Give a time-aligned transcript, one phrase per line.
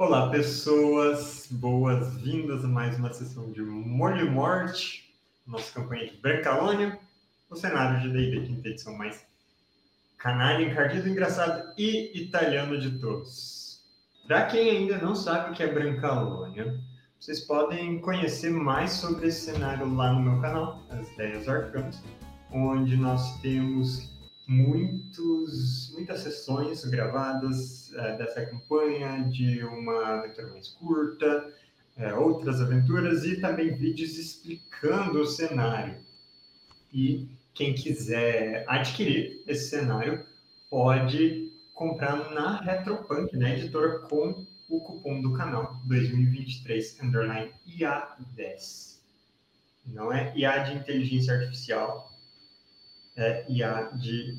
[0.00, 5.12] Olá, pessoas, boas-vindas a mais uma sessão de Molho Morte,
[5.44, 6.96] nossa campanha de Brancalônia,
[7.50, 9.26] o cenário de D&D quinta edição mais
[10.16, 13.82] canalha, encardido, engraçado e italiano de todos.
[14.28, 16.78] Para quem ainda não sabe o que é Brancalônia,
[17.18, 22.00] vocês podem conhecer mais sobre esse cenário lá no meu canal, As Ideias Arcanas,
[22.52, 24.16] onde nós temos
[24.48, 31.52] muitos, muitas sessões gravadas é, dessa campanha, de uma aventura mais curta,
[31.98, 35.96] é, outras aventuras e também vídeos explicando o cenário.
[36.90, 40.24] E quem quiser adquirir esse cenário
[40.70, 48.98] pode comprar na Retropunk, na editora, com o cupom do canal 2023 underline IA10.
[49.86, 52.17] Não é IA de inteligência artificial,
[53.18, 54.38] é IA de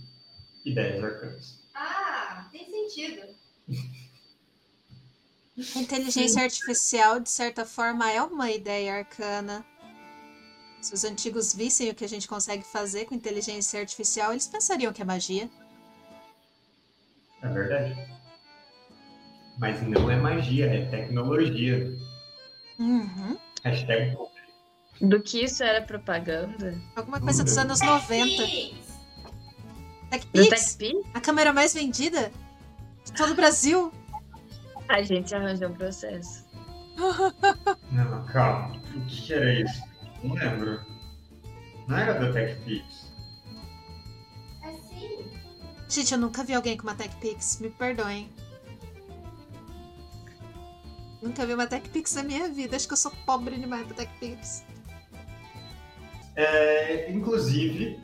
[0.66, 1.60] ideias arcanas.
[1.76, 3.28] Ah, tem sentido.
[5.76, 9.66] Inteligência artificial, de certa forma, é uma ideia arcana.
[10.82, 14.94] Se os antigos vissem o que a gente consegue fazer com inteligência artificial, eles pensariam
[14.94, 15.50] que é magia.
[17.42, 17.96] É verdade.
[19.58, 21.98] Mas não é magia, é tecnologia.
[22.80, 23.38] Uhum.
[23.62, 24.16] Hashtag
[25.02, 26.80] Do que isso era propaganda?
[26.96, 28.26] Alguma coisa dos anos 90.
[28.26, 28.48] Do
[30.10, 30.50] TechPix?
[30.50, 31.10] TechPix?
[31.14, 32.32] A câmera mais vendida
[33.06, 33.92] de todo o Brasil?
[34.90, 36.46] A gente arranjou um processo.
[37.92, 38.76] Não, calma.
[38.96, 39.82] O que era isso?
[40.24, 40.82] Não lembro.
[41.88, 43.14] Não era da TechPix.
[44.64, 45.32] É sim.
[45.88, 47.60] Gente, eu nunca vi alguém com uma TechPix.
[47.62, 48.30] Me perdoem.
[51.22, 52.76] Nunca vi uma TechPix na minha vida.
[52.76, 54.66] Acho que eu sou pobre demais pra TechPix.
[56.36, 58.00] É, inclusive,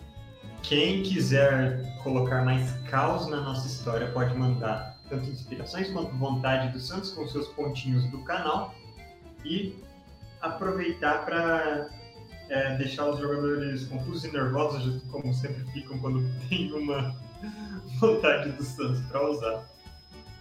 [0.64, 6.80] quem quiser colocar mais caos na nossa história pode mandar tanto inspirações quanto vontade do
[6.80, 8.74] Santos com seus pontinhos do canal
[9.44, 9.76] e
[10.42, 11.90] aproveitar para
[12.78, 17.16] deixar os jogadores confusos e nervosos, como sempre ficam quando tem uma
[18.00, 19.64] vontade do Santos para usar.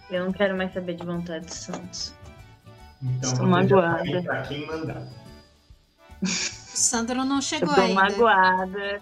[0.09, 2.13] Eu não quero mais saber de vontade de Santos.
[3.01, 4.23] Então, Estou magoada.
[4.23, 5.07] para quem mandar.
[6.75, 7.93] O Sandro não Eu chegou tô ainda.
[7.93, 9.01] magoada.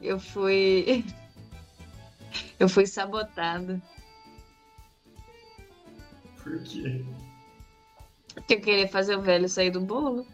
[0.00, 1.04] Eu fui.
[2.58, 3.80] Eu fui sabotada.
[6.42, 7.04] Por quê?
[8.34, 10.26] Porque eu queria fazer o velho sair do bolo.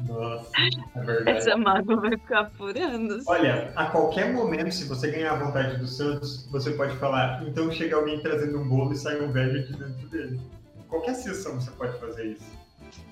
[0.00, 0.50] Nossa,
[0.96, 1.38] é verdade.
[1.38, 3.20] Essa mágoa vai ficar apurando.
[3.26, 7.70] Olha, a qualquer momento, se você ganhar a vontade do Santos, você pode falar, então
[7.70, 10.40] chega alguém trazendo um bolo e sai um velho de dentro dele.
[10.92, 12.44] Qualquer sessão você pode fazer isso.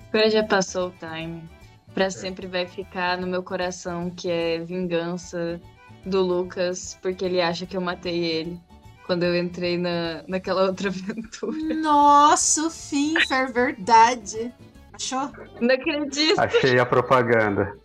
[0.09, 1.49] Agora já passou o time.
[1.95, 5.59] Pra sempre vai ficar no meu coração que é vingança
[6.05, 8.59] do Lucas, porque ele acha que eu matei ele.
[9.07, 11.73] Quando eu entrei na, naquela outra aventura.
[11.73, 14.53] Nossa, fim, foi verdade.
[14.93, 15.31] Achou?
[15.59, 16.39] Não acredito.
[16.39, 17.75] Achei a propaganda.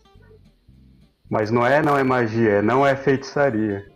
[1.31, 3.91] Mas não é não é magia, não é feitiçaria.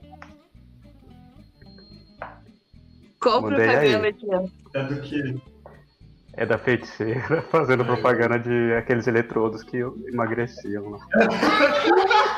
[3.21, 4.81] Qual Mandei propaganda é?
[4.81, 5.50] É do que.
[6.41, 7.87] É da feiticeira fazendo Ai.
[7.87, 9.77] propaganda de aqueles eletrodos que
[10.09, 10.89] emagreciam.
[10.89, 10.99] lá.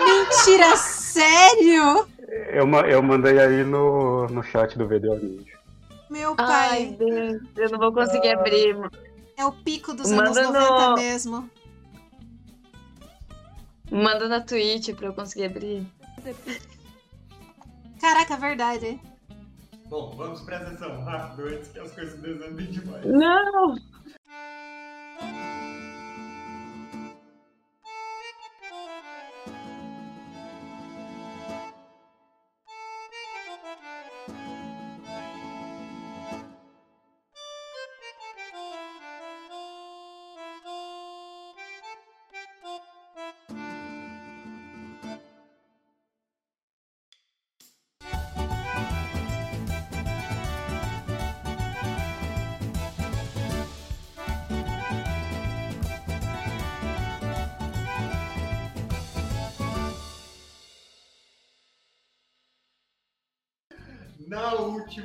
[0.05, 2.09] Mentira, sério?
[2.51, 5.57] Eu, eu mandei aí no, no chat do VDO Ninja.
[6.11, 8.77] Meu Ai, pai, Deus, eu não vou conseguir abrir.
[9.37, 11.51] é o pico dos Manda anos 90 no- mesmo.
[13.89, 15.87] Manda na Twitch pra eu conseguir abrir.
[18.01, 18.99] Caraca, verdade.
[19.89, 23.05] Bom, vamos pra sessão rápido antes que as coisas desandem demais.
[23.05, 23.77] Não!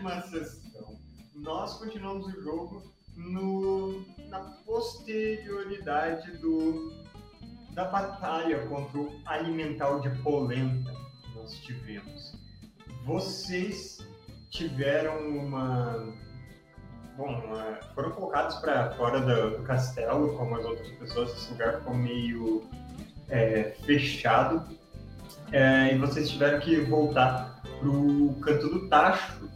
[0.08, 0.98] Última sessão,
[1.36, 6.94] nós continuamos o jogo no, na posterioridade do,
[7.74, 12.36] da batalha contra o Alimental de Polenta que nós tivemos.
[13.06, 14.00] Vocês
[14.50, 16.14] tiveram uma.
[17.18, 17.42] Bom,
[17.96, 21.32] foram colocados para fora do, do castelo, como as outras pessoas.
[21.32, 22.64] Esse lugar ficou meio
[23.28, 24.78] é, fechado.
[25.52, 29.48] É, e vocês tiveram que voltar pro canto do tacho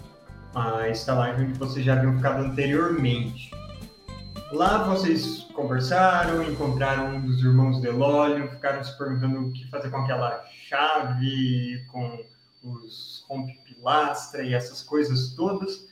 [0.53, 3.51] a estalagem onde vocês já haviam ficado anteriormente.
[4.51, 9.97] Lá vocês conversaram, encontraram um dos irmãos Delólio, ficaram se perguntando o que fazer com
[9.97, 12.19] aquela chave, com
[12.63, 15.87] os rompe-pilastra e essas coisas todas,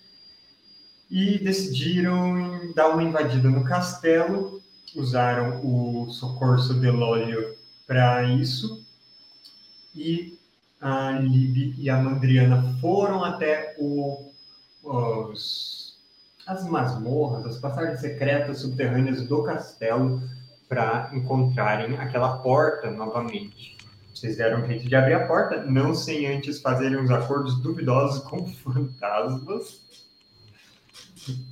[1.09, 4.61] e decidiram dar uma invadida no castelo,
[4.95, 7.55] usaram o Socorso Delólio
[7.87, 8.85] para isso,
[9.95, 10.37] e
[10.81, 14.28] a Lib e a Mandriana foram até o,
[14.89, 15.95] os,
[16.47, 20.21] as masmorras, as passagens secretas subterrâneas do castelo
[20.67, 23.77] para encontrarem aquela porta novamente.
[24.13, 28.45] Vocês deram jeito de abrir a porta, não sem antes fazerem uns acordos duvidosos com
[28.53, 29.87] fantasmas.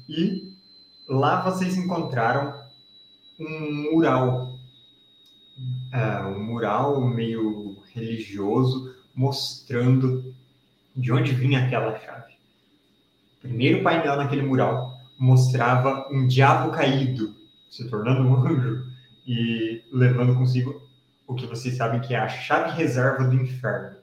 [0.09, 0.53] E
[1.07, 2.65] lá vocês encontraram
[3.39, 4.57] um mural.
[5.91, 10.35] É, um mural meio religioso mostrando
[10.95, 12.26] de onde vinha aquela chave.
[13.47, 17.33] Primeiro painel naquele mural mostrava um diabo caído,
[17.71, 18.85] se tornando um anjo
[19.25, 20.81] e levando consigo
[21.25, 23.97] o que vocês sabem que é a chave reserva do inferno.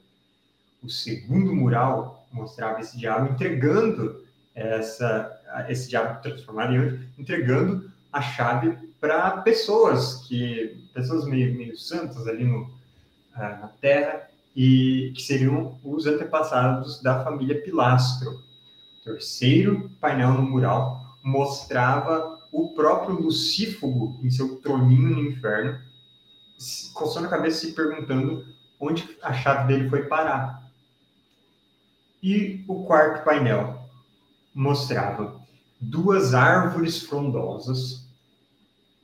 [0.83, 4.25] O segundo mural mostrava esse diabo entregando
[4.55, 5.31] essa
[5.69, 12.27] esse diabo transformado em anjo, entregando a chave para pessoas que pessoas meio, meio santas
[12.27, 12.71] ali no,
[13.35, 14.27] ah, na Terra
[14.57, 18.43] e que seriam os antepassados da família Pilastro.
[19.05, 25.79] Terceiro painel no mural mostrava o próprio Lucífago em seu troninho no inferno,
[26.95, 28.47] coçando a cabeça se perguntando
[28.81, 30.71] onde a chave dele foi parar.
[32.23, 33.87] E o quarto painel
[34.55, 35.39] mostrava
[35.79, 38.09] duas árvores frondosas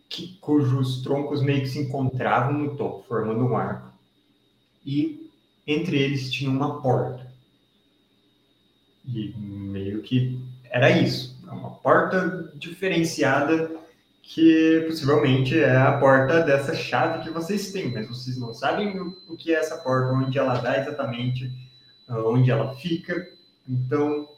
[0.08, 3.93] que, cujos troncos meio que se encontravam no topo, formando um arco.
[4.85, 5.31] E
[5.67, 7.30] entre eles tinha uma porta.
[9.12, 10.41] E meio que
[10.71, 11.39] era isso.
[11.47, 13.71] É uma porta diferenciada
[14.23, 19.37] que possivelmente é a porta dessa chave que vocês têm, mas vocês não sabem o,
[19.37, 21.51] que é essa porta, onde ela dá exatamente,
[22.09, 23.29] ah, onde ela fica.
[23.69, 24.29] Então,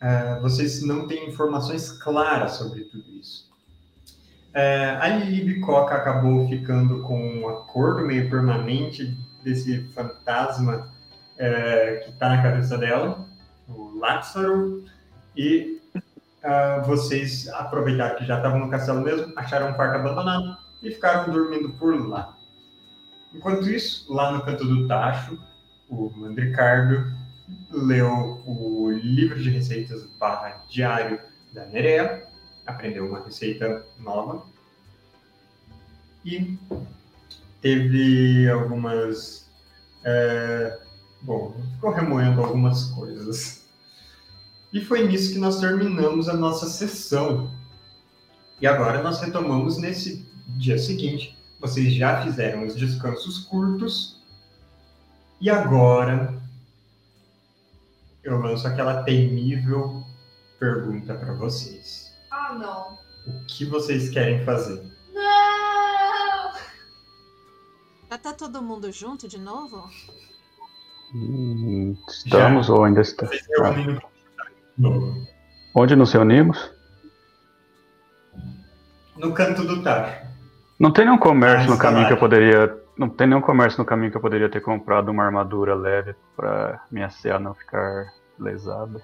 [0.00, 3.50] uh, vocês não têm informações claras sobre tudo isso.
[4.54, 10.92] Uh, a Lili Coca acabou ficando com um acordo meio permanente desse fantasma
[11.36, 13.26] que está na cabeça dela,
[14.04, 14.84] Lázaro,
[15.34, 20.90] e uh, vocês aproveitaram que já estavam no castelo mesmo, acharam um quarto abandonado e
[20.90, 22.36] ficaram dormindo por lá.
[23.32, 25.38] Enquanto isso, lá no canto do tacho,
[25.88, 27.10] o Mandricardo
[27.72, 31.18] leu o livro de receitas barra diário
[31.52, 32.28] da Nerea,
[32.66, 34.44] aprendeu uma receita nova
[36.24, 36.58] e
[37.62, 39.50] teve algumas.
[40.04, 40.78] É,
[41.22, 43.63] bom, ficou remoendo algumas coisas.
[44.74, 47.48] E foi nisso que nós terminamos a nossa sessão.
[48.60, 50.28] E agora nós retomamos nesse
[50.58, 51.38] dia seguinte.
[51.60, 54.20] Vocês já fizeram os descansos curtos.
[55.40, 56.42] E agora
[58.24, 60.02] eu lanço aquela temível
[60.58, 62.12] pergunta para vocês.
[62.32, 62.98] Ah, não.
[63.32, 64.82] O que vocês querem fazer?
[68.10, 69.88] Já tá todo mundo junto de novo?
[71.14, 72.72] Hum, estamos Já.
[72.72, 73.28] ou ainda está?
[75.74, 76.72] Onde nos reunimos?
[79.16, 80.24] No canto do tacho.
[80.78, 82.76] Não tem nenhum comércio ah, no caminho que eu poderia.
[82.98, 86.80] Não tem nenhum comércio no caminho que eu poderia ter comprado uma armadura leve para
[86.90, 88.06] minha CA não ficar
[88.38, 89.00] lesada.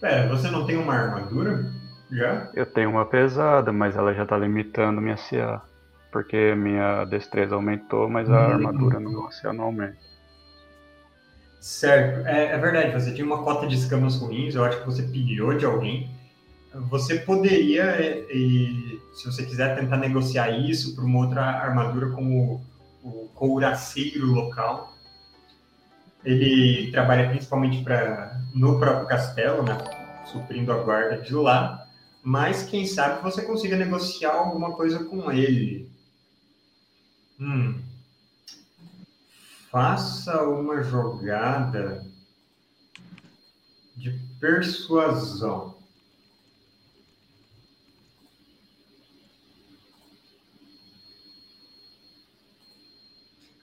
[0.00, 1.64] Pera, você não tem uma armadura?
[2.10, 2.50] Já?
[2.54, 5.62] Eu tenho uma pesada, mas ela já tá limitando minha CA.
[6.10, 8.52] Porque minha destreza aumentou, mas a uhum.
[8.52, 10.11] armadura no oceano aumenta.
[11.62, 15.04] Certo, é, é, verdade, você tinha uma cota de escamas ruins, eu acho que você
[15.04, 16.10] pediu de alguém.
[16.90, 22.24] Você poderia, é, e, se você quiser, tentar negociar isso para uma outra armadura com
[22.24, 22.60] o,
[23.04, 24.92] o couraceiro local.
[26.24, 29.78] Ele trabalha principalmente pra, no próprio castelo, né,
[30.32, 31.86] suprindo a guarda de lá,
[32.24, 35.88] mas quem sabe você consiga negociar alguma coisa com ele.
[37.38, 37.91] Hum.
[39.72, 42.04] Faça uma jogada
[43.96, 45.74] de persuasão.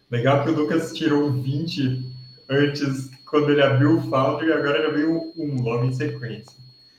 [0.10, 2.12] Legal que o Lucas tirou 20
[2.50, 6.58] antes, quando ele abriu o Foundry, agora já veio um logo em sequência.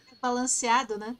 [0.08, 1.16] É balanceado, né?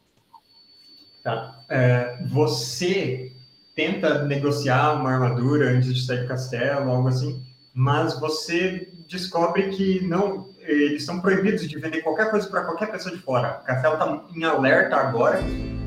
[1.25, 1.65] Tá.
[1.69, 3.33] É, você
[3.75, 7.50] tenta negociar uma armadura antes de sair do castelo, algo assim,
[7.81, 13.17] mas você descobre que não, eles são proibidos de vender qualquer coisa para qualquer pessoa
[13.17, 13.59] de fora.
[13.63, 15.41] O castelo está em alerta agora.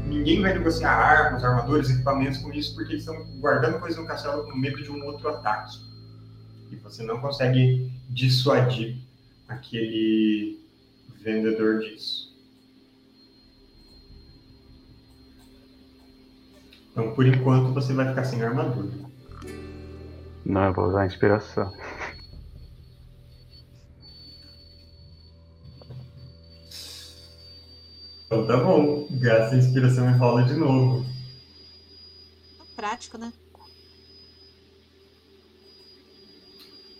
[0.07, 4.43] Ninguém vai negociar armas, armaduras, equipamentos com isso, porque eles estão guardando coisas no castelo
[4.43, 5.77] com medo de um outro ataque.
[6.71, 8.97] E você não consegue dissuadir
[9.47, 10.59] aquele
[11.23, 12.35] vendedor disso.
[16.91, 19.02] Então, por enquanto, você vai ficar sem armadura.
[20.45, 21.71] Não, eu vou usar a inspiração.
[28.25, 31.05] Então tá bom, gasta a inspiração e rola de novo.
[32.75, 33.31] Prático, né?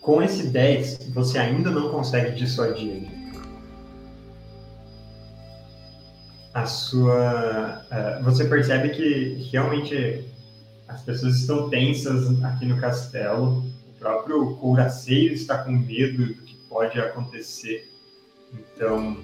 [0.00, 3.24] Com esse 10, você ainda não consegue dissuadir ele.
[6.52, 7.84] A sua.
[7.90, 10.24] eh, você percebe que realmente
[10.94, 13.64] as pessoas estão tensas aqui no castelo.
[13.88, 17.90] O próprio couraceiro está com medo do que pode acontecer.
[18.52, 19.16] Então,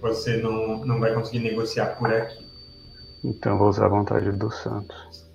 [0.00, 2.44] você não, não vai conseguir negociar por aqui.
[3.22, 5.30] Então vou usar a vontade do Santos.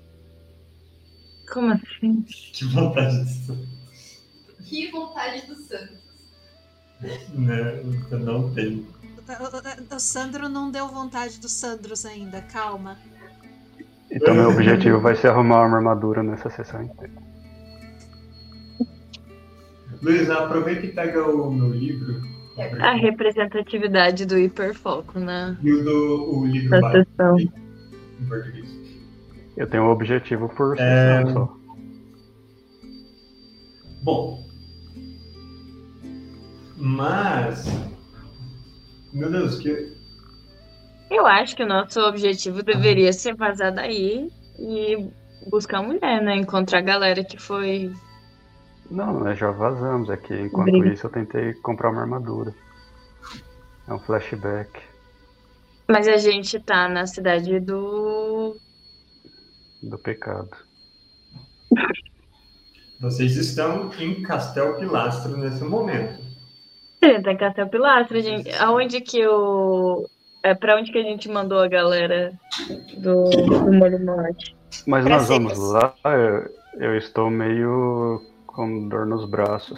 [1.49, 2.21] Como assim?
[2.23, 3.57] Que vontade disso,
[4.65, 5.97] Que vontade do Santos.
[7.33, 7.81] né?
[8.11, 8.85] Eu não tenho.
[9.95, 12.97] O, Sandro não deu vontade do Sandros ainda, calma.
[14.11, 17.13] Então meu objetivo vai ser arrumar uma armadura nessa sessão inteira.
[20.01, 22.21] Luiz, aproveita e pega o meu livro.
[22.81, 27.39] A representatividade do hiperfoco na, E o do o livro básico sessão.
[27.39, 28.77] em português.
[29.55, 31.23] Eu tenho um objetivo por É.
[31.23, 31.57] sessão só.
[34.03, 34.43] Bom.
[36.77, 37.65] Mas.
[39.13, 39.96] Meu Deus, que.
[41.09, 45.09] Eu acho que o nosso objetivo deveria ser vazar daí e
[45.49, 46.35] buscar mulher, né?
[46.35, 47.91] Encontrar a galera que foi.
[48.89, 50.33] Não, nós já vazamos aqui.
[50.33, 50.93] Enquanto Briga.
[50.93, 52.53] isso eu tentei comprar uma armadura.
[53.87, 54.81] É um flashback.
[55.87, 58.57] Mas a gente tá na cidade do.
[59.81, 60.49] do pecado.
[62.99, 66.19] Vocês estão em Castel Pilastro nesse momento.
[67.01, 68.51] A gente tá em Castel Pilastra, gente.
[68.55, 70.05] Aonde que o.
[70.47, 72.31] É pra onde que a gente mandou a galera
[72.99, 74.55] do, do Molho Morte?
[74.85, 75.71] Mas Pra nós vamos secas.
[75.71, 76.49] lá, eu,
[76.91, 79.77] eu estou meio com dor nos braços.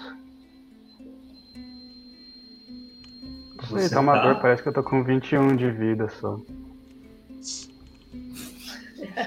[3.57, 4.21] Não sei, Você tá uma tá?
[4.21, 6.38] dor, parece que eu tô com 21 de vida só.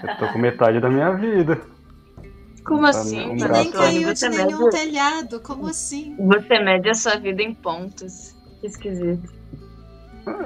[0.02, 1.60] Eu tô com metade da minha vida.
[2.64, 3.20] Como Tá, assim?
[3.30, 6.14] um Tu braço nem caiu de você nenhum mede, telhado, como assim?
[6.16, 8.36] você mede a sua vida em pontos.
[8.60, 9.41] Que esquisito.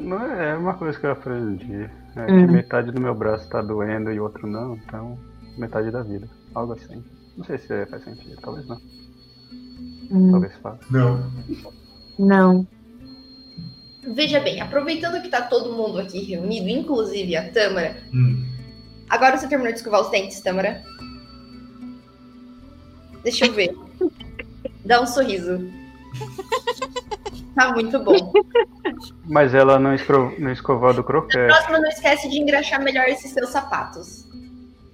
[0.00, 1.90] Não é é uma coisa que eu aprendi.
[2.16, 2.50] É que Uhum.
[2.52, 5.18] metade do meu braço tá doendo e o outro não, então
[5.58, 6.28] metade da vida.
[6.54, 7.04] Algo assim.
[7.36, 8.80] Não sei se faz sentido, talvez não.
[10.10, 10.78] Hum, Talvez faça.
[10.90, 11.30] Não.
[12.18, 12.66] não.
[14.14, 17.96] Veja bem, aproveitando que tá todo mundo aqui reunido, inclusive a Tâmara.
[18.14, 18.42] Hum.
[19.10, 20.82] Agora você terminou de escovar os dentes, Tâmara?
[23.24, 23.76] Deixa eu ver.
[24.84, 25.58] Dá um sorriso.
[27.56, 28.32] Tá muito bom.
[29.24, 30.38] Mas ela não, escro...
[30.38, 31.46] não escovou do croquete.
[31.46, 34.26] Próximo, não esquece de engraxar melhor esses seus sapatos.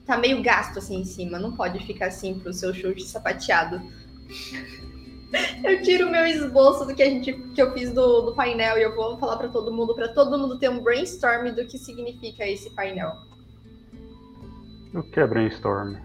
[0.06, 3.82] Tá meio gasto assim em cima, não pode ficar assim pro seu chute sapateado.
[5.64, 8.76] Eu tiro o meu esboço do que a gente que eu fiz do, do painel
[8.76, 11.78] e eu vou falar pra todo mundo, pra todo mundo ter um brainstorm do que
[11.78, 13.12] significa esse painel.
[14.92, 15.96] O que é brainstorm?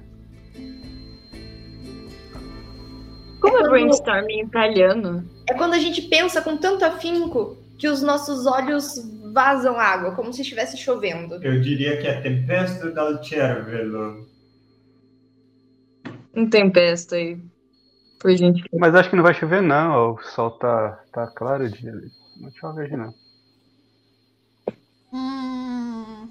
[3.49, 5.29] Como é quando- brainstorm em italiano?
[5.49, 8.95] É quando a gente pensa com tanto afinco que os nossos olhos
[9.33, 11.35] vazam água, como se estivesse chovendo.
[11.43, 14.27] Eu diria que é Tempesta dal Cervelo.
[16.35, 17.39] Um tempesta aí.
[18.19, 18.63] Por gente.
[18.73, 22.11] Mas acho que não vai chover não, o sol tá, tá claro ali.
[22.41, 23.13] Não chove hoje não.
[25.13, 26.29] Hum,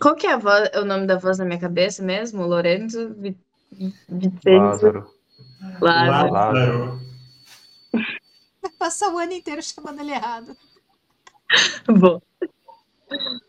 [0.00, 2.46] Qual que é a voz, o nome da voz na minha cabeça mesmo?
[2.46, 3.14] Lorenzo
[4.46, 5.10] Lázaro.
[5.80, 6.32] Lázaro.
[6.32, 7.00] Lázaro.
[8.78, 10.56] passar o ano inteiro chamando ele errado.
[11.88, 12.20] Bom.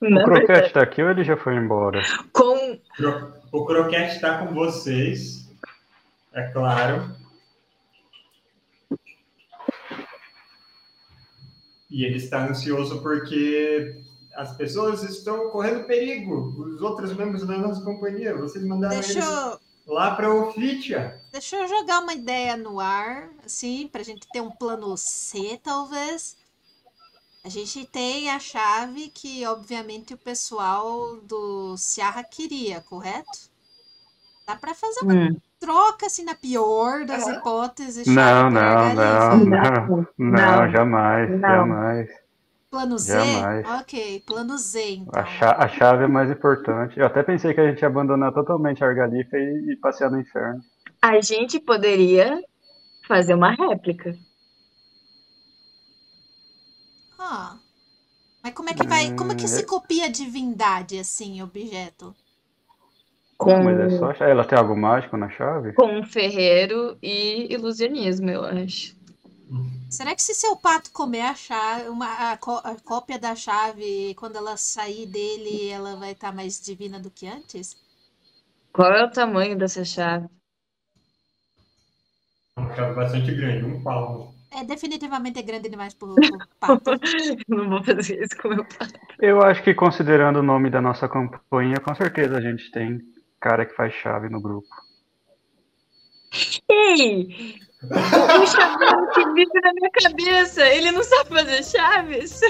[0.01, 2.01] O Na croquete tá aqui ou ele já foi embora?
[2.33, 2.79] com
[3.51, 5.47] O Croquete está com vocês,
[6.33, 7.15] é claro.
[11.91, 14.01] E ele está ansioso porque
[14.35, 16.55] as pessoas estão correndo perigo.
[16.57, 19.59] Os outros membros da nossa companhia, vocês mandaram Deixa eles eu,
[19.91, 21.21] lá para Ofitia.
[21.31, 26.37] deixa eu jogar uma ideia no ar, assim, pra gente ter um plano C, talvez.
[27.43, 33.49] A gente tem a chave que, obviamente, o pessoal do Ciarra queria, correto?
[34.47, 37.33] Dá pra fazer uma Hum, troca, assim, na pior das Aham.
[37.33, 38.07] hipóteses.
[38.07, 39.35] Não, não, Argalifa.
[39.35, 40.71] não, não, não, Não.
[40.71, 41.41] jamais, Não.
[41.45, 42.09] jamais.
[42.71, 43.11] Plano Z?
[43.13, 43.65] Jamais.
[43.81, 45.21] Ok, plano Z, então.
[45.21, 46.97] A, cha- a chave é mais importante.
[46.97, 50.19] Eu até pensei que a gente ia abandonar totalmente a Argalifa e, e passear no
[50.19, 50.61] inferno.
[51.01, 52.41] A gente poderia
[53.07, 54.17] fazer uma réplica.
[57.19, 57.57] Ah.
[58.43, 59.11] Mas como é que vai.
[59.15, 62.15] Como é que Hum, se é- copia divindade, assim, objeto?
[63.37, 64.11] Com, Mas é só.
[64.23, 65.73] Ela tem algo mágico na chave?
[65.73, 68.95] com um ferreiro e ilusionismo, eu acho.
[69.91, 74.37] Será que se seu pato comer a chave, uma, a, a cópia da chave, quando
[74.37, 77.75] ela sair dele, ela vai estar mais divina do que antes?
[78.71, 80.29] Qual é o tamanho dessa chave?
[82.55, 84.33] É uma chave bastante grande, um palmo.
[84.49, 86.91] É definitivamente grande demais pro, pro pato.
[86.91, 86.97] Eu
[87.57, 88.87] não vou fazer isso com meu pai.
[89.19, 92.97] Eu acho que considerando o nome da nossa campanha, com certeza a gente tem
[93.41, 94.69] cara que faz chave no grupo.
[96.69, 97.59] Ei!
[97.83, 102.41] O chaveiro que vive na minha cabeça, ele não sabe fazer chaves?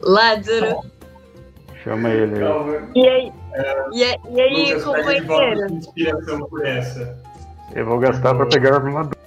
[0.00, 0.80] Lázaro.
[1.82, 2.38] Chama ele.
[2.38, 2.88] Calma.
[2.94, 3.32] E aí?
[3.92, 5.72] E aí, e aí companheiro?
[5.72, 7.18] inspiração por essa.
[7.74, 9.18] Eu vou gastar pra pegar a armadura.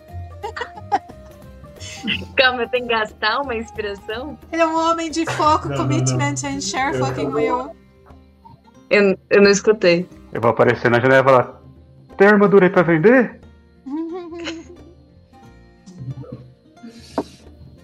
[2.37, 4.37] Calma, eu tenho que gastar uma inspiração?
[4.51, 6.49] Ele é um homem de foco, Não, não, commitment não.
[6.49, 7.75] and share Eu fucking will.
[8.89, 10.07] Eu, eu não escutei.
[10.31, 11.61] Eu vou aparecer na janela e falar:
[12.17, 13.40] Tem armadura aí pra vender?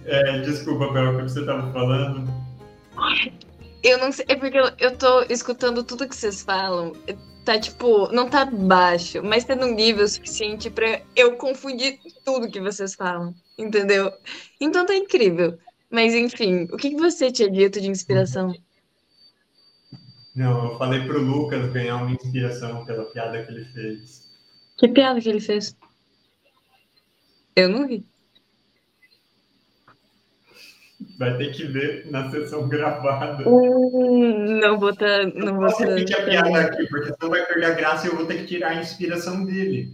[0.08, 2.24] É, desculpa, Bel, o que você estava falando?
[3.84, 6.94] Eu não sei, é porque eu, eu tô escutando tudo que vocês falam.
[7.44, 12.60] Tá tipo, não tá baixo, mas tá num nível suficiente pra eu confundir tudo que
[12.60, 14.12] vocês falam, entendeu?
[14.60, 15.58] Então tá incrível.
[15.90, 18.54] Mas enfim, o que, que você tinha dito de inspiração?
[20.36, 24.26] Não, eu falei pro Lucas ganhar uma inspiração pela piada que ele fez.
[24.78, 25.76] Que piada que ele fez?
[27.56, 28.06] Eu não vi.
[31.18, 33.50] Vai ter que ver na sessão gravada.
[33.50, 37.66] Hum, não vou tá, não vou tá- repetir a piada aqui, porque senão vai perder
[37.66, 39.92] a graça e eu vou ter que tirar a inspiração dele.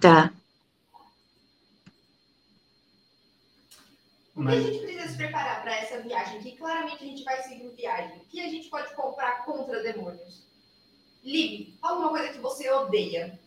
[0.00, 0.32] Tá.
[4.34, 6.40] O que a gente precisa se preparar para essa viagem?
[6.40, 8.16] Que claramente a gente vai seguir viagem.
[8.16, 10.42] O que a gente pode comprar contra demônios?
[11.22, 13.38] Ligue, alguma coisa que você odeia.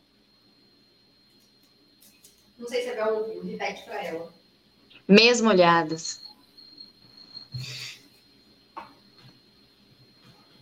[2.59, 4.31] Não sei se a Bel ouviu, repete pra ela.
[5.07, 6.23] Mesmo olhadas.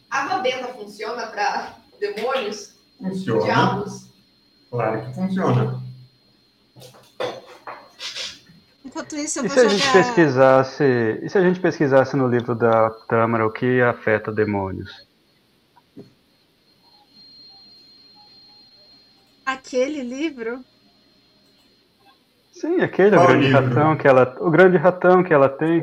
[0.10, 2.76] Água benta funciona para demônios?
[2.98, 3.44] Funciona.
[3.44, 4.10] Diabos?
[4.70, 5.84] Claro que funciona.
[8.86, 9.94] Enquanto isso, eu E vou se a gente jogar.
[9.94, 10.84] pesquisasse.
[11.24, 15.08] E se a gente pesquisasse no livro da Tâmara o que afeta demônios?
[19.46, 20.64] Aquele livro?
[22.52, 23.62] Sim, aquele, o grande livro?
[23.68, 24.38] ratão que ela.
[24.40, 25.82] O grande ratão que ela tem.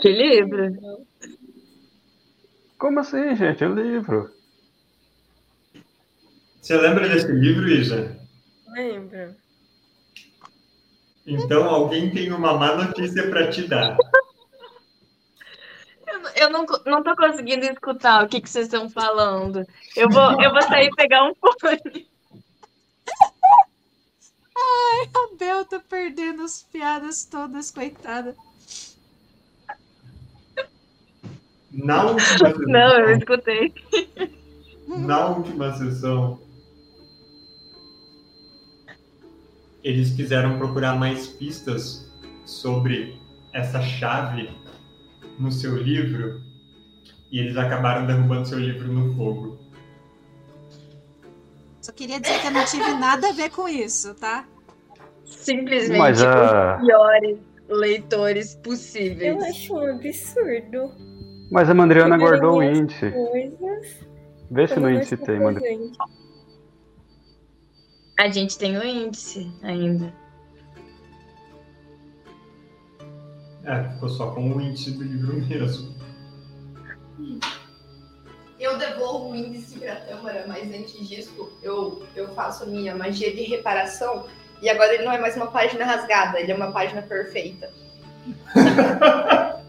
[0.00, 0.72] Que livro?
[2.78, 3.64] Como assim, gente?
[3.64, 4.30] O livro.
[6.60, 8.18] Você lembra desse livro, Isa?
[8.68, 9.34] Lembro.
[11.26, 13.96] Então alguém tem uma má notícia para te dar.
[16.34, 19.64] Eu, não, não tô conseguindo escutar o que, que vocês estão falando.
[19.94, 22.08] Eu vou, eu vou sair pegar um fone.
[24.56, 28.36] A Bel tá perdendo as piadas todas, coitada.
[31.72, 33.74] Na última sessão, Não, eu escutei.
[34.88, 36.40] na última sessão,
[39.84, 42.10] eles quiseram procurar mais pistas
[42.44, 43.18] sobre
[43.52, 44.50] essa chave
[45.38, 46.40] no seu livro
[47.30, 49.58] e eles acabaram derrubando seu livro no fogo.
[51.80, 54.46] Só queria dizer que eu não tive nada a ver com isso, tá?
[55.24, 56.76] Simplesmente Mas a.
[56.76, 59.42] os piores leitores Eu possíveis.
[59.44, 61.09] acho um absurdo.
[61.50, 63.10] Mas a Mandriana guardou o índice.
[63.10, 64.06] Coisas.
[64.50, 65.92] Vê se no não índice tem, Mandriana.
[68.18, 70.12] A gente tem o índice ainda.
[73.64, 75.94] É, ficou só com o índice do livro mesmo.
[78.58, 82.94] Eu devolvo o índice para a Tâmara, mas antes disso, eu, eu faço a minha
[82.94, 84.26] magia de reparação.
[84.62, 87.70] E agora ele não é mais uma página rasgada, ele é uma página perfeita.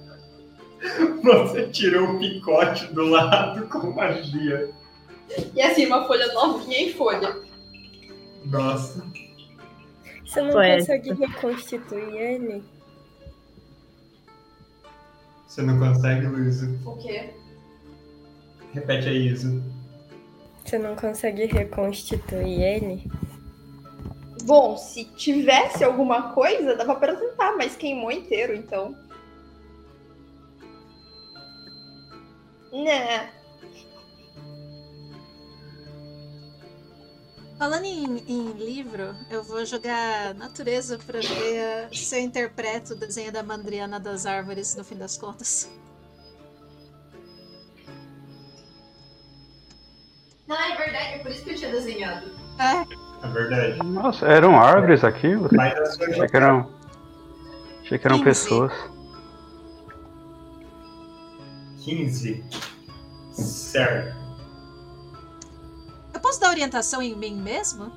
[1.23, 4.71] Você tirou o picote do lado com magia.
[5.53, 7.41] E assim, uma folha novinha em folha.
[8.45, 9.05] Nossa.
[10.25, 12.63] Você não consegue reconstituir ele?
[15.47, 16.79] Você não consegue, Luísa?
[16.85, 17.29] O quê?
[18.73, 19.61] Repete aí, Isa.
[20.63, 23.11] Você não consegue reconstituir ele?
[24.43, 28.95] Bom, se tivesse alguma coisa, dava pra tentar, mas queimou inteiro, então.
[32.71, 33.29] Né.
[37.57, 43.31] Falando em, em livro, eu vou jogar natureza pra ver se eu interpreto o desenho
[43.31, 45.69] da Mandriana das árvores no fim das contas.
[50.49, 52.31] Ah, é verdade, é por isso que eu tinha desenhado.
[52.59, 53.83] É, É verdade.
[53.87, 55.47] Nossa, eram árvores aquilo?
[55.51, 56.69] Mas Achei que eram.
[57.83, 58.23] Achei que eram 15.
[58.23, 58.73] pessoas.
[61.83, 62.43] 15.
[63.33, 64.15] Certo.
[66.13, 67.91] eu posso dar orientação em mim mesmo?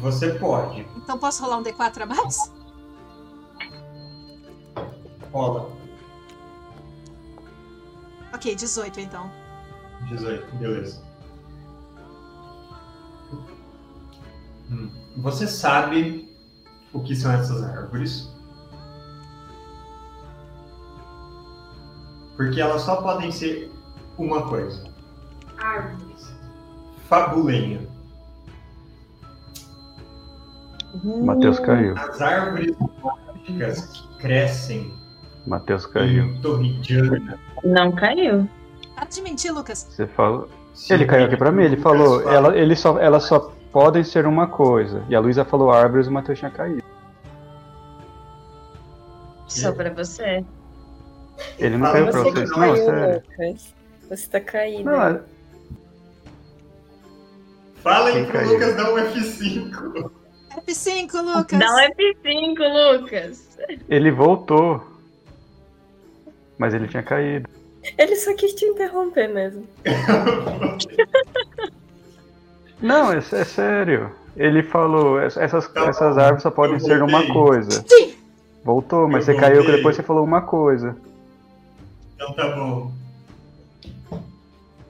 [0.00, 0.80] Você pode.
[0.96, 2.52] Então posso rolar um D4 a mais?
[5.32, 5.70] Rola.
[8.34, 9.30] Ok, 18 então.
[10.08, 11.02] 18, beleza.
[14.70, 16.34] Hum, Você sabe
[16.92, 18.31] o que são essas árvores?
[22.42, 23.70] Porque elas só podem ser
[24.18, 24.84] uma coisa:
[25.58, 26.34] Árvores.
[27.08, 27.80] fabulenha.
[31.24, 31.96] Matheus caiu.
[31.96, 34.92] As árvores mágicas que crescem
[35.46, 36.38] Matheus caiu.
[36.42, 37.38] Torridiana.
[37.64, 38.48] Não caiu.
[38.94, 39.86] Para de mentir, Lucas.
[39.88, 40.48] Você falou.
[40.90, 44.46] Ele caiu aqui pra mim, ele falou, ela, ele só, elas só podem ser uma
[44.46, 45.04] coisa.
[45.08, 46.82] E a Luísa falou árvores e o Matheus tinha caído.
[49.46, 50.44] Só pra você.
[51.58, 53.22] Ele não caiu pra Você vocês, não, sério.
[53.38, 53.74] Lucas.
[54.08, 54.84] Você tá caído.
[54.84, 55.20] Não, é-
[57.82, 58.52] Falem Quem pro caiu?
[58.52, 60.10] Lucas dar um F5.
[60.68, 61.58] F5, Lucas!
[61.58, 63.58] Dá um F5, Lucas.
[63.88, 64.84] ele voltou.
[66.58, 67.48] Mas ele tinha caído.
[67.98, 69.66] Ele só quis te interromper mesmo.
[72.80, 74.12] Não, é, é sério.
[74.36, 77.32] Ele falou, "Ess- essas, Tá essas árvores só podem eu ser uma voltei.
[77.32, 77.84] coisa.
[78.64, 79.76] Voltou, mas Eu você caiu voltei.
[79.76, 80.96] depois você falou uma coisa.
[82.22, 82.92] Então tá bom.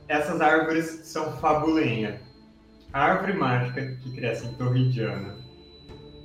[0.07, 2.21] Essas árvores são fabulenha.
[2.93, 5.39] A árvore mágica que cresce em Torridiana,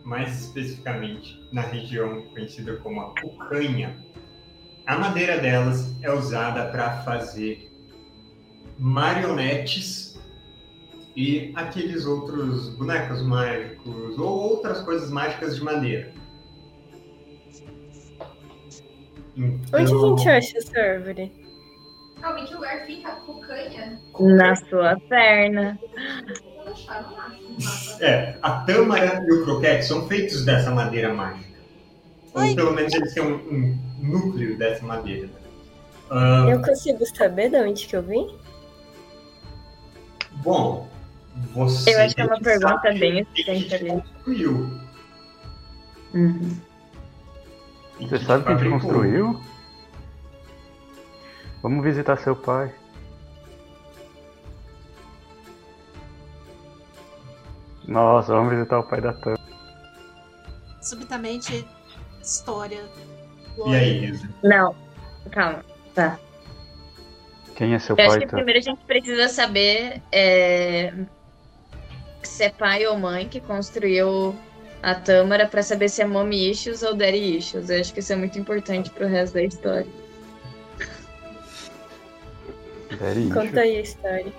[0.04, 3.96] mais especificamente na região conhecida como a Cucanha,
[4.86, 7.72] a madeira delas é usada para fazer
[8.78, 10.20] marionetes
[11.16, 16.17] e aqueles outros bonecos mágicos ou outras coisas mágicas de madeira.
[19.38, 21.32] Onde a Então- gente acha essa árvore?
[22.22, 24.00] Calma, em que lugar fica cucanha?
[24.20, 25.80] Na sua perna.
[28.00, 31.48] É, a tâmara e o croquete são feitos dessa madeira mágica.
[32.34, 35.30] Ou pelo menos eles têm um, um núcleo dessa madeira.
[36.10, 38.28] Ah, Eu consigo saber de onde que eu vim?
[40.44, 40.88] bom,
[41.54, 41.94] você.
[41.96, 43.90] Eu acho que é uma pergunta bem quem que existente te ali.
[44.02, 44.70] construiu.
[46.14, 46.58] Uhum.
[48.00, 49.40] E Você sabe quem te construiu?
[51.62, 52.74] Vamos visitar seu pai.
[57.88, 59.36] Nossa, vamos visitar o pai da Tam.
[60.82, 61.68] Subitamente,
[62.22, 62.84] história.
[63.66, 64.30] E aí, Isa?
[64.44, 64.76] Não,
[65.32, 65.64] calma.
[65.96, 66.20] Tá.
[67.56, 68.36] Quem é seu Eu acho pai, que Tam?
[68.38, 70.94] primeiro a gente precisa saber é,
[72.22, 74.36] se é pai ou mãe que construiu
[74.82, 77.70] a Tâmara pra saber se é mommy issues ou daddy issues.
[77.70, 79.88] Eu acho que isso é muito importante pro resto da história.
[83.00, 84.34] Daddy Conta aí a história.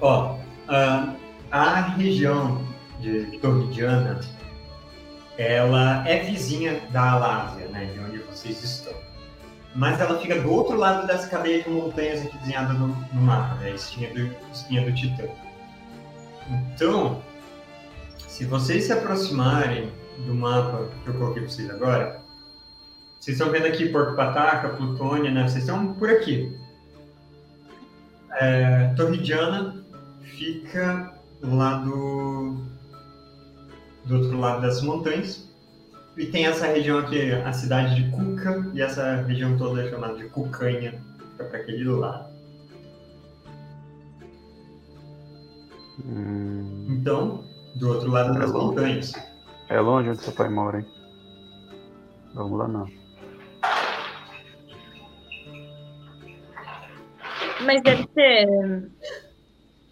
[0.00, 1.14] Ó, ah,
[1.50, 2.66] a região
[3.00, 4.20] de Torridiana,
[5.36, 8.94] ela é vizinha da Alásia, né, de onde vocês estão.
[9.74, 13.56] Mas ela fica do outro lado dessa cadeia de montanhas aqui desenhada no, no mapa,
[13.56, 15.24] né, a espinha do, espinha do Titã.
[16.48, 17.22] Então,
[18.34, 19.92] se vocês se aproximarem
[20.26, 22.20] do mapa que eu coloquei para vocês agora,
[23.20, 25.46] vocês estão vendo aqui Porto Pataca, Plutônia, né?
[25.46, 26.52] Vocês estão por aqui.
[28.32, 29.84] É, Torridiana
[30.20, 32.56] fica do,
[34.04, 35.48] do outro lado das montanhas.
[36.16, 40.16] E tem essa região aqui, a cidade de Cuca, e essa região toda é chamada
[40.16, 42.34] de Cucanha, fica para aquele lado.
[46.04, 48.66] Hum, Então, do outro lado das Tá bom.
[48.68, 49.12] montanhas.
[49.68, 50.86] é longe onde seu pai mora, hein?
[52.34, 52.86] Vamos lá não.
[57.64, 58.46] Mas deve ter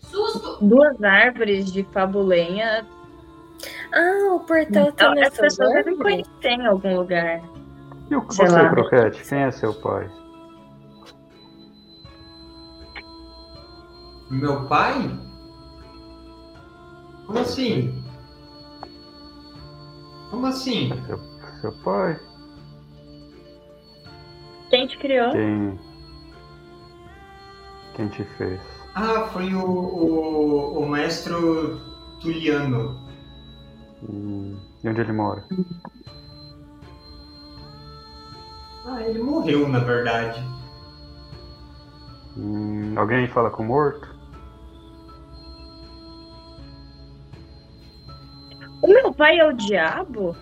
[0.00, 0.58] Susto!
[0.64, 2.86] duas árvores de fabulenha.
[3.94, 7.40] Ah, o portal tá As nessas pessoas devem conhecer em algum lugar.
[8.10, 8.68] E o Sei você, lá.
[8.70, 9.22] Croquete?
[9.28, 10.10] Quem é seu pai?
[14.30, 15.18] Meu pai?
[17.26, 18.04] Como assim?
[20.30, 20.90] Como assim?
[21.06, 21.18] Seu,
[21.60, 22.18] seu pai?
[24.70, 25.32] Quem te criou?
[25.32, 25.78] Quem.
[27.94, 28.60] Quem te fez?
[28.94, 31.80] Ah, foi o, o, o maestro
[32.20, 32.98] Tuliano.
[34.02, 35.44] Hum, e onde ele mora?
[38.86, 40.42] Ah, ele morreu, na verdade.
[42.36, 44.11] Hum, alguém fala com o morto?
[48.82, 50.36] O meu pai é o diabo?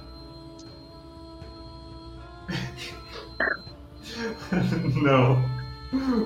[5.02, 5.36] não.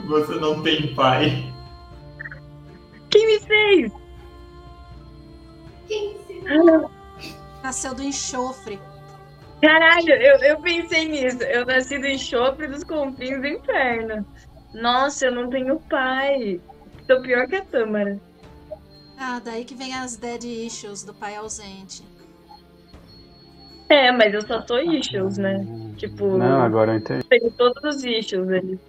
[0.07, 1.53] Você não tem pai.
[3.11, 3.93] Quem me fez?
[5.89, 6.89] Quem se Ah,
[7.63, 8.79] Nasceu do enxofre.
[9.63, 11.43] Caralho, eu, eu pensei nisso.
[11.45, 14.27] Eu nasci do enxofre dos confins do inferno.
[14.75, 16.61] Nossa, eu não tenho pai.
[17.09, 18.21] Tô pior que a Tâmara.
[19.19, 22.03] Ah, daí que vem as dead issues do pai ausente.
[23.89, 25.65] É, mas eu só sou issues, né?
[25.97, 27.25] Tipo- Não, agora eu entendi.
[27.29, 28.81] Tenho todos os issues ali.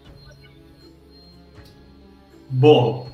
[2.50, 3.10] Bom,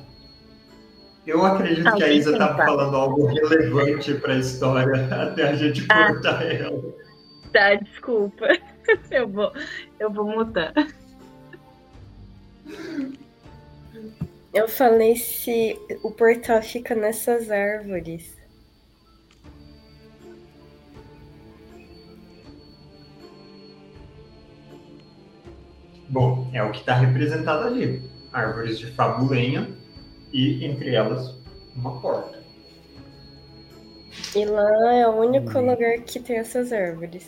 [1.26, 2.66] eu acredito que a Isa tem pai?
[2.66, 6.08] falando algo relevante para a história até a gente Ah.
[6.12, 6.80] cortar ela.
[7.52, 8.46] Tá, desculpa.
[9.12, 9.52] Eu vou,
[10.00, 10.72] eu vou mudar.
[14.54, 18.36] Eu falei se o portal fica nessas árvores.
[26.08, 28.02] Bom, é o que está representado ali.
[28.32, 29.68] Árvores de fabulenha
[30.32, 31.34] e, entre elas,
[31.74, 32.42] uma porta.
[34.36, 35.70] E lá é o único Hum.
[35.70, 37.26] lugar que tem essas árvores.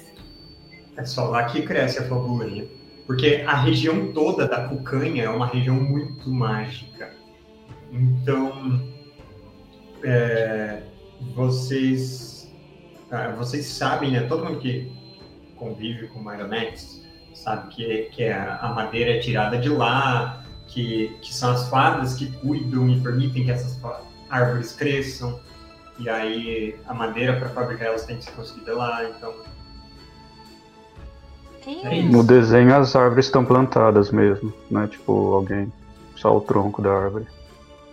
[0.97, 2.67] É só lá que cresce a fabulenha.
[3.07, 7.13] Porque a região toda da Cucanha é uma região muito mágica.
[7.93, 8.83] Então,
[10.03, 10.83] é,
[11.35, 12.51] vocês,
[13.11, 14.21] ah, vocês sabem, né?
[14.21, 14.91] Todo mundo que
[15.57, 21.35] convive com marionetes sabe que, que a, a madeira é tirada de lá, que, que
[21.35, 23.79] são as fadas que cuidam e permitem que essas
[24.31, 25.41] árvores cresçam.
[25.99, 29.05] E aí a madeira para fabricar elas tem que ser conseguida lá.
[29.09, 29.35] Então,
[31.67, 32.13] É isso.
[32.13, 34.87] No desenho as árvores estão plantadas mesmo, né?
[34.87, 35.73] Tipo, alguém.
[36.17, 37.27] Só o tronco da árvore.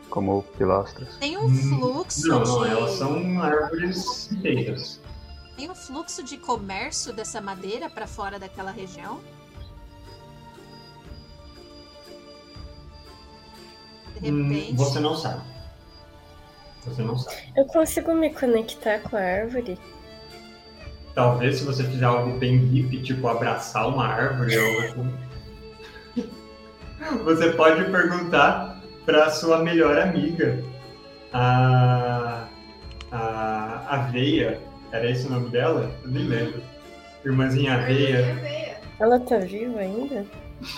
[0.10, 1.16] Como pilastras.
[1.20, 2.50] tem um Hum, fluxo Não, de.
[2.50, 5.00] não, elas são árvores inteiras.
[5.56, 9.20] Tem um fluxo de comércio dessa madeira pra fora daquela região?
[14.20, 14.76] De Hum, repente.
[14.76, 15.42] Você não sabe.
[16.86, 17.38] Você não sabe.
[17.56, 19.80] Eu consigo me conectar com a árvore?
[21.14, 25.14] Talvez se você fizer algo bem hippie, tipo abraçar uma árvore ou algo assim.
[27.26, 30.64] Você pode perguntar para sua melhor amiga,
[31.34, 32.46] a,
[33.12, 34.60] a Aveia.
[34.92, 35.90] Era esse o nome dela?
[36.04, 36.62] Eu nem lembro.
[37.26, 38.80] Irmãzinha Aveia.
[39.00, 40.26] Ela tá viva ainda?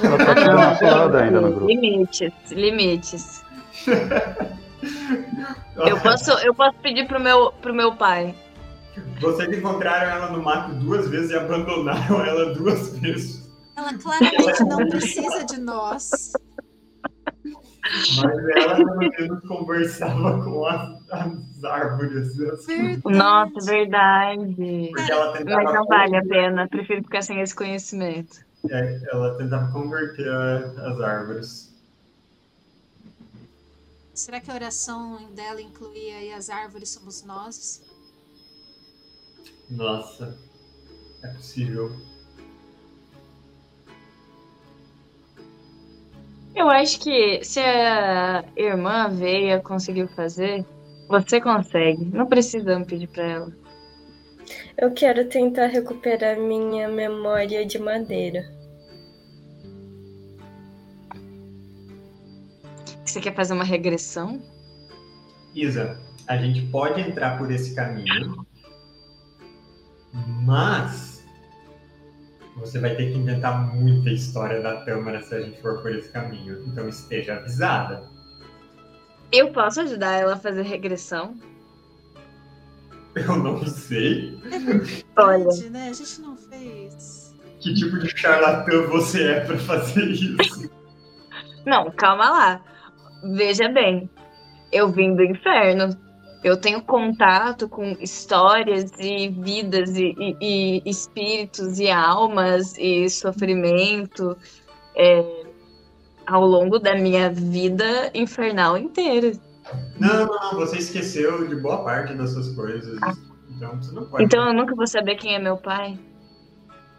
[0.02, 1.68] Ela tá ainda no grupo.
[1.68, 3.44] Limites, limites.
[5.76, 8.36] Eu posso, eu posso pedir pro meu, pro meu pai.
[9.20, 13.50] Vocês encontraram ela no mato duas vezes e abandonaram ela duas vezes.
[13.76, 16.34] Ela claramente não precisa de nós.
[17.44, 22.36] Mas ela pelo menos conversava com as, as árvores.
[22.38, 23.02] Verdade.
[23.06, 24.92] Nossa, verdade.
[24.94, 28.38] Mas não vale a pena, prefiro ficar sem esse conhecimento.
[28.70, 31.74] é, ela tentava converter a- as árvores.
[34.14, 37.82] Será que a oração dela incluía aí as árvores somos nós?
[39.70, 40.38] Nossa,
[41.24, 41.92] é possível.
[46.56, 50.64] Eu acho que se a irmã Veia conseguiu fazer,
[51.08, 52.06] você consegue.
[52.06, 53.64] Não precisa me pedir pra ela.
[54.78, 58.44] Eu quero tentar recuperar minha memória de madeira.
[63.06, 64.42] Você quer fazer uma regressão?
[65.54, 68.46] Isa, a gente pode entrar por esse caminho,
[70.14, 71.26] mas
[72.56, 76.10] você vai ter que inventar muita história da Tâmara se a gente for por esse
[76.10, 76.64] caminho.
[76.68, 78.04] Então esteja avisada.
[79.32, 81.36] Eu posso ajudar ela a fazer regressão?
[83.16, 84.40] Eu não sei
[85.18, 85.70] Olha.
[85.70, 85.90] Né?
[85.90, 87.36] A gente não fez.
[87.60, 90.70] que tipo de charlatã você é para fazer isso.
[91.66, 92.62] Não, calma lá.
[93.36, 94.10] Veja bem,
[94.72, 95.98] eu vim do inferno.
[96.44, 104.36] Eu tenho contato com histórias e vidas e, e- e espíritos e almas e sofrimento
[104.96, 105.46] é,
[106.28, 109.32] ao longo da minha vida infernal inteira.
[109.98, 113.00] Não, não, não, você esqueceu de boa parte das suas coisas.
[113.50, 114.24] Então você não pode.
[114.26, 115.98] Então eu nunca vou saber quem é meu pai.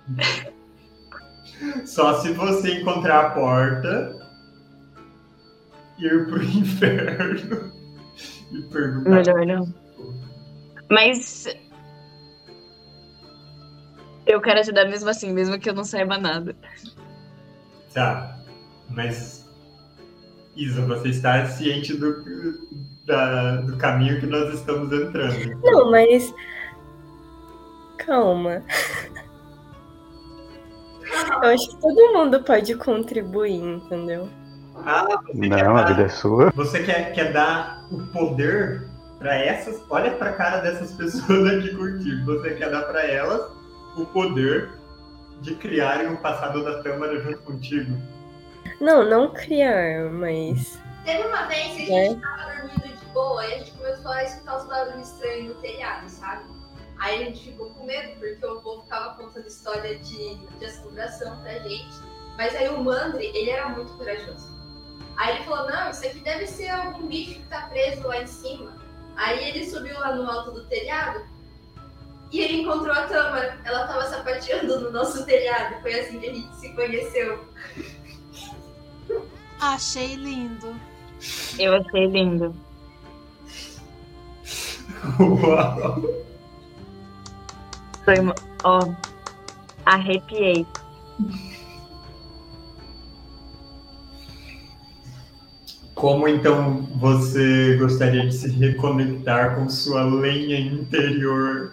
[1.85, 4.17] Só se você encontrar a porta,
[5.99, 7.74] ir pro inferno
[8.53, 9.11] e perguntar.
[9.11, 9.75] Melhor não.
[10.91, 11.47] Mas.
[14.27, 16.55] Eu quero ajudar mesmo assim, mesmo que eu não saiba nada.
[17.93, 18.39] Tá,
[18.91, 19.45] mas.
[20.57, 22.23] Isa, você está ciente do,
[23.07, 25.61] da- do caminho que nós estamos entrando.
[25.63, 26.33] Não, mas.
[27.99, 28.63] Calma.
[31.43, 34.29] Eu acho que todo mundo pode contribuir, entendeu?
[34.85, 36.51] Ah, você quer Não, a vida é sua.
[36.51, 38.87] Você quer, quer dar o poder
[39.19, 39.81] pra essas.
[39.89, 42.25] Olha pra cara dessas pessoas aqui contigo.
[42.27, 43.51] Você quer dar pra elas
[43.97, 44.71] o poder
[45.41, 47.97] de criarem o passado da Tâmara junto contigo.
[48.81, 50.79] Não, não criar, mas.
[51.05, 52.05] Teve uma vez que a É.
[52.09, 55.61] gente tava dormindo de boa e a gente começou a escutar os barulhos estranhos no
[55.61, 56.45] telhado, sabe?
[56.99, 61.37] Aí a gente ficou com medo, porque o avô ficava contando história de, de assombração
[61.43, 61.93] pra gente.
[62.39, 64.54] Mas aí o Mandre, ele era muito corajoso.
[65.17, 68.27] Aí ele falou, não, isso aqui deve ser algum bicho que tá preso lá em
[68.27, 68.73] cima.
[69.17, 71.25] Aí ele subiu lá no alto do telhado
[72.33, 73.59] e ele encontrou a Tâmara.
[73.65, 75.81] Ela tava sapateando no nosso telhado.
[75.83, 77.45] Foi assim que a gente se conheceu.
[79.61, 80.75] Achei lindo.
[81.59, 82.55] Eu achei lindo.
[85.19, 86.25] Uau!
[88.05, 88.17] Foi,
[88.65, 88.81] ó,
[89.87, 90.67] arrepiei.
[95.95, 101.73] Como então você gostaria de se reconectar com sua lenha interior?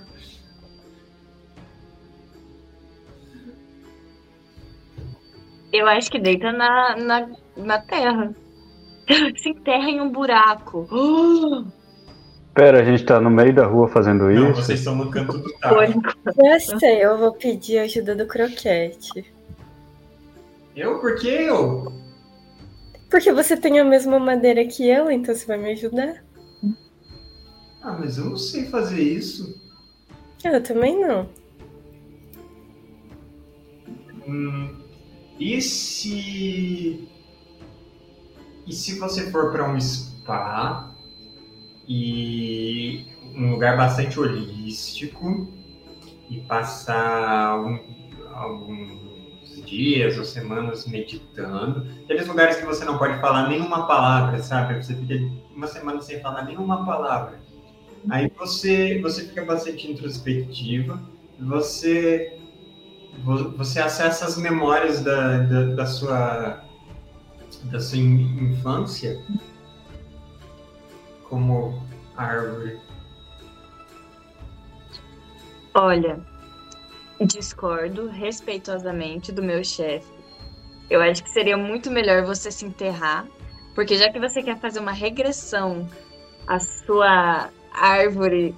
[5.73, 8.35] Eu acho que deita na, na, na terra.
[9.37, 10.87] Se enterra em um buraco.
[12.53, 14.61] Pera, a gente tá no meio da rua fazendo Não, isso?
[14.61, 15.77] vocês estão no canto do carro.
[16.43, 19.25] Já sei, eu vou pedir a ajuda do croquete.
[20.75, 20.99] Eu?
[20.99, 22.00] Por que eu?
[23.11, 26.23] Porque você tem a mesma madeira que eu, então você vai me ajudar?
[27.83, 29.59] Ah, mas eu não sei fazer isso.
[30.43, 31.29] Eu também não.
[34.27, 34.77] Hum,
[35.37, 37.07] e se.
[38.65, 40.95] E se você for para um spa
[41.87, 45.47] e um lugar bastante holístico
[46.29, 47.79] e passar um-
[48.33, 49.00] alguns
[49.71, 54.83] dias ou semanas meditando, aqueles lugares que você não pode falar nenhuma palavra, sabe?
[54.83, 55.15] Você fica
[55.55, 57.39] uma semana sem falar nenhuma palavra.
[58.09, 61.01] Aí você, você fica bastante introspectiva,
[61.39, 62.37] você
[63.23, 66.63] vo- você acessa as memórias da, da, da sua
[67.63, 69.21] da sua in- infância
[71.29, 71.81] como
[72.17, 72.77] árvore.
[75.73, 76.19] Olha,
[77.25, 80.07] discordo respeitosamente do meu chefe.
[80.89, 83.25] Eu acho que seria muito melhor você se enterrar,
[83.73, 85.87] porque já que você quer fazer uma regressão
[86.47, 88.55] à sua árvore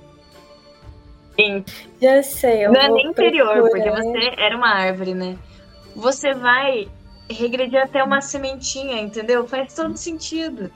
[1.38, 1.63] em
[2.02, 5.38] Já sei, eu não é nem interior, porque você era uma árvore, né?
[5.95, 6.88] Você vai
[7.30, 9.47] regredir até uma sementinha, entendeu?
[9.47, 10.71] Faz todo sentido.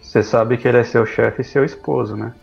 [0.00, 2.34] Você sabe que ele é seu chefe e seu esposo, né?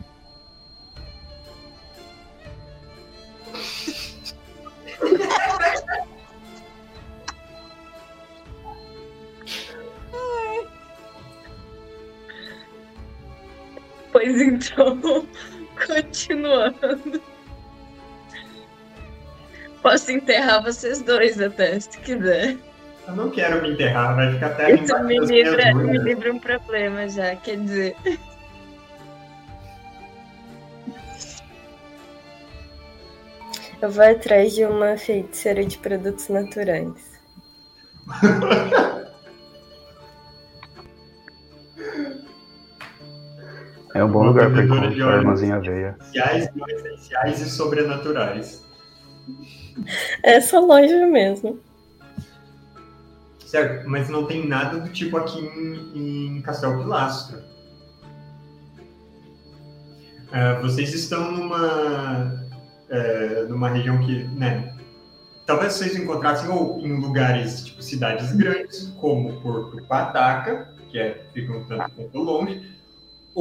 [14.20, 15.26] Pois então,
[15.88, 17.22] continuando.
[19.82, 22.58] Posso enterrar vocês dois até, se quiser.
[23.08, 27.08] Eu não quero me enterrar, vai ficar até Isso me livra, me livra um problema
[27.08, 27.96] já, quer dizer.
[33.82, 37.22] Eu vou atrás de uma feiticeira de produtos naturais.
[43.96, 45.96] É um bom lugar de encontrar armazém aveia.
[46.00, 48.66] Essenciais, não essenciais e sobrenaturais.
[50.24, 51.60] Essa loja mesmo.
[53.46, 57.50] Certo, mas não tem nada do tipo aqui em, em Castelo Pilastro.
[60.32, 62.46] Ah, vocês estão numa,
[62.90, 64.76] é, numa região que, né,
[65.46, 71.54] talvez vocês encontrassem ou em lugares tipo cidades grandes, como Porto Pataca, que é, fica
[71.54, 72.79] um tanto quanto longe,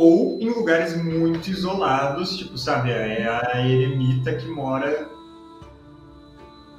[0.00, 5.10] ou em lugares muito isolados, tipo, sabe, é a eremita que mora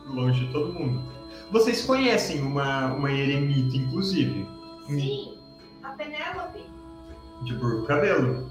[0.05, 1.03] longe de todo mundo.
[1.51, 4.47] Vocês conhecem uma, uma eremita, inclusive.
[4.87, 5.37] Sim,
[5.83, 6.63] a Penélope.
[7.43, 8.49] de burro cabelo.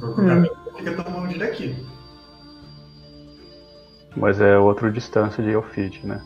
[0.00, 0.26] Burro Hum.
[0.26, 1.86] cabelo não fica tão longe daqui.
[4.16, 6.24] Mas é outra distância de Elfit, né?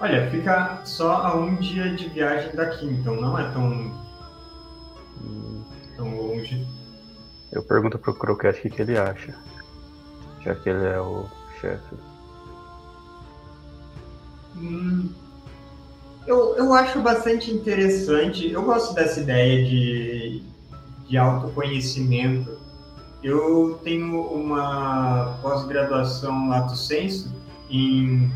[0.00, 3.92] Olha, fica só a um dia de viagem daqui, então não é tão,
[5.22, 5.62] Hum,
[5.96, 6.66] tão longe.
[7.52, 9.34] Eu pergunto pro Croquete o que, que ele acha.
[10.42, 11.26] Já que ele é o
[11.60, 11.96] chefe.
[14.56, 15.10] Hum,
[16.26, 18.50] eu, eu acho bastante interessante.
[18.50, 20.42] Eu gosto dessa ideia de,
[21.06, 22.58] de autoconhecimento.
[23.22, 27.32] Eu tenho uma pós-graduação lato sensu
[27.70, 28.30] em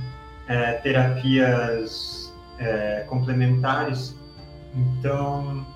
[0.49, 4.17] eh, terapias eh, complementares.
[4.75, 5.67] Então,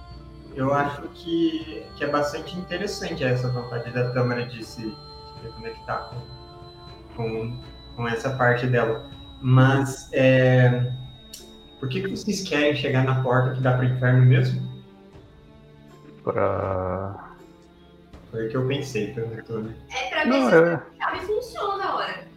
[0.54, 4.94] eu acho que, que é bastante interessante essa vontade da Tâmara de se, se
[5.42, 7.60] reconectar com, com,
[7.96, 9.10] com essa parte dela.
[9.40, 10.92] Mas é,
[11.80, 14.70] por que, que vocês querem chegar na porta que dá para o inferno mesmo?
[16.22, 17.34] Pra.
[18.30, 19.74] Foi o que eu pensei, Antônio.
[19.90, 20.74] É pra ver Não, se é.
[20.74, 22.31] a chave funciona na hora.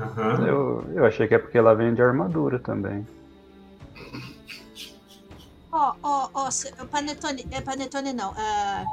[0.00, 0.46] Aham.
[0.46, 3.06] Eu, eu achei que é porque ela vende armadura também.
[5.72, 6.48] Ó, ó, ó,
[6.82, 7.46] o Panetone.
[7.50, 8.32] É Panetone não.
[8.36, 8.84] ah,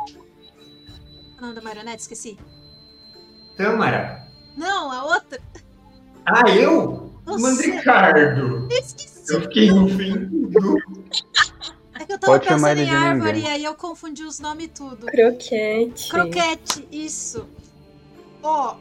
[1.38, 2.02] O nome da marionete?
[2.02, 2.38] Esqueci.
[3.56, 4.28] Tâmara.
[4.58, 5.40] Não, a outra.
[6.26, 7.14] Ah, eu?
[7.26, 7.42] Você.
[7.42, 8.68] Mandricardo.
[8.72, 9.34] Esqueci.
[9.34, 10.76] Eu fiquei ofendido.
[11.98, 13.50] É que eu tava Pode pensando em de árvore ninguém.
[13.50, 15.06] e aí eu confundi os nomes tudo.
[15.06, 16.10] Croquete.
[16.10, 17.48] Croquete, isso.
[18.44, 18.76] Ó,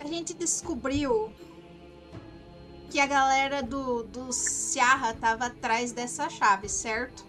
[0.00, 1.32] a gente descobriu
[2.90, 7.24] que a galera do, do Ciarra tava atrás dessa chave, certo?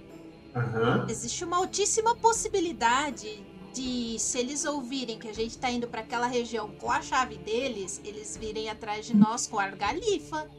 [0.56, 1.06] Aham.
[1.10, 6.28] Existe uma altíssima possibilidade de, se eles ouvirem que a gente tá indo pra aquela
[6.28, 10.50] região com a chave deles, eles virem atrás de nós com a argalifa.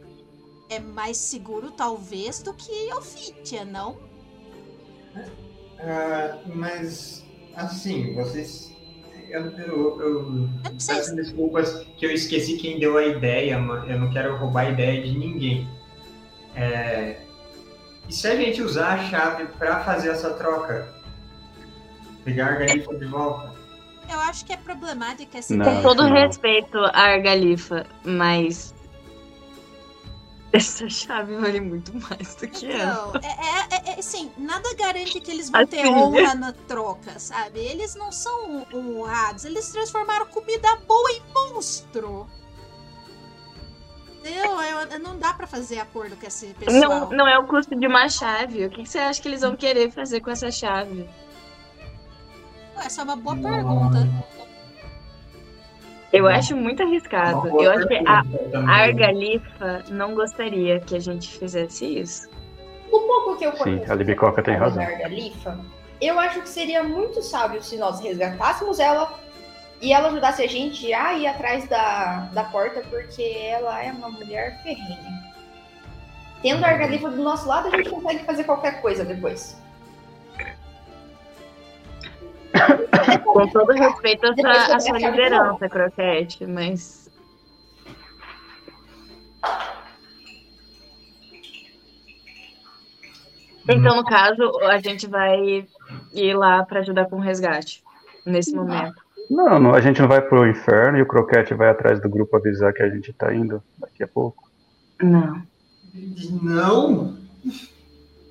[0.69, 3.99] É mais seguro, talvez, do que Elfitia, não?
[5.81, 7.25] Ah, mas,
[7.57, 8.71] assim, vocês.
[9.31, 13.59] Eu, eu, eu Eu não sei peço desculpas que eu esqueci quem deu a ideia,
[13.59, 15.69] mas eu não quero roubar a ideia de ninguém.
[16.55, 17.17] É,
[18.09, 20.89] E se a gente usar a chave para fazer essa troca?
[22.25, 23.53] Pegar a garifa de volta?
[24.11, 25.65] Eu acho que é problemática essa Não.
[25.65, 25.83] Com ideia.
[25.85, 26.13] todo Não.
[26.13, 28.75] respeito à Argalifa, mas.
[30.53, 33.13] Essa chave vale muito mais do que ela.
[33.15, 35.91] Então, é, é, é, é, assim, nada garante que eles vão ter Assim.
[35.95, 37.61] honra na troca, sabe?
[37.61, 41.23] Eles não são honrados, eles transformaram comida boa em
[41.55, 42.27] monstro.
[44.25, 47.09] Eu, eu, eu- não dá pra fazer acordo com esse pessoal.
[47.09, 48.67] Não, não é o custo de uma chave.
[48.67, 51.09] O que que você acha que eles vão querer fazer com essa chave?
[52.77, 54.09] Essa é uma boa pergunta.
[56.13, 56.31] Eu Não.
[56.31, 57.49] acho muito arriscado.
[57.61, 58.25] Eu acho que a
[58.69, 62.29] Argalifa não gostaria que a gente fizesse isso.
[62.91, 64.83] O pouco que eu Sim, conheço a Libicoca tem da razão.
[64.83, 65.59] Argalifa,
[66.01, 69.19] eu acho que seria muito sábio se nós resgatássemos ela
[69.81, 74.11] e ela ajudasse a gente a ir atrás da, da porta, porque ela é uma
[74.11, 75.31] mulher ferrenha.
[76.43, 79.57] Tendo a Argalifa do nosso lado, a gente consegue fazer qualquer coisa depois.
[83.25, 87.11] Com todo respeito à sua, à sua liderança, Croquete, mas.
[93.69, 95.65] Então, no caso, a gente vai
[96.13, 97.83] ir lá pra ajudar com o resgate.
[98.27, 99.01] Nesse momento.
[99.31, 102.37] Não, não, a gente não vai pro inferno e o Croquete vai atrás do grupo
[102.37, 104.51] avisar que a gente tá indo daqui a pouco.
[105.01, 105.43] Não.
[106.43, 107.17] Não?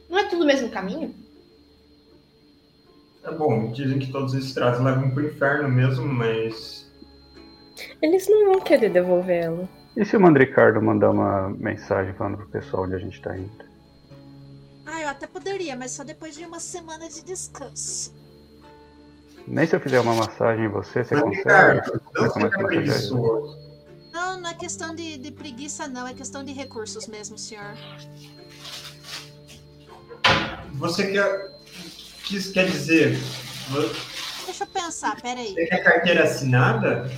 [0.10, 1.16] Não é tudo o mesmo caminho?
[3.24, 6.90] É bom, dizem que todos esses traços levam pro inferno mesmo, mas.
[8.02, 9.70] Eles não vão querer devolver ela.
[9.96, 13.70] E se o Mandricardo mandar uma mensagem falando pro pessoal onde a gente tá indo?
[14.86, 18.14] Ah, eu até poderia, mas só depois de uma semana de descanso.
[19.48, 21.38] Nem se eu fizer uma massagem em você, você consegue?
[21.38, 22.64] Ricardo, não ele.
[22.68, 23.70] preguiçoso.
[24.12, 26.08] Não, não é questão de, de preguiça, não.
[26.08, 27.74] É questão de recursos mesmo, senhor.
[30.74, 31.59] Você quer.
[32.30, 33.18] Quis, quer dizer.
[34.46, 35.56] Deixa eu pensar, peraí.
[35.56, 37.10] quer carteira assinada?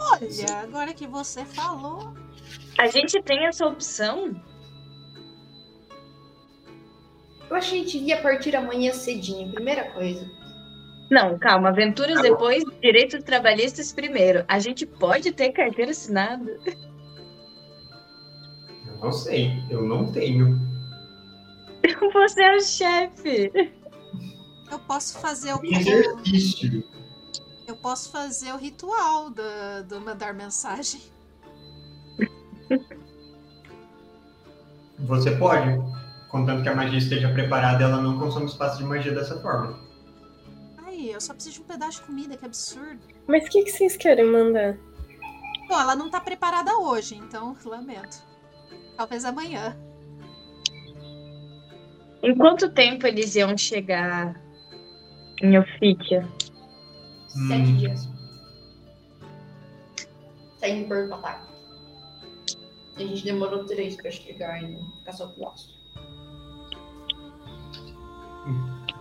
[0.00, 2.14] Olha, agora que você falou.
[2.78, 4.34] A gente tem essa opção?
[7.50, 10.26] Eu acho que a gente ia partir amanhã cedinho, primeira coisa.
[11.10, 11.68] Não, calma.
[11.68, 14.46] Aventuras depois, direitos trabalhistas primeiro.
[14.48, 16.58] A gente pode ter carteira assinada?
[18.86, 20.75] Eu não sei, eu não tenho.
[22.12, 23.52] Você é o chefe.
[24.70, 25.64] Eu posso fazer o.
[25.64, 26.84] Exercício.
[27.66, 29.42] Eu posso fazer o ritual do,
[29.88, 31.00] do mandar mensagem.
[35.00, 35.78] Você pode,
[36.30, 39.78] contanto que a magia esteja preparada, ela não consome espaço de magia dessa forma.
[40.78, 43.00] Ai, eu só preciso de um pedaço de comida, que absurdo.
[43.26, 44.78] Mas o que, que vocês querem mandar?
[45.68, 48.22] Bom, ela não tá preparada hoje, então lamento.
[48.96, 49.76] Talvez amanhã.
[52.26, 54.34] Em quanto tempo eles iam chegar
[55.40, 56.26] em Ofítia?
[57.28, 57.76] Sete Hum.
[57.76, 58.08] dias.
[60.58, 61.46] Saindo por ataque.
[62.98, 65.68] E a gente demorou três pra chegar em Caçapulaço.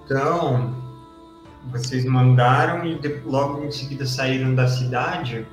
[0.05, 0.75] Então,
[1.71, 5.47] vocês mandaram e logo em seguida saíram da cidade.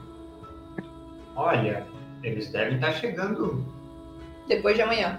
[1.35, 1.87] Olha,
[2.23, 3.65] eles devem estar chegando.
[4.47, 5.19] Depois de amanhã.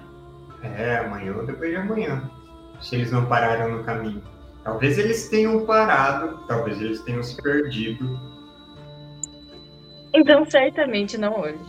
[0.62, 2.30] É, amanhã ou depois de amanhã.
[2.84, 4.22] Se eles não pararam no caminho.
[4.64, 8.20] Talvez eles tenham parado, talvez eles tenham se perdido.
[10.14, 11.60] Então, certamente não hoje.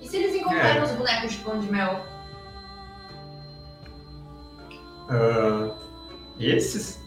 [0.00, 0.84] E se eles encontraram É.
[0.84, 2.00] os bonecos de pão de mel?
[5.08, 5.70] Ah,
[6.38, 7.00] esses?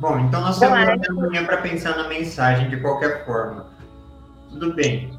[0.00, 3.66] Bom, então nós temos até amanhã para pensar na mensagem de qualquer forma.
[4.48, 5.12] Tudo bem.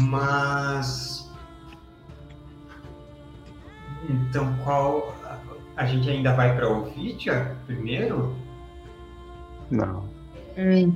[0.00, 1.30] Mas.
[4.08, 5.14] Então qual.
[5.76, 8.34] A gente ainda vai para Ovidia primeiro?
[9.70, 10.08] Não.
[10.56, 10.94] Hum.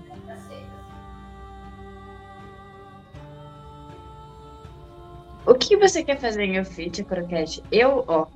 [5.45, 7.63] O que você quer fazer em Ofítia, Croquete?
[7.71, 8.27] Eu, ó.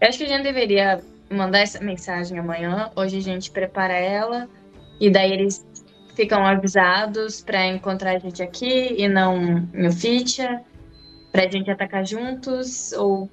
[0.00, 2.90] Eu acho que a gente deveria mandar essa mensagem amanhã.
[2.96, 4.48] Hoje a gente prepara ela.
[5.00, 5.66] E daí eles
[6.14, 10.62] ficam avisados pra encontrar a gente aqui e não em Ofítia.
[11.32, 12.92] Pra gente atacar juntos.
[12.92, 13.30] Ou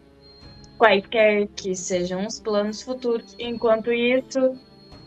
[0.78, 3.36] quaisquer que sejam os planos futuros.
[3.39, 4.58] Enquanto isso,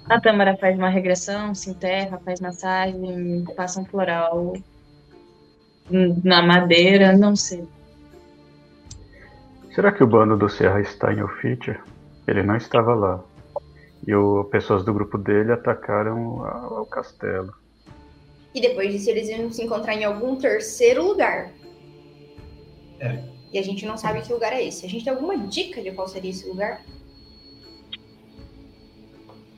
[0.09, 4.55] a Tâmara faz uma regressão, se enterra, faz massagem, passa um floral
[5.91, 7.66] na madeira, não sei.
[9.74, 11.78] Será que o bando do Serra está em Ofitia?
[12.26, 13.24] Ele não estava lá.
[14.06, 17.52] E o, pessoas do grupo dele atacaram a- o castelo.
[18.54, 21.50] E depois disso eles iam se encontrar em algum terceiro lugar.
[23.00, 23.22] É.
[23.52, 24.86] E a gente não sabe que lugar é esse.
[24.86, 26.82] A gente tem alguma dica de qual seria esse lugar?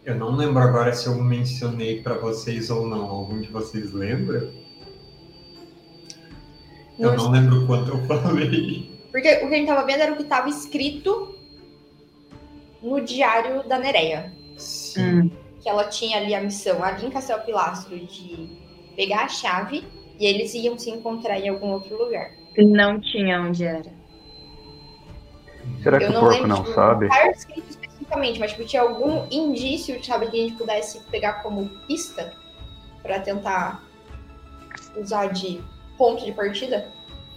[0.05, 3.05] Eu não lembro agora se eu mencionei para vocês ou não.
[3.07, 4.51] Algum de vocês lembra?
[6.99, 8.99] Eu Não não lembro quanto eu falei.
[9.13, 11.35] Porque o que a gente tava vendo era o que tava escrito
[12.83, 14.33] no diário da Nereia.
[14.57, 15.21] Sim.
[15.21, 15.31] Hum.
[15.61, 18.49] Que ela tinha ali a missão, ali em Castelo Pilastro, de
[18.95, 19.85] pegar a chave
[20.19, 22.31] e eles iam se encontrar em algum outro lugar.
[22.57, 23.99] Não tinha onde era.
[25.83, 27.09] Será que Eu o não porco lembro não tipo, sabe?
[27.09, 31.69] Não escrito especificamente, mas tipo, tinha algum indício, sabe, que a gente pudesse pegar como
[31.87, 32.33] pista
[33.03, 33.85] pra tentar
[34.97, 35.63] usar de
[35.97, 36.89] ponto de partida.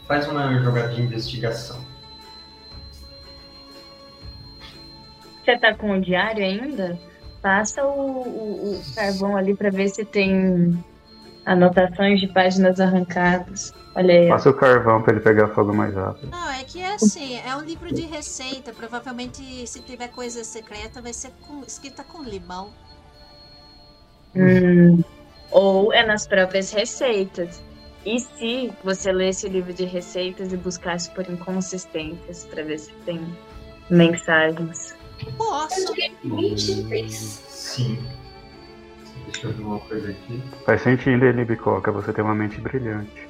[0.07, 1.90] Faz uma jogada de investigação.
[5.43, 6.97] Você tá com o diário ainda?
[7.41, 10.83] Passa o, o- o carvão ali pra ver se tem
[11.45, 13.73] anotações de páginas arrancadas.
[13.95, 14.27] Olha aí.
[14.29, 16.29] Passa o carvão pra ele pegar fogo mais rápido.
[16.29, 18.71] Não, é que é assim, é um livro de receita.
[18.71, 22.69] Provavelmente, se tiver coisa secreta, vai ser com- escrita com limão.
[24.35, 25.01] Hum,
[25.51, 27.61] ou é nas próprias receitas.
[28.05, 32.91] E se você lesse o livro de receitas e buscasse por inconsistências pra ver se
[33.05, 33.19] tem
[33.89, 34.95] mensagens?
[35.37, 35.93] Posso.
[36.23, 37.13] 23.
[37.13, 37.97] Sim.
[39.25, 40.41] Deixa eu ver uma coisa aqui.
[40.65, 43.29] Faz sentido, ele bicoca, você tem uma mente brilhante.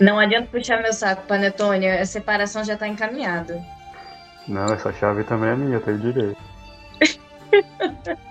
[0.00, 3.62] Não adianta puxar meu saco, Panetone, a separação já tá encaminhada.
[4.46, 6.38] Não, essa chave também é minha, eu tenho direito.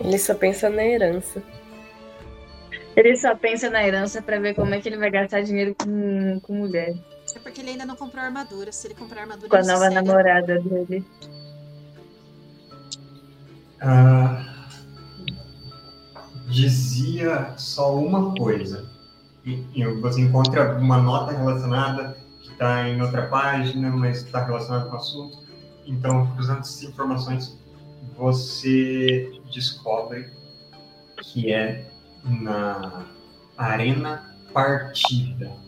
[0.00, 1.42] Ele só pensa na herança.
[2.96, 6.40] Ele só pensa na herança pra ver como é que ele vai gastar dinheiro com,
[6.40, 6.94] com mulher.
[7.38, 8.72] Isso é porque ele ainda não comprou armadura.
[8.72, 11.04] Se ele comprar armadura, Com a nova namorada dele.
[13.80, 14.66] Ah,
[16.48, 18.90] dizia só uma coisa.
[19.44, 24.86] E, e você encontra uma nota relacionada que está em outra página, mas está relacionada
[24.86, 25.38] com o assunto.
[25.86, 27.56] Então, cruzando essas informações,
[28.16, 30.28] você descobre
[31.22, 31.88] que é
[32.24, 33.06] na
[33.56, 35.67] Arena Partida.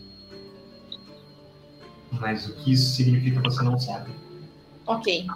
[2.13, 4.11] Mas o que isso significa você não sabe.
[4.87, 5.27] Ok.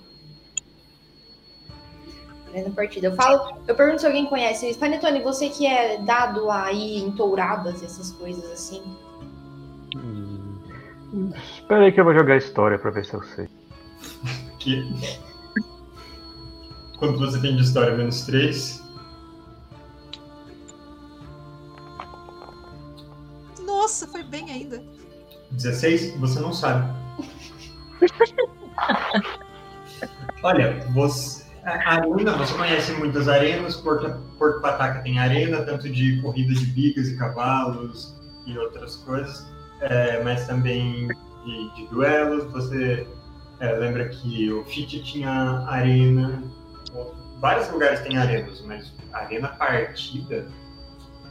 [2.55, 3.09] Na partida.
[3.09, 4.79] Eu falo, eu pergunto se alguém conhece isso.
[4.79, 8.83] Panetone, você que é dado a ir em touradas, essas coisas assim.
[9.97, 11.33] Hum.
[11.55, 13.49] Espera aí que eu vou jogar história pra ver se eu sei.
[14.59, 14.83] Que
[16.99, 17.95] Quanto você tem de história?
[17.95, 18.83] Menos 3.
[23.61, 24.83] Nossa, foi bem ainda.
[25.57, 26.17] 16?
[26.19, 26.93] Você não sabe.
[30.43, 36.21] Olha, você, a arena, você conhece muitas arenas, Porto, Porto Pataca tem arena, tanto de
[36.21, 38.15] corrida de bigas e cavalos
[38.47, 39.47] e outras coisas,
[39.81, 41.09] é, mas também
[41.45, 42.45] de, de duelos.
[42.53, 43.07] Você
[43.61, 46.43] é, lembra que o FIT tinha arena,
[47.41, 50.47] vários lugares têm arenas, mas arena partida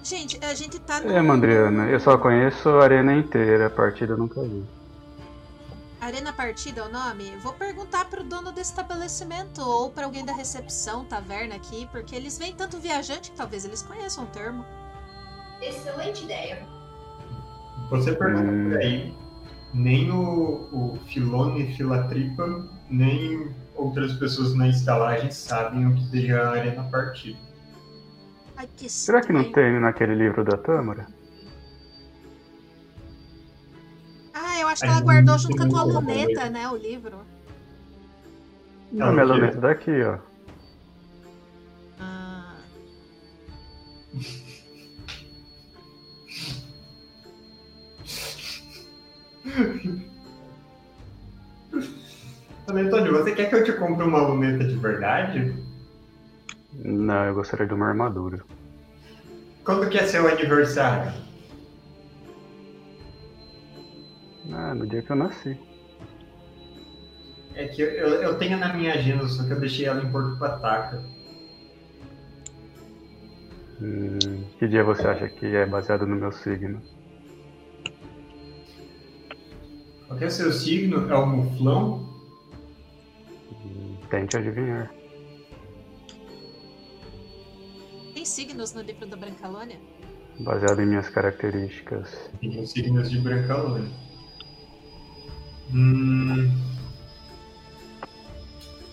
[0.04, 1.12] Gente, a gente tá no.
[1.12, 4.64] É, Mandriana, eu só conheço a arena inteira, a partida eu nunca vi.
[6.02, 7.32] Arena Partida é o nome?
[7.42, 12.38] Vou perguntar pro dono do estabelecimento ou pra alguém da recepção, taverna aqui, porque eles
[12.38, 14.66] vêm tanto viajante que talvez eles conheçam o termo.
[15.62, 16.68] Excelente ideia.
[17.90, 18.70] Você pergunta Hum.
[18.70, 19.14] por aí,
[19.74, 26.52] nem o, o Filone Filatripa, nem outras pessoas na estalagem sabem o que seja a
[26.52, 27.40] arena partida.
[28.64, 31.06] Ai, que Será que não tem naquele livro da Tâmara?
[34.34, 36.70] Ah, eu acho que ela guardou junto com a tua luneta, né?
[36.70, 37.18] O livro.
[38.92, 40.18] Não, minha luneta daqui, ó.
[42.00, 42.56] Ah,
[52.70, 55.54] Antônio, você quer que eu te compre uma luneta de verdade?
[56.74, 58.44] Não, eu gostaria de uma armadura.
[59.64, 61.14] Quando que é seu aniversário?
[64.52, 65.58] Ah, no dia que eu nasci.
[67.56, 70.12] É que eu, eu, eu tenho na minha agenda, só que eu deixei ela em
[70.12, 71.02] Porto Pataca.
[73.82, 76.82] Hum, que dia você acha que é baseado no meu signo?
[80.08, 81.10] Qual é o seu signo?
[81.10, 82.10] É o muflão?
[83.52, 84.92] Hum, Tente adivinhar.
[88.24, 89.78] Tem signos no livro da Brancalônia?
[90.40, 92.32] Baseado em minhas características.
[92.40, 93.92] Tem os signos de Brancalônia.
[95.74, 96.58] Hum...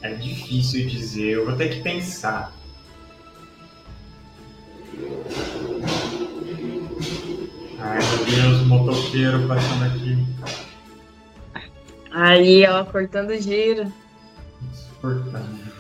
[0.03, 2.53] É difícil dizer, eu vou ter que pensar.
[7.79, 10.27] Ai meu Deus, motoqueiro passando aqui.
[12.11, 13.93] Aí, ó, cortando giro.
[14.73, 15.71] Insuportável.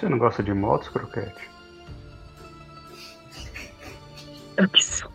[0.00, 1.50] Você não gosta de motos, Croquete?
[4.56, 5.12] Eu que sou.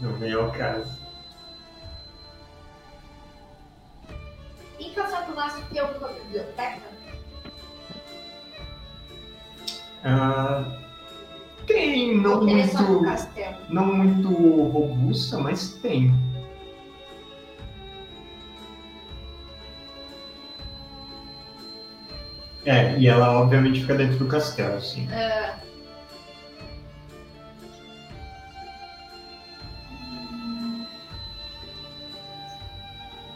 [0.00, 0.96] Não vem ao caso.
[4.78, 6.82] Em Castelo Laço tem alguma biblioteca?
[10.04, 10.80] Ah,
[11.66, 13.16] tem, não só muito,
[13.68, 16.14] não muito robusta, mas tem.
[22.66, 25.06] É, e ela obviamente fica dentro do castelo, sim.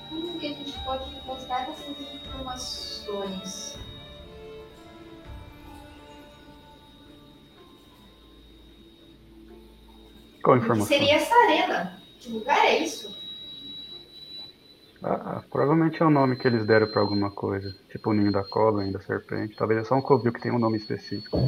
[0.09, 3.79] Como que a gente pode encontrar essas informações?
[10.43, 10.87] Qual informação?
[10.87, 12.03] seria essa arena?
[12.19, 13.15] Que lugar é isso?
[15.03, 17.73] Ah, ah, provavelmente é o nome que eles deram pra alguma coisa.
[17.91, 19.55] Tipo o ninho da cobra, ninho da serpente.
[19.57, 21.39] Talvez é só um covil que tem um nome específico.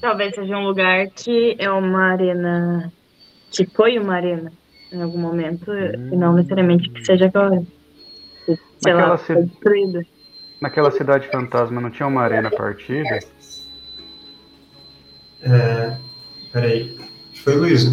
[0.00, 2.92] Talvez seja um lugar que é uma arena.
[3.50, 4.52] Que foi uma arena
[4.90, 7.62] em algum momento, e não necessariamente que seja agora.
[8.46, 10.06] Sei Naquela lá, ci- foi destruída.
[10.62, 13.18] Naquela cidade fantasma não tinha uma arena partida?
[15.42, 15.98] É,
[16.52, 16.98] peraí,
[17.44, 17.90] foi Luísa.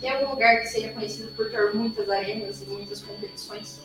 [0.00, 3.80] Tem algum lugar que seja conhecido por ter muitas arenas e muitas competições?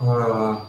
[0.00, 0.66] Ah,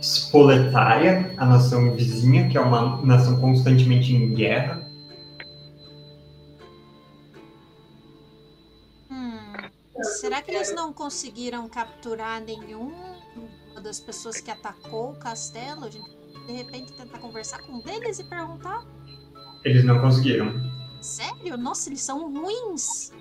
[0.00, 4.88] Spoletária, a nação vizinha, que é uma nação constantemente em guerra.
[9.10, 9.42] Hum,
[10.20, 12.92] será que eles não conseguiram capturar nenhum
[13.72, 15.84] uma das pessoas que atacou o castelo?
[15.84, 18.86] A gente de repente tentar conversar com um deles e perguntar?
[19.64, 20.52] Eles não conseguiram.
[21.00, 21.56] Sério?
[21.58, 23.12] Nossa, eles são ruins.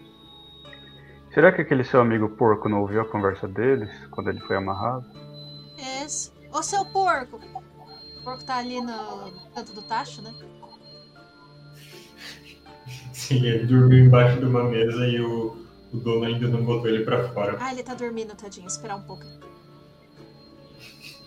[1.38, 5.06] Será que aquele seu amigo porco não ouviu a conversa deles quando ele foi amarrado?
[6.04, 6.32] Esse.
[6.52, 7.40] Ô seu porco!
[8.20, 10.34] O porco tá ali no canto do tacho, né?
[13.14, 15.56] Sim, ele dormiu embaixo de uma mesa e o,
[15.94, 17.56] o dono ainda não botou ele pra fora.
[17.60, 18.66] Ah, ele tá dormindo, tadinho.
[18.66, 19.24] Esperar um pouco.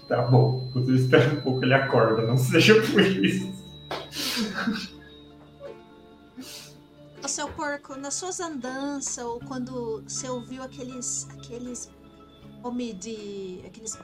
[0.08, 3.48] Tá bom, você espera um pouco, ele acorda, não seja por isso.
[7.30, 11.88] Seu porco, nas suas andanças ou quando você ouviu aqueles aqueles
[12.60, 13.96] homem de aqueles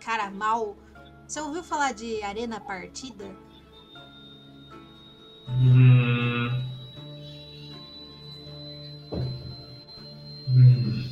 [0.00, 0.76] cara mal,
[1.26, 3.24] você ouviu falar de arena partida?
[5.48, 6.50] Hum.
[10.48, 11.10] Hum.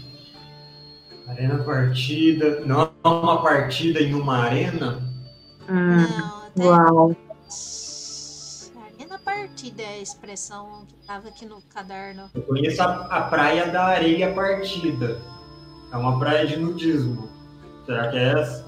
[1.27, 2.61] Arena partida.
[2.67, 5.03] Não é uma partida em uma arena?
[5.71, 7.17] Hum, Não, até uau.
[9.63, 12.29] Partida é a expressão que tava aqui no caderno.
[12.35, 15.21] Eu conheço a, a praia da areia partida.
[15.93, 17.29] É uma praia de nudismo.
[17.87, 18.67] Será que é essa?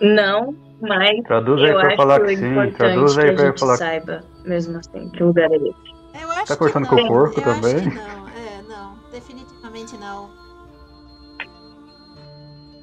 [0.00, 2.50] Não, mas Traduz aí eu pra acho falar que sim.
[2.50, 6.22] importante Traduz aí pra falar que saiba, mesmo assim, que lugar é esse.
[6.22, 6.88] Eu acho Tá não.
[6.88, 7.76] com o porco eu também?
[7.76, 10.30] Acho que não, é, não, definitivamente não.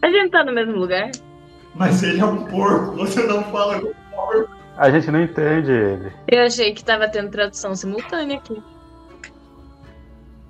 [0.01, 1.09] A gente tá no mesmo lugar?
[1.75, 3.93] Mas ele é um porco, você não fala com
[4.77, 6.11] A gente não entende ele.
[6.27, 8.61] Eu achei que tava tendo tradução simultânea aqui.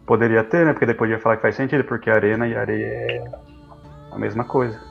[0.06, 0.72] Poderia ter, né?
[0.72, 3.32] Porque depois ia falar que faz sentido, porque arena e areia é
[4.10, 4.82] a mesma coisa.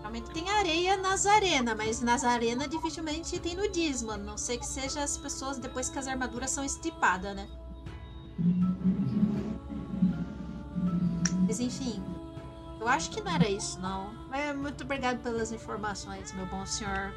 [0.00, 4.10] Realmente tem areia nas arenas, mas nas arenas dificilmente tem nudismo.
[4.10, 7.46] A não sei que seja as pessoas depois que as armaduras são estipadas, né?
[11.46, 12.02] Mas enfim,
[12.80, 14.23] eu acho que não era isso, não.
[14.34, 17.14] Mas muito obrigado pelas informações, meu bom senhor.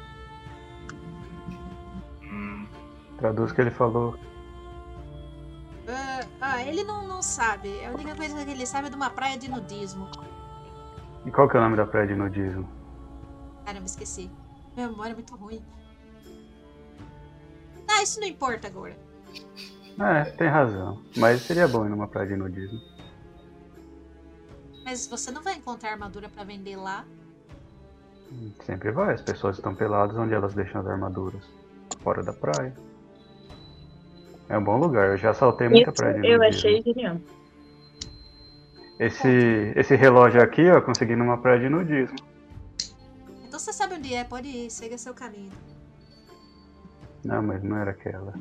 [3.18, 4.16] Traduz o que ele falou.
[5.88, 7.84] Ah, ah, ele não, não sabe.
[7.84, 10.08] A única coisa que ele sabe é de uma praia de nudismo.
[11.26, 12.68] E qual que é o nome da praia de nudismo?
[13.64, 14.30] Caramba, esqueci.
[14.76, 15.60] Minha memória é muito ruim.
[17.90, 18.96] Ah, isso não importa agora.
[19.98, 21.02] É, tem razão.
[21.16, 22.80] Mas seria bom ir numa praia de nudismo.
[24.88, 27.04] Mas você não vai encontrar armadura pra vender lá.
[28.64, 31.44] Sempre vai, as pessoas estão peladas onde elas deixam as armaduras.
[32.02, 32.74] Fora da praia.
[34.48, 37.18] É um bom lugar, eu já saltei muita Isso praia de eu achei genial.
[38.98, 42.16] Esse, esse relógio aqui, ó, eu consegui numa praia de nudismo.
[43.46, 45.52] Então você sabe onde é, pode ir, siga seu caminho.
[47.22, 48.32] Não, mas não era aquela.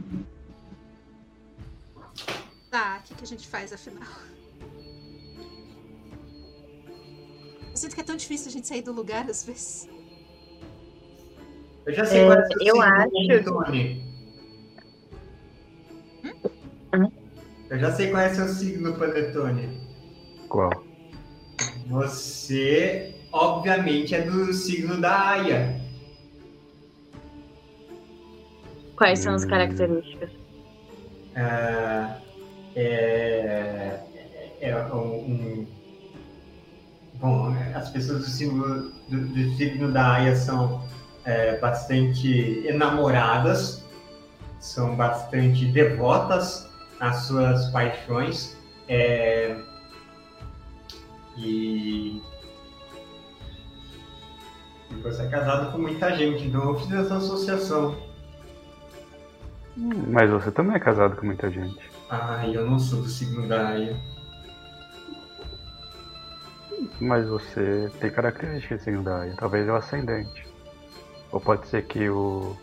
[2.72, 4.08] Tá, o que, que a gente faz afinal?
[7.78, 9.88] Eu sinto que é tão difícil a gente sair do lugar às vezes.
[11.86, 14.04] Eu já sei É, qual é o seu eu acho- Tony.
[16.96, 17.12] Hum?
[17.70, 19.80] Eu já sei qual é o seu signo, Panetone.
[20.50, 20.72] Qual?
[21.88, 25.80] Você, obviamente, é do signo da Aya.
[28.96, 29.50] Quais são as Hum.
[29.50, 30.32] características?
[31.36, 32.20] Ah,
[32.76, 34.00] é,
[34.62, 35.77] é um, um-
[37.20, 40.84] Bom, as pessoas do signo, do, do signo da Aya são
[41.26, 43.84] é, bastante enamoradas,
[44.60, 48.56] são bastante devotas às suas paixões.
[48.88, 49.58] é,
[51.38, 52.22] e,
[55.04, 57.96] você é casado com muita gente, então eu fiz essa associação.
[59.76, 61.78] Mas você também é casado com muita gente.
[62.10, 63.96] Ai, eu não sou do signo da Aya.
[67.00, 69.36] Mas você tem características de signo da Aya.
[69.38, 70.48] Talvez é o ascendente.
[71.32, 72.56] Ou pode ser que o,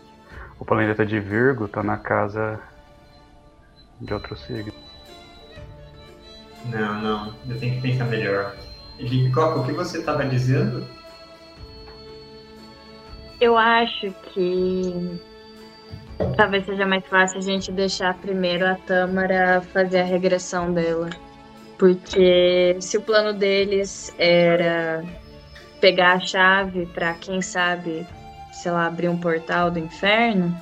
[0.59, 2.59] o planeta de Virgo tá na casa
[3.99, 4.73] de outro signo.
[6.65, 8.55] Não, não, eu tenho que pensar melhor.
[9.33, 10.87] Qual- o que você estava dizendo?
[13.39, 15.19] Eu acho que
[16.37, 21.09] talvez seja mais fácil a gente deixar primeiro a Tâmara fazer a regressão dela.
[21.77, 25.03] Porque se o plano deles era
[25.81, 28.07] pegar a chave pra, quem sabe,
[28.53, 30.55] sei lá, abrir um portal do inferno,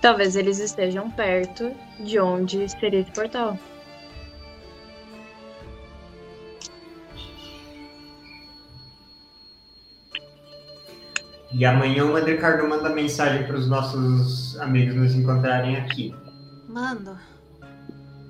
[0.00, 3.58] talvez eles estejam perto de onde seria esse portal.
[11.52, 16.14] E amanhã o Madricardo manda mensagem para os nossos amigos nos encontrarem aqui.
[16.68, 17.16] Mando.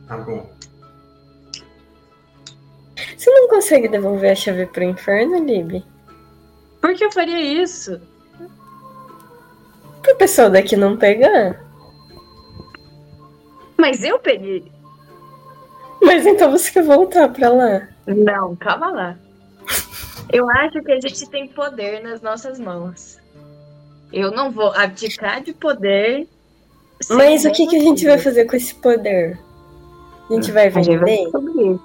[0.07, 0.49] Tá bom.
[3.16, 5.84] Você não consegue devolver a chave pro inferno, Lib?
[6.80, 8.01] Por que eu faria isso?
[10.03, 11.62] Pro pessoal daqui não pegar?
[13.76, 14.64] Mas eu peguei.
[16.03, 17.88] Mas então você quer voltar pra lá?
[18.07, 19.18] Não, calma lá.
[20.32, 23.18] Eu acho que a gente tem poder nas nossas mãos.
[24.12, 26.26] Eu não vou abdicar de poder.
[27.11, 29.38] Mas o que, que a gente vai fazer com esse poder?
[30.30, 31.22] A gente vai A gente vai vender?
[31.24, 31.78] descobrir.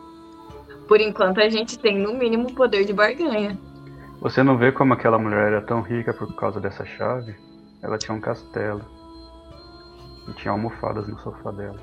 [0.88, 3.58] Por enquanto, a gente tem no mínimo poder de barganha.
[4.22, 7.36] Você não vê como aquela mulher era tão rica por causa dessa chave?
[7.82, 8.82] Ela tinha um castelo.
[10.28, 11.80] E tinha almofadas no sofá dela.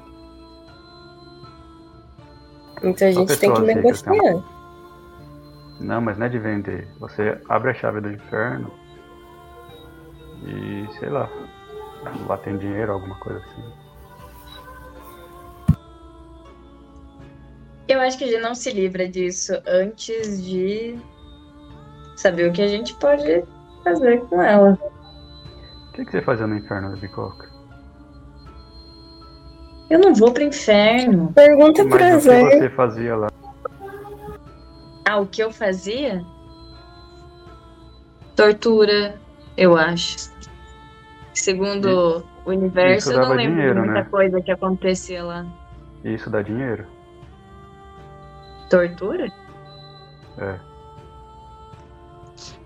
[2.83, 4.15] Então a gente tem que negociar.
[5.81, 6.89] Não, mas não é de vender.
[7.01, 8.71] Você abre a chave do inferno
[10.45, 11.29] e sei lá.
[12.29, 13.78] Lá tem dinheiro, alguma coisa assim.
[17.89, 20.99] Eu acho que a gente não se livra disso antes de
[22.17, 23.43] saber o que a gente pode
[23.83, 24.79] fazer com ela.
[25.89, 27.49] O que, que você fazia no inferno, Bicoca?
[29.89, 31.33] Eu não vou pro inferno.
[31.33, 33.29] Pergunta Mas o que você fazia lá?
[35.09, 36.23] Ah, o que eu fazia?
[38.37, 39.19] Tortura,
[39.57, 40.31] eu acho.
[41.33, 44.09] Segundo o universo, eu não lembro dinheiro, de muita né?
[44.11, 45.47] coisa que acontecia lá.
[46.05, 46.98] E isso dá dinheiro?
[48.69, 49.33] Tortura?
[50.39, 50.59] É.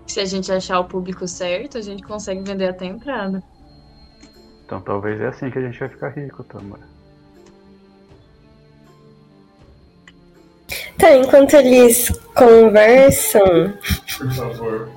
[0.05, 3.43] Se a gente achar o público certo, a gente consegue vender até a entrada.
[4.65, 6.93] Então talvez é assim que a gente vai ficar rico, Tamara.
[10.97, 13.73] Tá, enquanto eles conversam,
[14.17, 14.89] Por favor.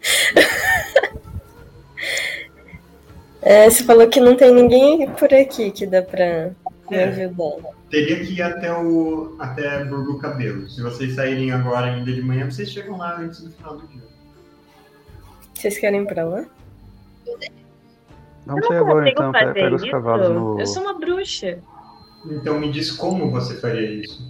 [3.42, 6.50] é, você falou que não tem ninguém por aqui que dá pra
[6.90, 7.04] me É.
[7.04, 7.70] ajudar.
[7.90, 10.68] Teria que ir até o até Burgo Cabelo.
[10.68, 14.02] Se vocês saírem agora ainda de manhã, vocês chegam lá antes do final do dia.
[15.54, 16.44] Vocês querem ir pra lá?
[18.46, 20.60] Eu não agora consigo então, pega, fazer pega os cavalos no.
[20.60, 21.58] Eu sou uma bruxa.
[22.26, 24.20] Então me diz como você faria isso.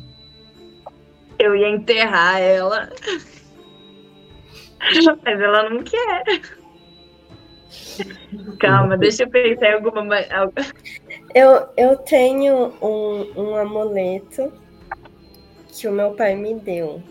[1.39, 2.91] Eu ia enterrar ela.
[5.25, 6.25] Mas ela não quer.
[8.59, 10.03] Calma, deixa eu pensar em alguma.
[11.35, 14.53] Eu, eu tenho um, um amuleto
[15.69, 16.87] que o meu pai me deu.
[16.87, 17.03] Eu